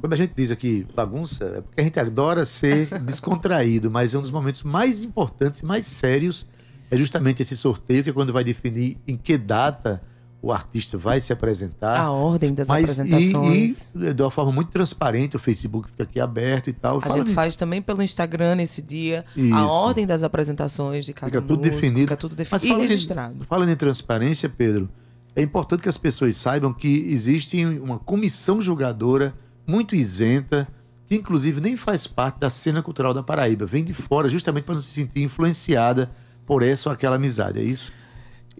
Quando 0.00 0.12
a 0.12 0.16
gente 0.16 0.32
diz 0.36 0.50
aqui 0.50 0.86
bagunça, 0.94 1.44
é 1.44 1.60
porque 1.60 1.80
a 1.80 1.84
gente 1.84 1.98
adora 1.98 2.44
ser 2.44 2.86
descontraído, 3.00 3.90
mas 3.90 4.12
é 4.12 4.18
um 4.18 4.20
dos 4.20 4.30
momentos 4.30 4.62
mais 4.64 5.02
importantes 5.02 5.60
e 5.60 5.64
mais 5.64 5.86
sérios 5.86 6.46
é 6.90 6.96
justamente 6.96 7.42
esse 7.42 7.56
sorteio, 7.56 8.02
que 8.02 8.10
é 8.10 8.12
quando 8.12 8.32
vai 8.32 8.44
definir 8.44 8.98
em 9.06 9.16
que 9.16 9.38
data 9.38 10.02
o 10.42 10.52
artista 10.52 10.98
vai 10.98 11.20
se 11.20 11.32
apresentar. 11.32 11.96
A 12.00 12.10
ordem 12.10 12.52
das 12.52 12.66
Mas, 12.66 12.98
apresentações. 12.98 13.88
E, 13.94 14.06
e 14.06 14.12
de 14.12 14.22
uma 14.22 14.30
forma 14.30 14.50
muito 14.50 14.72
transparente, 14.72 15.36
o 15.36 15.38
Facebook 15.38 15.88
fica 15.88 16.02
aqui 16.02 16.18
aberto 16.18 16.68
e 16.68 16.72
tal. 16.72 17.00
A 17.00 17.08
gente 17.10 17.32
faz 17.32 17.54
também 17.54 17.80
pelo 17.80 18.02
Instagram 18.02 18.56
nesse 18.56 18.82
dia 18.82 19.24
Isso. 19.36 19.54
a 19.54 19.64
ordem 19.70 20.04
das 20.04 20.24
apresentações 20.24 21.06
de 21.06 21.12
cada 21.12 21.30
Fica 21.30 21.40
tudo 21.40 21.62
definido. 21.62 22.00
Fica 22.00 22.16
tudo 22.16 22.34
Mas 22.36 22.48
definido. 22.48 22.66
E 22.66 22.68
falando 22.68 22.84
em- 22.84 22.88
registrado. 22.88 23.44
Falando 23.48 23.68
em 23.70 23.76
transparência, 23.76 24.48
Pedro, 24.48 24.88
é 25.36 25.42
importante 25.42 25.80
que 25.82 25.88
as 25.88 25.96
pessoas 25.96 26.36
saibam 26.36 26.72
que 26.74 27.06
existe 27.08 27.64
uma 27.64 28.00
comissão 28.00 28.60
julgadora 28.60 29.32
muito 29.64 29.94
isenta, 29.94 30.66
que 31.06 31.14
inclusive 31.14 31.60
nem 31.60 31.76
faz 31.76 32.08
parte 32.08 32.40
da 32.40 32.50
cena 32.50 32.82
cultural 32.82 33.14
da 33.14 33.22
Paraíba, 33.22 33.64
vem 33.64 33.84
de 33.84 33.94
fora 33.94 34.28
justamente 34.28 34.64
para 34.64 34.74
não 34.74 34.82
se 34.82 34.90
sentir 34.90 35.22
influenciada 35.22 36.10
por 36.44 36.64
essa 36.64 36.88
ou 36.88 36.92
aquela 36.92 37.14
amizade, 37.14 37.60
é 37.60 37.62
isso? 37.62 37.92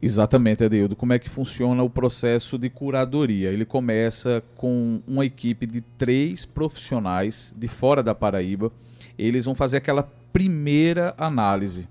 Exatamente, 0.03 0.64
Adeildo. 0.64 0.96
Como 0.96 1.12
é 1.12 1.18
que 1.18 1.30
funciona 1.30 1.80
o 1.80 1.88
processo 1.88 2.59
de 2.59 2.68
curadoria? 2.68 3.50
Ele 3.50 3.64
começa 3.64 4.42
com 4.57 5.00
uma 5.07 5.24
equipe 5.24 5.64
de 5.64 5.80
três 5.96 6.44
profissionais 6.44 7.55
de 7.57 7.68
fora 7.68 8.03
da 8.03 8.12
Paraíba. 8.12 8.72
Eles 9.16 9.44
vão 9.44 9.55
fazer 9.55 9.76
aquela 9.76 10.03
primeira 10.32 11.14
análise 11.16 11.88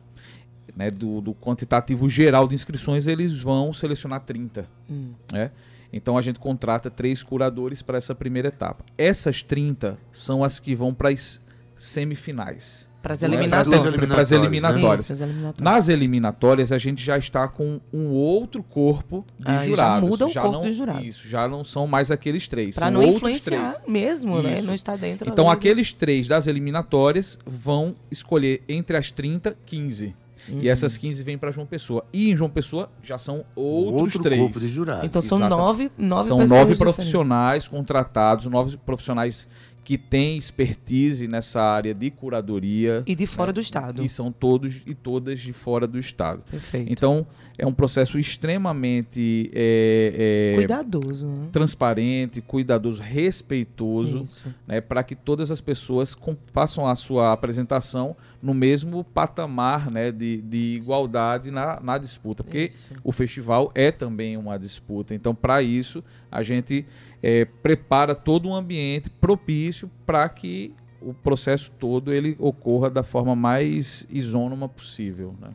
né, 0.76 0.92
do, 0.92 1.22
do 1.22 1.34
quantitativo 1.34 2.10
geral 2.10 2.50
de 2.50 2.56
inscrições. 2.56 3.08
Eles 3.08 3.40
vão 3.40 3.72
selecionar 3.72 4.20
30. 4.22 4.68
Hum. 4.90 5.14
né? 5.32 5.52
Então 5.94 6.18
a 6.18 6.22
gente 6.22 6.40
contrata 6.40 6.92
três 6.92 7.24
curadores 7.24 7.82
para 7.82 7.98
essa 7.98 8.14
primeira 8.14 8.50
etapa. 8.50 8.84
Essas 8.98 9.42
30 9.42 9.98
são 10.12 10.44
as 10.44 10.60
que 10.60 10.76
vão 10.76 10.94
para 10.94 11.10
as 11.10 11.42
semifinais. 11.78 12.91
Para 13.02 13.14
as 13.16 13.22
Não 13.22 13.30
é? 13.30 13.34
eliminatórias. 13.34 14.08
Para 14.08 14.22
as 14.22 14.32
eliminatórias. 14.32 15.02
Isso, 15.06 15.14
as 15.14 15.22
eliminatórias. 15.22 15.60
Nas 15.74 15.90
eliminatórias, 15.90 16.72
a 16.72 16.78
gente 16.78 17.04
já 17.04 17.18
está 17.18 17.48
com 17.48 17.80
um 17.92 18.10
outro 18.10 18.62
corpo 18.62 19.26
de 19.40 19.46
já 19.46 19.66
jurados. 19.66 20.10
muda 20.10 20.26
o 20.28 20.32
corpo 20.34 20.52
não, 20.52 20.62
dos 20.62 20.76
jurados. 20.76 21.06
Isso, 21.06 21.28
já 21.28 21.48
não 21.48 21.64
são 21.64 21.88
mais 21.88 22.12
aqueles 22.12 22.48
três. 22.48 22.76
São 22.76 22.92
não 22.92 23.00
outros 23.00 23.18
influenciar 23.18 23.72
três. 23.74 23.88
mesmo, 23.88 24.42
né? 24.42 24.54
Isso. 24.60 24.68
Não 24.68 24.74
está 24.76 24.96
dentro 24.96 25.30
Então, 25.30 25.46
ali 25.50 25.56
do- 25.56 25.58
aqueles 25.58 25.92
três 25.94 26.28
das 26.28 26.46
eliminatórias 26.48 27.40
vão 27.46 27.96
escolher 28.12 28.62
entre 28.70 28.96
as 28.98 29.10
30, 29.12 29.58
15. 29.66 30.16
Uhum. 30.50 30.60
E 30.60 30.70
essas 30.70 30.98
15 30.98 31.24
vêm 31.24 31.38
para 31.38 31.52
João 31.52 31.68
Pessoa. 31.68 32.04
E 32.12 32.32
em 32.32 32.36
João 32.36 32.50
Pessoa 32.50 32.90
já 33.04 33.20
são 33.20 33.46
outros 33.56 34.02
Outro 34.16 34.24
três. 34.24 34.42
corpo 34.42 34.60
de 34.60 34.68
jurados. 34.70 35.06
Então 35.06 35.22
são 35.22 35.38
Exatamente. 35.38 35.66
nove, 35.66 35.92
nove 36.00 36.28
São 36.28 36.38
pessoas 36.40 36.50
nove 36.60 36.72
diferentes. 36.74 36.96
profissionais 36.96 37.68
contratados, 37.68 38.46
nove 38.48 38.76
profissionais 38.78 39.48
que 39.84 39.98
têm 39.98 40.38
expertise 40.38 41.28
nessa 41.28 41.62
área 41.62 41.94
de 41.94 42.10
curadoria. 42.12 43.04
E 43.06 43.16
de 43.16 43.26
fora 43.26 43.52
do 43.52 43.60
estado. 43.60 44.04
E 44.04 44.10
são 44.10 44.32
todos 44.32 44.82
e 44.86 44.94
todas 44.94 45.40
de 45.40 45.52
fora 45.54 45.88
do 45.88 45.98
estado. 45.98 46.44
Perfeito. 46.50 46.92
Então, 46.92 47.26
é 47.58 47.66
um 47.66 47.74
processo 47.74 48.18
extremamente 48.18 49.52
é, 49.54 50.52
é, 50.54 50.56
Cuidadoso. 50.56 51.26
né? 51.28 51.48
transparente, 51.52 52.42
cuidadoso, 52.42 53.02
respeitoso, 53.02 54.24
Isso. 54.24 54.56
né, 54.68 54.82
para 54.82 55.04
que 55.04 55.16
todas 55.16 55.52
as 55.52 55.62
pessoas 55.62 56.16
com- 56.16 56.36
façam 56.54 56.88
a 56.88 56.96
sua 56.96 57.32
apresentação 57.32 58.16
no 58.42 58.54
mesmo 58.54 59.04
patamar 59.04 59.92
né, 59.92 60.12
de, 60.12 60.42
de 60.42 60.78
igualdade 60.82 61.52
na, 61.52 61.80
na 61.82 61.98
disputa. 61.98 62.44
Porque 62.44 62.66
Isso. 62.66 62.92
o 63.04 63.12
festival 63.12 63.72
é 63.76 63.92
também 63.92 64.38
uma 64.38 64.58
disputa. 64.58 65.14
Então, 65.14 65.36
para 65.36 65.62
isso, 65.62 66.04
a 66.32 66.42
gente 66.42 66.86
é, 67.22 67.46
prepara 67.46 68.16
todo 68.16 68.50
um 68.50 68.56
ambiente 68.56 69.10
propício 69.10 69.90
para 70.06 70.28
que 70.30 70.74
o 71.02 71.14
processo 71.14 71.72
todo 71.80 72.14
ele 72.14 72.36
ocorra 72.40 72.90
da 72.90 73.04
forma 73.04 73.36
mais 73.36 74.06
isônoma 74.10 74.70
possível. 74.70 75.34
Né? 75.40 75.50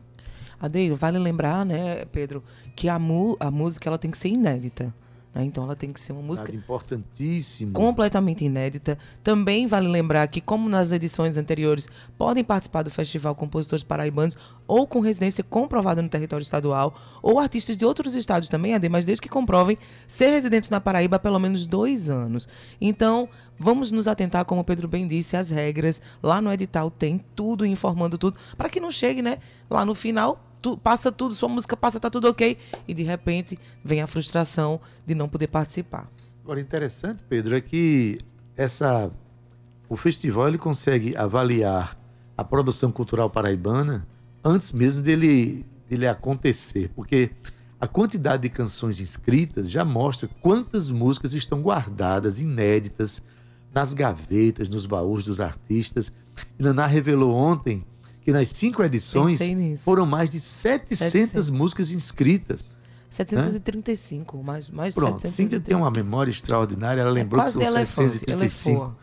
Adeiro, 0.60 0.96
vale 0.96 1.18
lembrar, 1.18 1.64
né, 1.64 2.04
Pedro, 2.06 2.42
que 2.74 2.88
a, 2.88 2.98
mu 2.98 3.36
a 3.38 3.50
música 3.50 3.88
ela 3.88 3.98
tem 3.98 4.10
que 4.10 4.18
ser 4.18 4.28
inédita. 4.28 4.92
Né? 5.36 5.44
Então 5.44 5.64
ela 5.64 5.76
tem 5.76 5.92
que 5.92 6.00
ser 6.00 6.12
uma 6.12 6.22
música 6.22 6.50
Dado 6.50 6.56
importantíssimo. 6.56 7.72
completamente 7.72 8.42
inédita. 8.42 8.96
Também 9.22 9.66
vale 9.66 9.86
lembrar 9.86 10.26
que, 10.28 10.40
como 10.40 10.66
nas 10.66 10.92
edições 10.92 11.36
anteriores, 11.36 11.90
podem 12.16 12.42
participar 12.42 12.82
do 12.82 12.90
festival 12.90 13.34
compositores 13.34 13.84
paraibanos 13.84 14.34
ou 14.66 14.86
com 14.86 15.00
residência 15.00 15.44
comprovada 15.44 16.00
no 16.00 16.08
território 16.08 16.42
estadual, 16.42 16.98
ou 17.22 17.38
artistas 17.38 17.76
de 17.76 17.84
outros 17.84 18.14
estados 18.14 18.48
também, 18.48 18.74
AD, 18.74 18.88
mas 18.88 19.04
desde 19.04 19.22
que 19.22 19.28
comprovem 19.28 19.76
ser 20.06 20.30
residentes 20.30 20.70
na 20.70 20.80
Paraíba 20.80 21.16
há 21.16 21.18
pelo 21.18 21.38
menos 21.38 21.66
dois 21.66 22.08
anos. 22.08 22.48
Então, 22.80 23.28
vamos 23.58 23.92
nos 23.92 24.08
atentar, 24.08 24.44
como 24.46 24.62
o 24.62 24.64
Pedro 24.64 24.88
bem 24.88 25.06
disse, 25.06 25.36
às 25.36 25.50
regras. 25.50 26.00
Lá 26.22 26.40
no 26.40 26.50
edital 26.50 26.90
tem 26.90 27.22
tudo, 27.34 27.66
informando 27.66 28.16
tudo, 28.16 28.38
para 28.56 28.70
que 28.70 28.80
não 28.80 28.90
chegue, 28.90 29.20
né, 29.20 29.38
lá 29.68 29.84
no 29.84 29.94
final. 29.94 30.45
Tu- 30.66 30.76
passa 30.76 31.12
tudo, 31.12 31.32
sua 31.34 31.48
música 31.48 31.76
passa, 31.76 32.00
tá 32.00 32.10
tudo 32.10 32.28
ok, 32.28 32.58
e 32.88 32.92
de 32.94 33.04
repente 33.04 33.56
vem 33.84 34.02
a 34.02 34.06
frustração 34.08 34.80
de 35.06 35.14
não 35.14 35.28
poder 35.28 35.46
participar. 35.46 36.08
Agora, 36.42 36.60
interessante, 36.60 37.22
Pedro, 37.28 37.54
é 37.56 37.60
que 37.60 38.18
essa, 38.56 39.10
o 39.88 39.96
festival 39.96 40.48
ele 40.48 40.58
consegue 40.58 41.16
avaliar 41.16 41.96
a 42.36 42.42
produção 42.42 42.90
cultural 42.90 43.30
paraibana 43.30 44.06
antes 44.44 44.72
mesmo 44.72 45.02
dele, 45.02 45.64
dele 45.88 46.06
acontecer, 46.08 46.90
porque 46.96 47.30
a 47.80 47.86
quantidade 47.86 48.42
de 48.42 48.48
canções 48.48 48.98
inscritas 49.00 49.70
já 49.70 49.84
mostra 49.84 50.28
quantas 50.42 50.90
músicas 50.90 51.32
estão 51.32 51.60
guardadas, 51.62 52.40
inéditas, 52.40 53.22
nas 53.72 53.92
gavetas, 53.94 54.68
nos 54.68 54.84
baús 54.86 55.22
dos 55.24 55.40
artistas. 55.40 56.12
Naná 56.58 56.86
revelou 56.86 57.34
ontem 57.34 57.84
que 58.26 58.32
nas 58.32 58.48
cinco 58.48 58.82
edições 58.82 59.38
foram 59.84 60.04
mais 60.04 60.28
de 60.28 60.40
700, 60.40 60.98
700. 60.98 61.50
músicas 61.50 61.92
inscritas. 61.92 62.74
735, 63.08 64.42
mais, 64.42 64.68
mais 64.68 64.94
de 64.94 65.00
Pronto, 65.00 65.20
730. 65.20 65.28
Cíntia 65.32 65.60
tem 65.60 65.76
uma 65.76 65.92
memória 65.92 66.28
extraordinária, 66.28 67.02
ela 67.02 67.10
lembrou 67.12 67.40
que 67.44 67.50
É 67.50 67.52
Quase 67.52 67.52
são 67.52 67.62
de 67.62 68.08
elefante, 68.08 68.18
735. 68.18 68.70
elefou. 68.72 68.96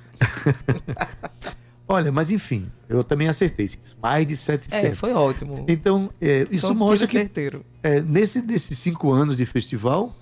Olha, 1.88 2.12
mas 2.12 2.30
enfim, 2.30 2.70
eu 2.90 3.02
também 3.02 3.30
acertei, 3.30 3.70
mais 4.02 4.28
de 4.28 4.36
700. 4.36 4.78
É, 4.78 4.94
foi 4.94 5.14
ótimo. 5.14 5.64
Então, 5.70 6.10
é, 6.20 6.46
isso 6.52 6.76
mostra 6.76 7.08
que 7.08 7.14
certeiro. 7.14 7.66
é, 7.82 8.02
nesse, 8.02 8.42
nesses 8.42 8.78
cinco 8.78 9.14
anos 9.14 9.38
de 9.38 9.46
festival, 9.46 10.14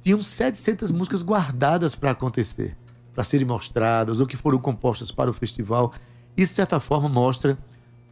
tinham 0.00 0.22
700 0.22 0.92
músicas 0.92 1.22
guardadas 1.22 1.96
para 1.96 2.12
acontecer, 2.12 2.76
para 3.12 3.24
serem 3.24 3.48
mostradas 3.48 4.20
ou 4.20 4.28
que 4.28 4.36
foram 4.36 4.58
compostas 4.58 5.10
para 5.10 5.28
o 5.28 5.34
festival. 5.34 5.92
Isso, 6.36 6.52
de 6.52 6.56
certa 6.56 6.78
forma, 6.78 7.08
mostra 7.08 7.58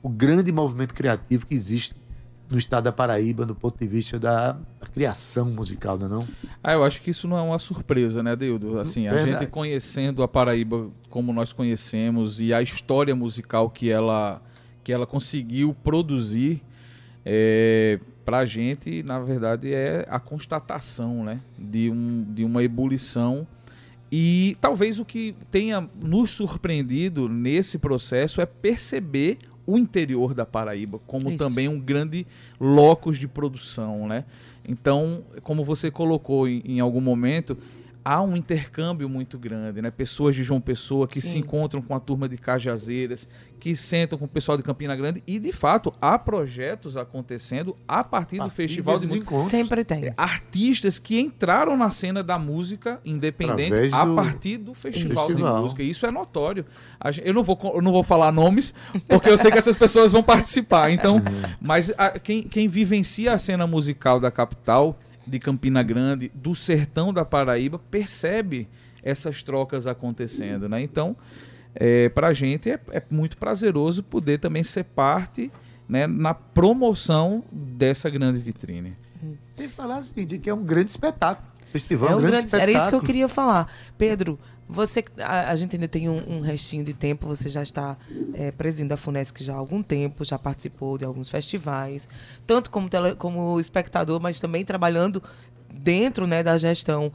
o 0.03 0.09
grande 0.09 0.51
movimento 0.51 0.95
criativo 0.95 1.47
que 1.47 1.55
existe 1.55 1.95
no 2.51 2.59
estado 2.59 2.85
da 2.85 2.93
Paraíba, 2.93 3.47
do 3.47 3.55
ponto 3.55 3.79
de 3.79 3.87
vista 3.87 4.19
da, 4.19 4.53
da 4.53 4.87
criação 4.93 5.47
musical, 5.51 5.99
não 5.99 6.07
é 6.07 6.09
não? 6.09 6.29
Ah, 6.63 6.73
eu 6.75 6.85
acho 6.85 7.01
que 7.01 7.11
isso 7.11 7.27
não 7.27 7.39
é 7.39 7.43
uma 7.43 7.59
surpresa, 7.59 8.23
né, 8.23 8.37
Deildo? 8.37 8.79
Assim, 8.79 9.09
a 9.09 9.13
Verdade. 9.13 9.39
gente 9.39 9.51
conhecendo 9.51 10.23
a 10.23 10.29
Paraíba 10.29 10.91
como 11.09 11.33
nós 11.33 11.53
conhecemos 11.53 12.41
e 12.41 12.53
a 12.53 12.61
história 12.61 13.15
musical 13.15 13.71
que 13.71 13.91
ela, 13.91 14.43
que 14.85 14.93
ela 14.93 15.07
conseguiu 15.07 15.75
produzir, 15.83 16.63
é, 17.25 17.99
pra 18.25 18.45
gente, 18.45 19.03
na 19.03 19.19
verdade, 19.21 19.73
é 19.73 20.07
a 20.11 20.21
constatação, 20.21 21.25
né, 21.25 21.41
de, 21.59 21.89
um, 21.89 22.27
de 22.29 22.45
uma 22.45 22.63
ebulição 22.63 23.47
e 24.15 24.59
talvez 24.61 24.99
o 24.99 25.07
que 25.07 25.35
tenha 25.51 25.89
nos 25.99 26.33
surpreendido 26.33 27.31
nesse 27.31 27.79
processo 27.79 28.43
é 28.43 28.47
perceber 28.47 29.39
o 29.73 29.79
interior 29.79 30.35
da 30.35 30.45
Paraíba 30.45 31.01
como 31.07 31.31
Isso. 31.31 31.39
também 31.39 31.67
um 31.67 31.81
grande 31.81 32.27
locus 32.61 33.19
de 33.19 33.27
produção, 33.27 34.07
né? 34.07 34.25
Então, 34.69 35.25
como 35.43 35.65
você 35.65 35.91
colocou 35.91 36.47
em, 36.47 36.63
em 36.65 36.81
algum 36.81 37.01
momento, 37.01 37.57
há 38.05 38.21
um 38.23 38.37
intercâmbio 38.37 39.09
muito 39.09 39.39
grande, 39.39 39.81
né? 39.81 39.91
Pessoas 39.91 40.35
de 40.35 40.43
João 40.43 40.61
Pessoa 40.61 41.07
que 41.07 41.21
se 41.21 41.29
Sim. 41.33 41.39
encontram 41.41 41.81
com 41.83 41.95
a 41.95 42.01
turma 42.01 42.29
de 42.29 42.37
Cajazeiras, 42.37 43.29
que 43.61 43.77
sentam 43.77 44.19
com 44.19 44.25
o 44.25 44.29
pessoal 44.29 44.57
de 44.59 44.65
Campina 44.65 44.97
Grande 44.97 45.23
e, 45.27 45.39
de 45.39 45.53
fato, 45.53 45.95
há 46.01 46.19
projetos 46.19 46.97
acontecendo 46.97 47.77
a 47.87 48.03
partir 48.03 48.37
do 48.37 48.41
Partir 48.43 48.55
Festival 48.57 48.99
de 48.99 49.07
Música 49.07 49.23
encontros. 49.25 49.51
Sempre 49.51 49.85
tem. 49.85 50.13
artistas 50.17 50.99
que 50.99 51.21
entraram 51.21 51.77
na 51.77 51.91
cena 51.91 52.23
da 52.25 52.39
música 52.39 53.01
independente 53.05 53.73
Através 53.73 53.93
a 53.93 54.07
partir 54.15 54.57
do 54.57 54.75
festival, 54.75 55.27
festival. 55.27 55.57
de 55.57 55.63
música. 55.63 55.83
Isso 55.85 56.05
é 56.05 56.11
notório. 56.11 56.67
A 57.01 57.11
Eu 57.23 57.33
não 57.35 57.43
vou, 57.45 57.59
eu 57.75 57.81
não 57.83 57.93
vou 57.93 58.03
falar 58.03 58.33
nomes, 58.33 58.75
porque 59.09 59.29
eu 59.29 59.39
sei 59.39 59.51
que 59.53 59.59
essas 59.59 59.77
pessoas 59.77 60.11
vão 60.11 60.23
participar. 60.25 60.91
Então, 60.91 61.23
mas 61.61 61.93
a- 61.97 62.19
quem, 62.19 62.43
quem 62.43 62.67
vivencia 62.67 63.33
a 63.33 63.39
cena 63.39 63.65
musical 63.67 64.19
da 64.19 64.31
capital, 64.31 64.99
de 65.27 65.39
Campina 65.39 65.83
Grande, 65.83 66.31
do 66.35 66.55
sertão 66.55 67.13
da 67.13 67.25
Paraíba, 67.25 67.79
percebe 67.79 68.69
essas 69.03 69.43
trocas 69.43 69.87
acontecendo, 69.87 70.69
né? 70.69 70.81
Então, 70.83 71.17
é, 71.75 72.09
para 72.09 72.29
a 72.29 72.33
gente 72.33 72.71
é, 72.71 72.79
é 72.91 73.03
muito 73.11 73.37
prazeroso 73.37 74.03
poder 74.03 74.39
também 74.39 74.63
ser 74.63 74.85
parte 74.85 75.51
né, 75.89 76.07
na 76.07 76.35
promoção 76.35 77.43
dessa 77.51 78.09
grande 78.11 78.41
vitrine. 78.41 78.97
Sem 79.49 79.69
falar 79.69 79.99
assim, 79.99 80.25
de 80.25 80.39
que 80.39 80.51
é 80.51 80.55
um 80.55 80.65
grande 80.65 80.91
espetáculo. 80.91 81.49
Festival 81.71 82.11
É 82.11 82.13
é 82.13 82.15
um 82.15 82.19
um 82.19 82.21
grande, 82.21 82.33
grande, 82.33 82.47
espetáculo. 82.47 82.71
era 82.71 82.79
isso 82.79 82.89
que 82.89 82.95
eu 82.95 83.03
queria 83.03 83.29
falar. 83.29 83.73
Pedro, 83.97 84.39
você, 84.73 85.05
a, 85.19 85.51
a 85.51 85.57
gente 85.57 85.77
ainda 85.77 85.87
tem 85.87 86.09
um, 86.09 86.37
um 86.37 86.41
restinho 86.41 86.83
de 86.83 86.95
tempo, 86.95 87.27
você 87.27 87.49
já 87.49 87.63
está 87.63 87.97
é, 88.35 88.53
a 88.93 88.97
FUNESC 88.97 89.45
já 89.45 89.55
há 89.55 89.57
algum 89.57 89.83
tempo, 89.83 90.25
já 90.25 90.39
participou 90.39 90.99
de 90.99 91.05
alguns 91.05 91.29
festivais, 91.29 92.09
tanto 92.47 92.71
como, 92.71 92.89
tele, 92.89 93.15
como 93.15 93.61
espectador, 93.61 94.21
mas 94.21 94.41
também 94.41 94.65
trabalhando 94.65 95.23
dentro 95.73 96.27
né, 96.27 96.43
da 96.43 96.57
gestão. 96.59 97.13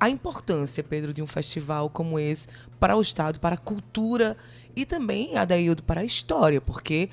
A 0.00 0.10
importância, 0.10 0.82
Pedro, 0.82 1.14
de 1.14 1.22
um 1.22 1.26
festival 1.26 1.88
como 1.88 2.18
esse 2.18 2.48
para 2.78 2.96
o 2.96 3.00
Estado, 3.00 3.38
para 3.38 3.54
a 3.54 3.58
cultura 3.58 4.36
e 4.74 4.84
também, 4.84 5.36
Adaildo, 5.36 5.82
para 5.82 6.00
a 6.00 6.04
história, 6.04 6.60
porque 6.60 7.08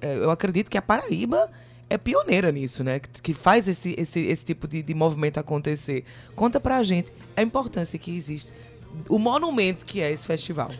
é, 0.00 0.16
eu 0.16 0.30
acredito 0.30 0.70
que 0.70 0.78
a 0.78 0.82
Paraíba 0.82 1.50
é 1.88 1.96
pioneira 1.96 2.50
nisso, 2.50 2.82
né? 2.82 3.00
Que, 3.00 3.32
faz 3.32 3.68
esse, 3.68 3.94
esse, 3.98 4.20
esse 4.20 4.44
tipo 4.44 4.66
de, 4.66 4.82
de 4.82 4.94
movimento 4.94 5.38
acontecer. 5.38 6.04
Conta 6.34 6.58
pra 6.58 6.82
gente 6.82 7.12
a 7.36 7.42
importância 7.42 7.98
que 7.98 8.16
existe, 8.16 8.52
o 9.08 9.18
monumento 9.18 9.84
que 9.84 10.00
é 10.00 10.10
esse 10.10 10.26
festival. 10.26 10.70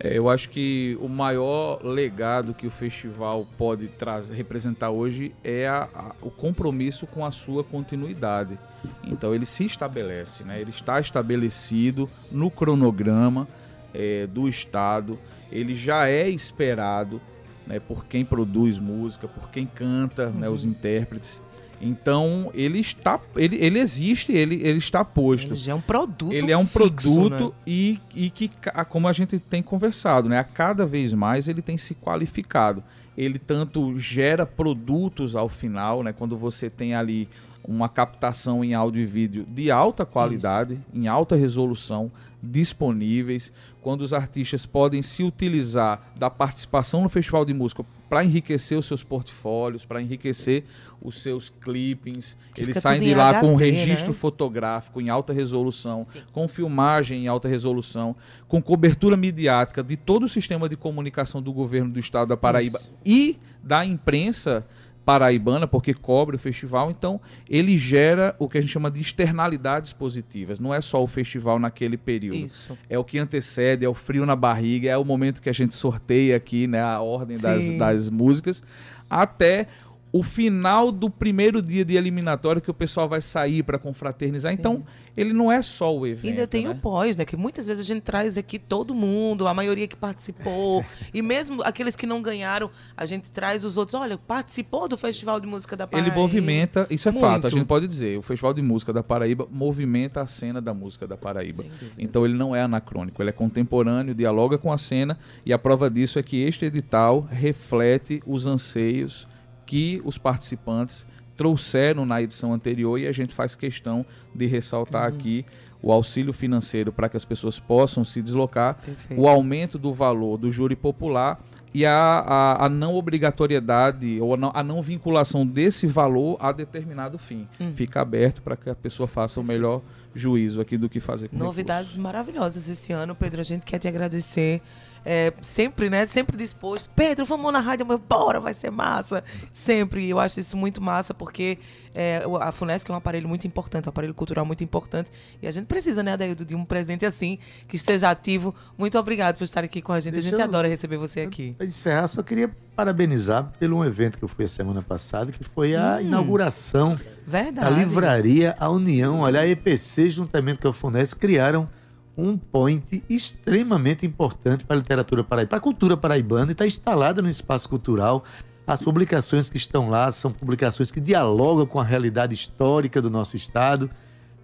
É, 0.00 0.18
eu 0.18 0.28
acho 0.28 0.50
que 0.50 0.98
o 1.00 1.08
maior 1.08 1.80
legado 1.84 2.52
que 2.52 2.66
o 2.66 2.70
festival 2.70 3.46
pode 3.56 3.86
trazer, 3.88 4.34
representar 4.34 4.90
hoje 4.90 5.32
é 5.44 5.68
a- 5.68 5.88
a- 5.94 6.12
o 6.20 6.30
compromisso 6.30 7.06
com 7.06 7.24
a 7.24 7.30
sua 7.30 7.62
continuidade. 7.62 8.58
Então 9.04 9.32
ele 9.34 9.46
se 9.46 9.64
estabelece, 9.64 10.42
né? 10.42 10.60
ele 10.60 10.70
está 10.70 10.98
estabelecido 11.00 12.10
no 12.30 12.50
cronograma 12.50 13.46
é, 13.94 14.26
do 14.26 14.48
Estado, 14.48 15.16
ele 15.52 15.74
já 15.76 16.08
é 16.08 16.28
esperado 16.28 17.20
né, 17.66 17.78
por 17.78 18.04
quem 18.06 18.24
produz 18.24 18.78
música, 18.80 19.26
por 19.28 19.48
quem 19.50 19.64
canta, 19.64 20.28
né, 20.30 20.48
os 20.48 20.64
intérpretes. 20.64 21.40
Então 21.80 22.50
ele 22.54 22.78
está, 22.78 23.20
ele, 23.36 23.56
ele 23.56 23.78
existe, 23.78 24.32
ele, 24.32 24.56
ele 24.62 24.78
está 24.78 25.04
posto 25.04 25.54
Ele 25.54 25.70
é 25.70 25.74
um 25.74 25.80
produto 25.80 26.32
ele 26.32 26.52
é 26.52 26.56
um 26.56 26.66
fixo, 26.66 27.14
produto 27.14 27.48
né? 27.48 27.54
e, 27.66 28.00
e 28.14 28.30
que, 28.30 28.50
como 28.88 29.08
a 29.08 29.12
gente 29.12 29.38
tem 29.38 29.62
conversado, 29.62 30.28
né? 30.28 30.38
A 30.38 30.44
cada 30.44 30.86
vez 30.86 31.12
mais 31.12 31.48
ele 31.48 31.62
tem 31.62 31.76
se 31.76 31.94
qualificado. 31.94 32.82
Ele 33.16 33.38
tanto 33.38 33.96
gera 33.98 34.44
produtos 34.44 35.36
ao 35.36 35.48
final, 35.48 36.02
né? 36.02 36.12
Quando 36.12 36.36
você 36.36 36.68
tem 36.68 36.94
ali 36.94 37.28
uma 37.66 37.88
captação 37.88 38.62
em 38.62 38.74
áudio 38.74 39.02
e 39.02 39.06
vídeo 39.06 39.46
de 39.48 39.70
alta 39.70 40.04
qualidade, 40.04 40.78
em 40.92 41.06
alta 41.08 41.34
resolução, 41.34 42.10
disponíveis, 42.42 43.52
quando 43.80 44.02
os 44.02 44.12
artistas 44.12 44.66
podem 44.66 45.02
se 45.02 45.22
utilizar 45.22 46.12
da 46.16 46.28
participação 46.28 47.02
no 47.02 47.08
festival 47.08 47.44
de 47.44 47.54
música 47.54 47.84
para 48.14 48.24
enriquecer 48.24 48.78
os 48.78 48.86
seus 48.86 49.02
portfólios, 49.02 49.84
para 49.84 50.00
enriquecer 50.00 50.62
os 51.02 51.20
seus 51.20 51.50
clippings. 51.50 52.36
Que 52.54 52.62
Eles 52.62 52.78
saem 52.78 53.00
de 53.00 53.12
lá 53.12 53.40
com 53.40 53.48
um 53.48 53.56
HD, 53.56 53.72
registro 53.72 54.12
né? 54.12 54.14
fotográfico 54.14 55.00
em 55.00 55.08
alta 55.08 55.32
resolução, 55.32 56.02
Sim. 56.02 56.20
com 56.30 56.46
filmagem 56.46 57.24
em 57.24 57.26
alta 57.26 57.48
resolução, 57.48 58.14
com 58.46 58.62
cobertura 58.62 59.16
midiática 59.16 59.82
de 59.82 59.96
todo 59.96 60.26
o 60.26 60.28
sistema 60.28 60.68
de 60.68 60.76
comunicação 60.76 61.42
do 61.42 61.52
governo 61.52 61.90
do 61.90 61.98
estado 61.98 62.28
da 62.28 62.36
Paraíba 62.36 62.78
Isso. 62.78 62.92
e 63.04 63.36
da 63.60 63.84
imprensa 63.84 64.64
paraibana, 65.04 65.66
porque 65.66 65.92
cobre 65.92 66.36
o 66.36 66.38
festival, 66.38 66.90
então 66.90 67.20
ele 67.48 67.76
gera 67.76 68.34
o 68.38 68.48
que 68.48 68.58
a 68.58 68.60
gente 68.60 68.72
chama 68.72 68.90
de 68.90 69.00
externalidades 69.00 69.92
positivas. 69.92 70.58
Não 70.58 70.72
é 70.72 70.80
só 70.80 71.02
o 71.02 71.06
festival 71.06 71.58
naquele 71.58 71.96
período. 71.96 72.38
Isso. 72.38 72.76
É 72.88 72.98
o 72.98 73.04
que 73.04 73.18
antecede, 73.18 73.84
é 73.84 73.88
o 73.88 73.94
frio 73.94 74.24
na 74.24 74.34
barriga, 74.34 74.90
é 74.90 74.96
o 74.96 75.04
momento 75.04 75.42
que 75.42 75.50
a 75.50 75.52
gente 75.52 75.74
sorteia 75.74 76.36
aqui, 76.36 76.66
né, 76.66 76.80
a 76.80 77.00
ordem 77.00 77.38
das, 77.38 77.70
das 77.72 78.10
músicas, 78.10 78.62
até 79.08 79.68
o 80.14 80.22
final 80.22 80.92
do 80.92 81.10
primeiro 81.10 81.60
dia 81.60 81.84
de 81.84 81.96
eliminatória 81.96 82.60
que 82.60 82.70
o 82.70 82.74
pessoal 82.74 83.08
vai 83.08 83.20
sair 83.20 83.64
para 83.64 83.80
confraternizar. 83.80 84.52
Então, 84.52 84.84
ele 85.16 85.32
não 85.32 85.50
é 85.50 85.60
só 85.60 85.92
o 85.92 86.06
evento. 86.06 86.28
Ainda 86.28 86.46
tem 86.46 86.68
né? 86.68 86.70
o 86.70 86.76
pós, 86.76 87.16
né? 87.16 87.24
Que 87.24 87.36
muitas 87.36 87.66
vezes 87.66 87.84
a 87.84 87.92
gente 87.92 88.02
traz 88.02 88.38
aqui 88.38 88.56
todo 88.56 88.94
mundo, 88.94 89.48
a 89.48 89.52
maioria 89.52 89.88
que 89.88 89.96
participou. 89.96 90.84
e 91.12 91.20
mesmo 91.20 91.64
aqueles 91.64 91.96
que 91.96 92.06
não 92.06 92.22
ganharam, 92.22 92.70
a 92.96 93.04
gente 93.04 93.32
traz 93.32 93.64
os 93.64 93.76
outros. 93.76 94.00
Olha, 94.00 94.16
participou 94.16 94.86
do 94.86 94.96
Festival 94.96 95.40
de 95.40 95.48
Música 95.48 95.76
da 95.76 95.84
Paraíba. 95.84 96.08
Ele 96.08 96.16
movimenta, 96.16 96.86
isso 96.88 97.08
é 97.08 97.12
Muito. 97.12 97.26
fato, 97.26 97.48
a 97.48 97.50
gente 97.50 97.66
pode 97.66 97.88
dizer, 97.88 98.16
o 98.16 98.22
Festival 98.22 98.54
de 98.54 98.62
Música 98.62 98.92
da 98.92 99.02
Paraíba 99.02 99.48
movimenta 99.50 100.20
a 100.20 100.28
cena 100.28 100.62
da 100.62 100.72
música 100.72 101.08
da 101.08 101.16
Paraíba. 101.16 101.64
Então 101.98 102.24
ele 102.24 102.34
não 102.34 102.54
é 102.54 102.62
anacrônico, 102.62 103.20
ele 103.20 103.30
é 103.30 103.32
contemporâneo, 103.32 104.14
dialoga 104.14 104.58
com 104.58 104.72
a 104.72 104.78
cena 104.78 105.18
e 105.44 105.52
a 105.52 105.58
prova 105.58 105.90
disso 105.90 106.20
é 106.20 106.22
que 106.22 106.40
este 106.40 106.66
edital 106.66 107.26
reflete 107.28 108.22
os 108.24 108.46
anseios 108.46 109.26
que 109.66 110.00
os 110.04 110.18
participantes 110.18 111.06
trouxeram 111.36 112.06
na 112.06 112.22
edição 112.22 112.52
anterior 112.52 112.98
e 112.98 113.06
a 113.06 113.12
gente 113.12 113.34
faz 113.34 113.54
questão 113.56 114.04
de 114.34 114.46
ressaltar 114.46 115.10
Uhum. 115.10 115.16
aqui 115.16 115.44
o 115.82 115.92
auxílio 115.92 116.32
financeiro 116.32 116.92
para 116.92 117.08
que 117.08 117.16
as 117.16 117.24
pessoas 117.24 117.58
possam 117.58 118.04
se 118.04 118.22
deslocar, 118.22 118.76
Perfeito. 118.76 119.20
o 119.20 119.28
aumento 119.28 119.78
do 119.78 119.92
valor 119.92 120.38
do 120.38 120.50
júri 120.50 120.74
popular 120.76 121.38
e 121.74 121.84
a, 121.84 121.92
a, 121.92 122.66
a 122.66 122.68
não 122.68 122.94
obrigatoriedade 122.94 124.18
ou 124.20 124.34
a 124.34 124.36
não, 124.36 124.52
a 124.54 124.62
não 124.62 124.80
vinculação 124.80 125.44
desse 125.46 125.86
valor 125.86 126.36
a 126.40 126.52
determinado 126.52 127.18
fim. 127.18 127.46
Hum. 127.60 127.72
Fica 127.72 128.00
aberto 128.00 128.40
para 128.40 128.56
que 128.56 128.70
a 128.70 128.74
pessoa 128.74 129.06
faça 129.08 129.40
o 129.40 129.44
melhor 129.44 129.82
juízo 130.14 130.60
aqui 130.60 130.78
do 130.78 130.88
que 130.88 131.00
fazer 131.00 131.28
com 131.28 131.36
Novidades 131.36 131.88
recurso. 131.90 132.00
maravilhosas 132.00 132.68
esse 132.70 132.92
ano, 132.92 133.14
Pedro. 133.14 133.40
A 133.40 133.44
gente 133.44 133.66
quer 133.66 133.78
te 133.78 133.88
agradecer. 133.88 134.62
É, 135.06 135.32
sempre, 135.42 135.90
né? 135.90 136.06
Sempre 136.06 136.36
disposto. 136.36 136.90
Pedro, 136.96 137.24
vamos 137.26 137.52
na 137.52 137.60
rádio, 137.60 137.84
mas 137.86 138.00
bora, 138.00 138.40
vai 138.40 138.54
ser 138.54 138.70
massa. 138.70 139.22
Sempre. 139.52 140.08
Eu 140.08 140.18
acho 140.18 140.40
isso 140.40 140.56
muito 140.56 140.80
massa, 140.80 141.12
porque 141.12 141.58
é, 141.94 142.22
a 142.40 142.50
FUNESC 142.50 142.90
é 142.90 142.94
um 142.94 142.96
aparelho 142.96 143.28
muito 143.28 143.46
importante, 143.46 143.86
um 143.86 143.90
aparelho 143.90 144.14
cultural 144.14 144.46
muito 144.46 144.64
importante. 144.64 145.10
E 145.42 145.46
a 145.46 145.50
gente 145.50 145.66
precisa, 145.66 146.02
né, 146.02 146.12
Adaildo, 146.14 146.44
de 146.44 146.54
um 146.54 146.64
presente 146.64 147.04
assim, 147.04 147.38
que 147.68 147.76
esteja 147.76 148.10
ativo. 148.10 148.54
Muito 148.78 148.98
obrigado 148.98 149.36
por 149.36 149.44
estar 149.44 149.62
aqui 149.62 149.82
com 149.82 149.92
a 149.92 150.00
gente. 150.00 150.14
Deixa 150.14 150.28
a 150.28 150.30
gente 150.30 150.40
eu- 150.40 150.44
adora 150.44 150.68
receber 150.68 150.96
você 150.96 151.20
aqui. 151.20 151.52
Para 151.56 151.66
encerrar, 151.66 152.08
só 152.08 152.22
queria 152.22 152.50
parabenizar 152.74 153.52
pelo 153.58 153.76
um 153.76 153.84
evento 153.84 154.16
que 154.18 154.24
eu 154.24 154.28
fui 154.28 154.44
a 154.46 154.48
semana 154.48 154.80
passada, 154.82 155.30
que 155.32 155.44
foi 155.44 155.76
a 155.76 156.00
inauguração 156.00 156.94
da 156.96 157.02
Verdade. 157.26 157.74
livraria 157.78 158.56
A 158.58 158.68
União. 158.70 159.20
Olha, 159.20 159.40
a 159.40 159.46
EPC, 159.46 160.08
juntamente 160.10 160.58
com 160.60 160.68
a 160.68 160.72
FUNES, 160.72 161.12
criaram 161.14 161.68
um 162.16 162.36
point 162.36 163.02
extremamente 163.08 164.06
importante 164.06 164.64
para 164.64 164.76
a 164.76 164.78
literatura 164.78 165.24
paraibana, 165.24 165.48
para 165.48 165.58
a 165.58 165.60
cultura 165.60 165.96
paraibana, 165.96 166.50
e 166.50 166.52
está 166.52 166.66
instalada 166.66 167.20
no 167.20 167.28
espaço 167.28 167.68
cultural. 167.68 168.24
As 168.66 168.80
publicações 168.80 169.48
que 169.48 169.56
estão 169.56 169.90
lá 169.90 170.10
são 170.10 170.32
publicações 170.32 170.90
que 170.90 171.00
dialogam 171.00 171.66
com 171.66 171.78
a 171.78 171.84
realidade 171.84 172.34
histórica 172.34 173.02
do 173.02 173.10
nosso 173.10 173.36
estado. 173.36 173.90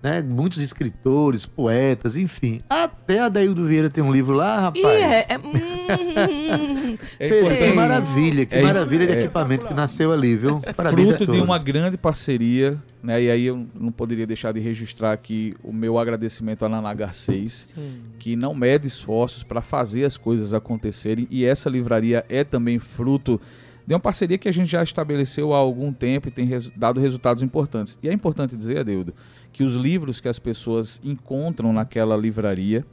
Né? 0.02 0.22
Muitos 0.22 0.58
escritores, 0.58 1.44
poetas, 1.46 2.16
enfim. 2.16 2.60
Até 2.70 3.20
Adaildo 3.20 3.66
Vieira 3.66 3.90
tem 3.90 4.02
um 4.02 4.12
livro 4.12 4.34
lá, 4.34 4.60
rapaz. 4.60 4.82
E 4.84 4.88
é. 4.88 5.26
é 5.28 5.38
hum, 5.38 6.96
É 7.18 7.26
Sei, 7.28 7.38
importante. 7.40 7.62
que 7.70 7.72
maravilha, 7.74 8.46
que 8.46 8.54
É, 8.56 8.62
maravilha 8.62 9.06
de 9.06 9.12
é. 9.12 9.18
equipamento 9.20 9.66
que 9.66 9.74
nasceu 9.74 10.12
ali, 10.12 10.36
viu? 10.36 10.60
Parabéns 10.76 11.08
a 11.08 11.12
fruto 11.12 11.26
todos. 11.26 11.40
de 11.40 11.44
uma 11.46 11.58
grande 11.58 11.96
parceria, 11.96 12.78
né? 13.02 13.22
E 13.22 13.30
aí 13.30 13.46
eu 13.46 13.66
não 13.74 13.92
poderia 13.92 14.26
deixar 14.26 14.52
de 14.52 14.60
registrar 14.60 15.12
aqui 15.12 15.54
o 15.62 15.72
meu 15.72 15.98
agradecimento 15.98 16.64
à 16.64 16.68
Naná 16.68 16.92
Garcês, 16.94 17.74
que 18.18 18.36
não 18.36 18.54
mede 18.54 18.86
esforços 18.86 19.42
para 19.42 19.60
fazer 19.60 20.04
as 20.04 20.16
coisas 20.16 20.54
acontecerem. 20.54 21.26
E 21.30 21.44
essa 21.44 21.68
livraria 21.68 22.24
é 22.28 22.44
também 22.44 22.78
fruto 22.78 23.40
de 23.86 23.94
uma 23.94 24.00
parceria 24.00 24.38
que 24.38 24.48
a 24.48 24.52
gente 24.52 24.70
já 24.70 24.82
estabeleceu 24.82 25.52
há 25.52 25.58
algum 25.58 25.92
tempo 25.92 26.28
e 26.28 26.30
tem 26.30 26.44
resu- 26.46 26.70
dado 26.76 27.00
resultados 27.00 27.42
importantes. 27.42 27.98
E 28.02 28.08
é 28.08 28.12
importante 28.12 28.56
dizer, 28.56 28.78
Adeudo, 28.78 29.12
que 29.52 29.62
os 29.62 29.74
livros 29.74 30.20
que 30.20 30.28
as 30.28 30.38
pessoas 30.38 31.00
encontram 31.04 31.72
naquela 31.72 32.16
livraria, 32.16 32.84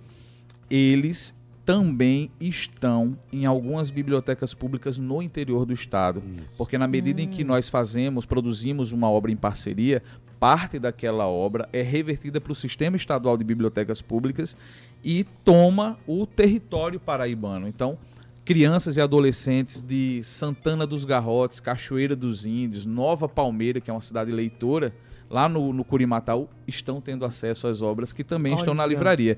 eles 0.70 1.36
também 1.68 2.32
estão 2.40 3.18
em 3.32 3.46
algumas 3.46 3.90
bibliotecas 3.90 4.54
públicas 4.54 4.98
no 4.98 5.22
interior 5.22 5.66
do 5.66 5.74
estado. 5.74 6.24
Porque 6.58 6.78
na 6.78 6.88
medida 6.88 7.22
em 7.22 7.28
que 7.28 7.44
nós 7.44 7.68
fazemos, 7.68 8.26
produzimos 8.26 8.94
uma 8.94 9.10
obra 9.10 9.34
em 9.34 9.36
parceria, 9.36 10.02
parte 10.40 10.80
daquela 10.80 11.28
obra 11.28 11.68
é 11.74 11.82
revertida 11.82 12.40
para 12.40 12.54
o 12.54 12.56
Sistema 12.56 12.96
Estadual 12.96 13.38
de 13.38 13.44
Bibliotecas 13.44 14.02
Públicas 14.02 14.56
e 15.04 15.26
toma 15.44 16.00
o 16.08 16.26
território 16.26 17.02
paraibano. 17.02 17.68
Então, 17.68 17.98
crianças 18.46 18.96
e 18.96 19.02
adolescentes 19.02 19.82
de 19.82 20.22
Santana 20.24 20.88
dos 20.88 21.04
Garrotes, 21.04 21.60
Cachoeira 21.60 22.16
dos 22.16 22.46
Índios, 22.46 22.86
Nova 22.86 23.28
Palmeira, 23.28 23.82
que 23.82 23.90
é 23.90 23.94
uma 23.94 24.00
cidade 24.00 24.32
leitora, 24.32 24.94
lá 25.30 25.48
no, 25.50 25.74
no 25.74 25.84
Curimatau, 25.84 26.50
estão 26.68 27.02
tendo 27.02 27.26
acesso 27.26 27.68
às 27.68 27.82
obras 27.82 28.14
que 28.14 28.24
também 28.24 28.54
estão 28.54 28.74
na 28.74 28.84
Olha. 28.84 28.90
livraria. 28.90 29.38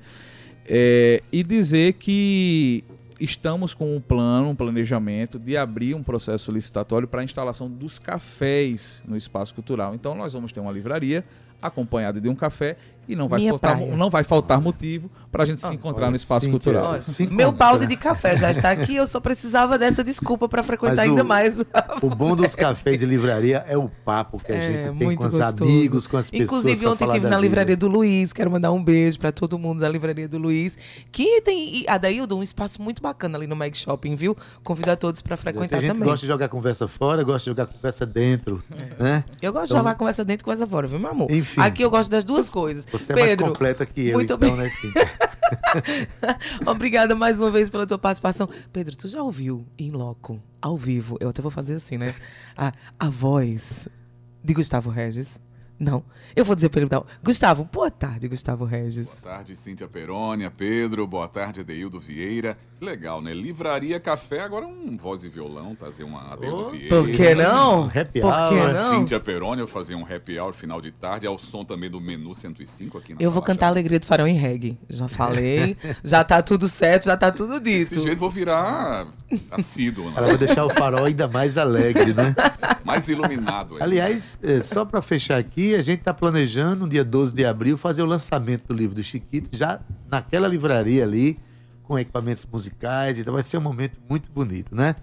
É, 0.66 1.22
e 1.32 1.42
dizer 1.42 1.94
que 1.94 2.84
estamos 3.20 3.74
com 3.74 3.94
um 3.94 4.00
plano, 4.00 4.50
um 4.50 4.54
planejamento 4.54 5.38
de 5.38 5.56
abrir 5.56 5.94
um 5.94 6.02
processo 6.02 6.50
licitatório 6.50 7.06
para 7.06 7.20
a 7.20 7.24
instalação 7.24 7.68
dos 7.70 7.98
cafés 7.98 9.02
no 9.06 9.16
espaço 9.16 9.54
cultural. 9.54 9.94
Então 9.94 10.14
nós 10.14 10.32
vamos 10.32 10.52
ter 10.52 10.60
uma 10.60 10.72
livraria 10.72 11.24
acompanhada 11.60 12.20
de 12.20 12.28
um 12.28 12.34
café 12.34 12.76
e 13.08 13.16
não 13.16 13.28
vai 13.28 13.40
Minha 13.40 13.50
faltar, 13.52 13.76
praia. 13.76 13.96
não 13.96 14.08
vai 14.10 14.22
faltar 14.24 14.60
motivo 14.60 15.10
para 15.32 15.42
a 15.42 15.46
gente 15.46 15.60
se 15.60 15.74
encontrar 15.74 16.10
no 16.10 16.16
espaço 16.16 16.46
Cíntia, 16.46 16.52
cultural. 16.52 16.98
Meu 17.30 17.50
balde 17.52 17.86
de 17.86 17.96
café 17.96 18.36
já 18.36 18.50
está 18.50 18.70
aqui, 18.70 18.96
eu 18.96 19.06
só 19.06 19.20
precisava 19.20 19.78
dessa 19.78 20.02
desculpa 20.04 20.48
para 20.48 20.62
frequentar 20.62 20.96
Mas 20.96 21.06
o- 21.06 21.10
ainda 21.10 21.24
mais. 21.24 21.60
O 22.02 22.08
bom 22.10 22.36
dos 22.36 22.54
cafés 22.54 23.00
de 23.00 23.06
livraria 23.06 23.64
é 23.68 23.76
o 23.76 23.88
papo 24.04 24.38
que 24.38 24.52
a 24.52 24.54
É, 24.56 24.60
gente 24.60 24.82
tem 24.84 24.92
muito 24.92 25.20
com 25.20 25.26
os 25.28 25.36
gostoso. 25.38 25.64
amigos, 25.64 26.06
com 26.06 26.16
as 26.16 26.30
pessoas. 26.30 26.46
Inclusive, 26.48 26.86
ontem 26.86 26.98
falar 27.04 27.14
tive 27.14 27.24
da 27.24 27.30
na 27.30 27.36
vida. 27.36 27.48
livraria 27.48 27.76
do 27.76 27.88
Luiz. 27.88 28.32
Quero 28.32 28.50
mandar 28.50 28.70
um 28.72 28.82
beijo 28.82 29.18
para 29.18 29.32
todo 29.32 29.58
mundo 29.58 29.80
da 29.80 29.88
livraria 29.88 30.28
do 30.28 30.38
Luiz. 30.38 30.78
Que 31.10 31.40
tem, 31.42 31.78
e, 31.82 31.84
Adaildo, 31.88 32.36
um 32.36 32.42
espaço 32.42 32.80
muito 32.82 33.02
bacana 33.02 33.36
ali 33.38 33.46
no 33.46 33.56
Mag 33.56 33.76
Shopping, 33.76 34.14
viu? 34.14 34.36
Convido 34.62 34.90
a 34.90 34.96
todos 34.96 35.20
para 35.22 35.36
frequentar 35.36 35.68
Tem 35.68 35.80
gente 35.80 35.88
também. 35.88 36.02
que 36.02 36.08
gosta 36.10 36.26
de 36.26 36.32
jogar 36.32 36.48
conversa 36.48 36.86
fora, 36.88 37.22
gosta 37.22 37.40
de 37.40 37.46
jogar 37.46 37.66
conversa 37.66 38.06
dentro, 38.06 38.62
né? 38.98 39.24
Eu 39.42 39.52
gosto 39.52 39.66
de 39.66 39.72
Então- 39.72 39.78
jogar 39.82 39.94
conversa 39.94 40.24
dentro 40.24 40.42
e 40.42 40.44
conversa 40.44 40.66
fora, 40.66 40.86
viu, 40.86 40.98
meu 40.98 41.10
amor? 41.10 41.30
Enfim. 41.30 41.60
Aqui 41.60 41.82
eu 41.82 41.90
gosto 41.90 42.10
das 42.10 42.24
duas 42.24 42.48
coisas. 42.50 42.84
Você 43.00 43.12
é 43.12 43.16
mais 43.16 43.30
Pedro, 43.30 43.46
completa 43.46 43.86
que 43.86 44.08
eu, 44.08 44.14
muito 44.14 44.32
então, 44.32 44.56
né? 44.56 44.68
Obrigada 46.66 47.14
mais 47.14 47.40
uma 47.40 47.50
vez 47.50 47.70
pela 47.70 47.86
tua 47.86 47.98
participação. 47.98 48.48
Pedro, 48.72 48.96
tu 48.96 49.08
já 49.08 49.22
ouviu 49.22 49.66
em 49.78 49.90
loco, 49.90 50.40
ao 50.60 50.76
vivo, 50.76 51.16
eu 51.20 51.28
até 51.28 51.42
vou 51.42 51.50
fazer 51.50 51.74
assim, 51.74 51.96
né? 51.96 52.14
A, 52.56 52.72
a 52.98 53.08
voz 53.08 53.88
de 54.42 54.54
Gustavo 54.54 54.90
Regis? 54.90 55.40
Não. 55.80 56.04
Eu 56.36 56.44
vou 56.44 56.54
dizer 56.54 56.68
para 56.68 56.82
ele, 56.82 56.90
não. 56.92 57.06
Gustavo, 57.24 57.66
boa 57.72 57.90
tarde, 57.90 58.28
Gustavo 58.28 58.66
Regis. 58.66 59.06
Boa 59.06 59.34
tarde, 59.34 59.56
Cíntia 59.56 59.88
Perônia, 59.88 60.50
Pedro, 60.50 61.06
boa 61.06 61.26
tarde, 61.26 61.60
Adeildo 61.60 61.98
Vieira. 61.98 62.56
Legal, 62.78 63.22
né? 63.22 63.32
Livraria 63.32 63.98
Café, 63.98 64.40
agora 64.40 64.66
um 64.66 64.94
voz 64.96 65.24
e 65.24 65.28
violão, 65.30 65.74
trazer 65.74 66.04
uma 66.04 66.34
Adeildo 66.34 66.70
Vieira. 66.70 66.88
Por 66.96 67.10
que 67.10 67.34
não? 67.34 67.84
Happy 67.86 68.20
Por 68.20 68.48
que 68.50 68.54
não? 68.56 68.68
Cíntia 68.68 69.18
Perônia 69.18 69.66
fazer 69.66 69.94
um 69.94 70.04
happy 70.04 70.38
hour 70.38 70.52
final 70.52 70.82
de 70.82 70.92
tarde, 70.92 71.26
ao 71.26 71.38
som 71.38 71.64
também 71.64 71.90
do 71.90 72.00
menu 72.00 72.34
105 72.34 72.98
aqui 72.98 73.14
na 73.14 73.20
Eu 73.22 73.30
vou 73.30 73.42
cantar 73.42 73.68
Alegria 73.68 73.98
do 73.98 74.06
Farão 74.06 74.28
em 74.28 74.36
reggae. 74.36 74.78
Já 74.88 75.08
falei, 75.08 75.78
já 76.04 76.22
tá 76.22 76.42
tudo 76.42 76.68
certo, 76.68 77.06
já 77.06 77.16
tá 77.16 77.32
tudo 77.32 77.58
Desse 77.58 77.94
dito. 77.94 78.02
jeito 78.02 78.18
vou 78.18 78.28
virar 78.30 79.08
assíduo, 79.50 80.08
Ela 80.16 80.22
né? 80.22 80.26
vai 80.28 80.38
deixar 80.38 80.64
o 80.66 80.70
farol 80.70 81.04
ainda 81.04 81.26
mais 81.28 81.56
alegre, 81.56 82.12
né? 82.12 82.34
mais 82.84 83.08
iluminado. 83.08 83.76
aí. 83.76 83.82
Aliás, 83.82 84.38
é, 84.42 84.60
só 84.60 84.84
para 84.84 85.00
fechar 85.00 85.38
aqui, 85.38 85.69
a 85.74 85.82
gente 85.82 86.00
está 86.00 86.12
planejando, 86.12 86.80
no 86.80 86.88
dia 86.88 87.04
12 87.04 87.34
de 87.34 87.44
abril, 87.44 87.76
fazer 87.76 88.02
o 88.02 88.06
lançamento 88.06 88.68
do 88.68 88.74
livro 88.74 88.94
do 88.94 89.02
Chiquito, 89.02 89.50
já 89.52 89.80
naquela 90.10 90.48
livraria 90.48 91.04
ali, 91.04 91.38
com 91.82 91.98
equipamentos 91.98 92.46
musicais, 92.46 93.18
então 93.18 93.34
vai 93.34 93.42
ser 93.42 93.58
um 93.58 93.62
momento 93.62 93.98
muito 94.08 94.30
bonito, 94.30 94.74
né? 94.74 94.94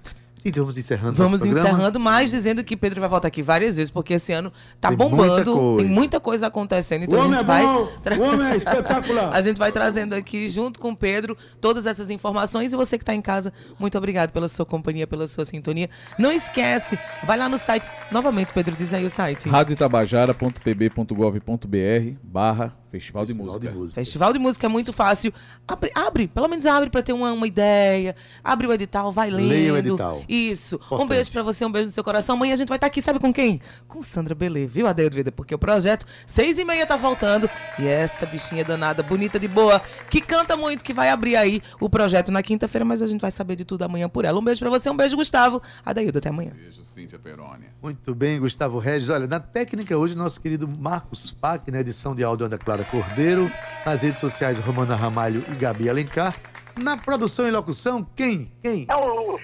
Cíntia, 0.42 0.62
vamos 0.62 0.78
encerrando 0.78 1.18
Vamos 1.18 1.46
encerrando, 1.46 2.00
mas 2.00 2.32
dizendo 2.32 2.64
que 2.64 2.78
Pedro 2.78 3.02
vai 3.02 3.10
voltar 3.10 3.28
aqui 3.28 3.42
várias 3.42 3.76
vezes, 3.78 3.92
porque 3.92 4.14
esse 4.14 4.32
ano 4.32 4.52
tá 4.80 4.90
Tem 4.90 4.98
muita 4.98 5.16
bombando, 5.16 5.54
coisa. 5.54 5.78
tem 5.84 5.92
muita 5.92 6.20
coisa 6.20 6.48
acontecendo, 6.48 7.04
então 7.04 7.20
O 7.20 7.22
a 7.22 7.26
homem 7.26 7.38
gente 7.40 7.44
é 7.44 7.48
vai. 7.48 7.64
bom, 7.66 7.88
tra- 8.04 8.16
o 8.18 8.22
homem 8.22 8.48
é 8.48 8.58
espetacular. 8.58 9.34
A 9.34 9.42
gente 9.42 9.58
vai 9.58 9.72
trazendo 9.72 10.14
aqui, 10.14 10.48
junto 10.48 10.80
com 10.80 10.92
o 10.92 10.96
Pedro, 10.96 11.36
todas 11.60 11.86
essas 11.88 12.10
informações. 12.10 12.72
E 12.72 12.76
você 12.76 12.98
que 12.98 13.04
está 13.04 13.14
em 13.16 13.22
casa, 13.22 13.52
muito 13.80 13.98
obrigado 13.98 14.32
pela 14.32 14.48
sua 14.48 14.66
companhia, 14.66 15.08
pela 15.08 15.28
sua 15.28 15.44
sintonia. 15.44 15.90
Não 16.18 16.32
esquece, 16.32 16.98
vai 17.26 17.38
lá 17.38 17.50
no 17.50 17.58
site. 17.58 17.88
Novamente, 18.12 18.54
Pedro, 18.54 18.76
diz 18.76 18.94
aí 18.94 19.06
o 19.06 19.10
site. 19.10 19.50
radioitabajara.pb.gov.br 19.50 22.18
barra 22.24 22.74
Festival 22.92 23.26
de 23.26 23.34
Música. 23.34 23.68
de 23.68 23.74
música. 23.78 24.02
Festival 24.02 24.34
de 24.34 24.40
música 24.40 24.66
é 24.66 24.70
muito 24.70 24.94
fácil. 24.94 25.34
Abre, 25.68 25.92
abre 25.94 26.28
pelo 26.28 26.48
menos 26.48 26.66
abre 26.66 26.90
para 26.90 27.04
ter 27.04 27.14
uma, 27.14 27.32
uma 27.34 27.48
ideia. 27.48 28.16
Abre 28.44 28.68
o 28.68 28.74
edital, 28.74 29.12
vai 29.12 29.30
lendo. 29.30 29.50
Leia 29.50 29.74
o 29.74 29.78
edital. 29.78 30.24
Isso. 30.28 30.76
Um 30.76 30.80
Importante. 30.80 31.10
beijo 31.10 31.32
para 31.32 31.44
você, 31.44 31.66
um 31.66 31.72
beijo 31.72 31.88
no 31.88 31.92
seu 31.92 32.04
coração. 32.04 32.36
Amanhã 32.36 32.54
a 32.54 32.58
gente 32.58 32.70
vai 32.70 32.78
estar 32.78 32.88
aqui, 32.88 33.02
sabe 33.02 33.20
com 33.20 33.34
quem? 33.34 33.60
Com 33.88 34.02
Sandra 34.02 34.34
Belê, 34.34 34.66
viu, 34.66 34.88
Adeildo 34.88 35.16
Vida? 35.16 35.32
Porque 35.32 35.54
o 35.54 35.60
projeto 35.60 36.06
seis 36.26 36.58
e 36.58 36.64
meia 36.66 36.86
tá 36.86 36.96
voltando. 36.96 37.50
E 37.78 37.86
essa 37.86 38.26
bichinha 38.26 38.64
danada, 38.64 39.04
bonita 39.04 39.40
de 39.40 39.48
boa, 39.48 39.82
que 40.10 40.22
canta 40.22 40.56
muito, 40.56 40.84
que 40.84 40.94
vai 40.94 41.10
abrir 41.10 41.36
aí 41.36 41.62
o 41.80 41.90
projeto 41.90 42.32
na 42.32 42.42
quinta-feira, 42.42 42.86
mas 42.86 43.02
a 43.02 43.08
gente 43.08 43.22
vai 43.22 43.32
saber 43.32 43.56
de 43.56 43.66
tudo 43.66 43.84
amanhã 43.84 44.08
por 44.08 44.24
ela. 44.26 44.40
Um 44.40 44.44
beijo 44.44 44.60
para 44.60 44.70
você, 44.70 44.90
um 44.90 44.96
beijo, 44.96 45.16
Gustavo. 45.16 45.62
Adeildo, 45.86 46.18
até 46.18 46.30
amanhã. 46.30 46.52
Beijo, 46.56 46.84
Cíntia 46.84 47.20
Perônia. 47.20 47.70
Muito 47.82 48.16
bem, 48.16 48.40
Gustavo 48.40 48.80
Regis. 48.80 49.10
Olha, 49.10 49.28
na 49.28 49.40
técnica 49.40 49.98
hoje, 49.98 50.16
nosso 50.16 50.40
querido 50.40 50.68
Marcos 50.68 51.32
Pac, 51.32 51.70
na 51.72 51.82
edição 51.82 52.16
de 52.16 52.24
áudio 52.24 52.46
Ana 52.46 52.58
Clara 52.58 52.77
Cordeiro, 52.86 53.52
nas 53.86 54.02
redes 54.02 54.20
sociais 54.20 54.58
Romana 54.60 54.96
Ramalho 54.96 55.44
e 55.52 55.56
Gabi 55.56 55.90
Alencar. 55.90 56.36
Na 56.78 56.96
produção 56.96 57.48
e 57.48 57.52
locução, 57.52 58.06
quem? 58.16 58.52
Quem? 58.62 58.86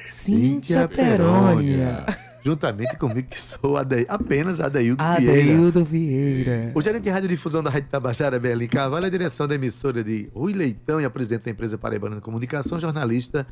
Cíntia 0.05 0.88
Perônia. 0.88 2.05
Juntamente 2.45 2.97
comigo, 2.97 3.29
que 3.29 3.39
sou 3.39 3.77
Ade... 3.77 4.05
apenas 4.09 4.57
Vieira. 4.57 5.01
Adeildo 5.01 5.86
Vieira. 5.86 6.71
O 6.75 6.81
gerente 6.81 7.03
de 7.03 7.09
radiodifusão 7.09 7.63
da 7.63 7.69
Rádio 7.69 7.88
Tabajara, 7.89 8.38
Belém 8.38 8.67
Carvalho, 8.67 9.05
a 9.05 9.09
direção 9.09 9.47
da 9.47 9.55
emissora 9.55 10.03
de 10.03 10.29
Rui 10.36 10.51
Leitão 10.51 10.99
e 10.99 11.05
a 11.05 11.09
presidente 11.09 11.45
da 11.45 11.51
empresa 11.51 11.77
Paraibana 11.77 12.17
de 12.17 12.21
Comunicação, 12.21 12.77
jornalista 12.79 13.47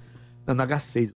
Ana 0.46 0.68
H6. 0.68 1.10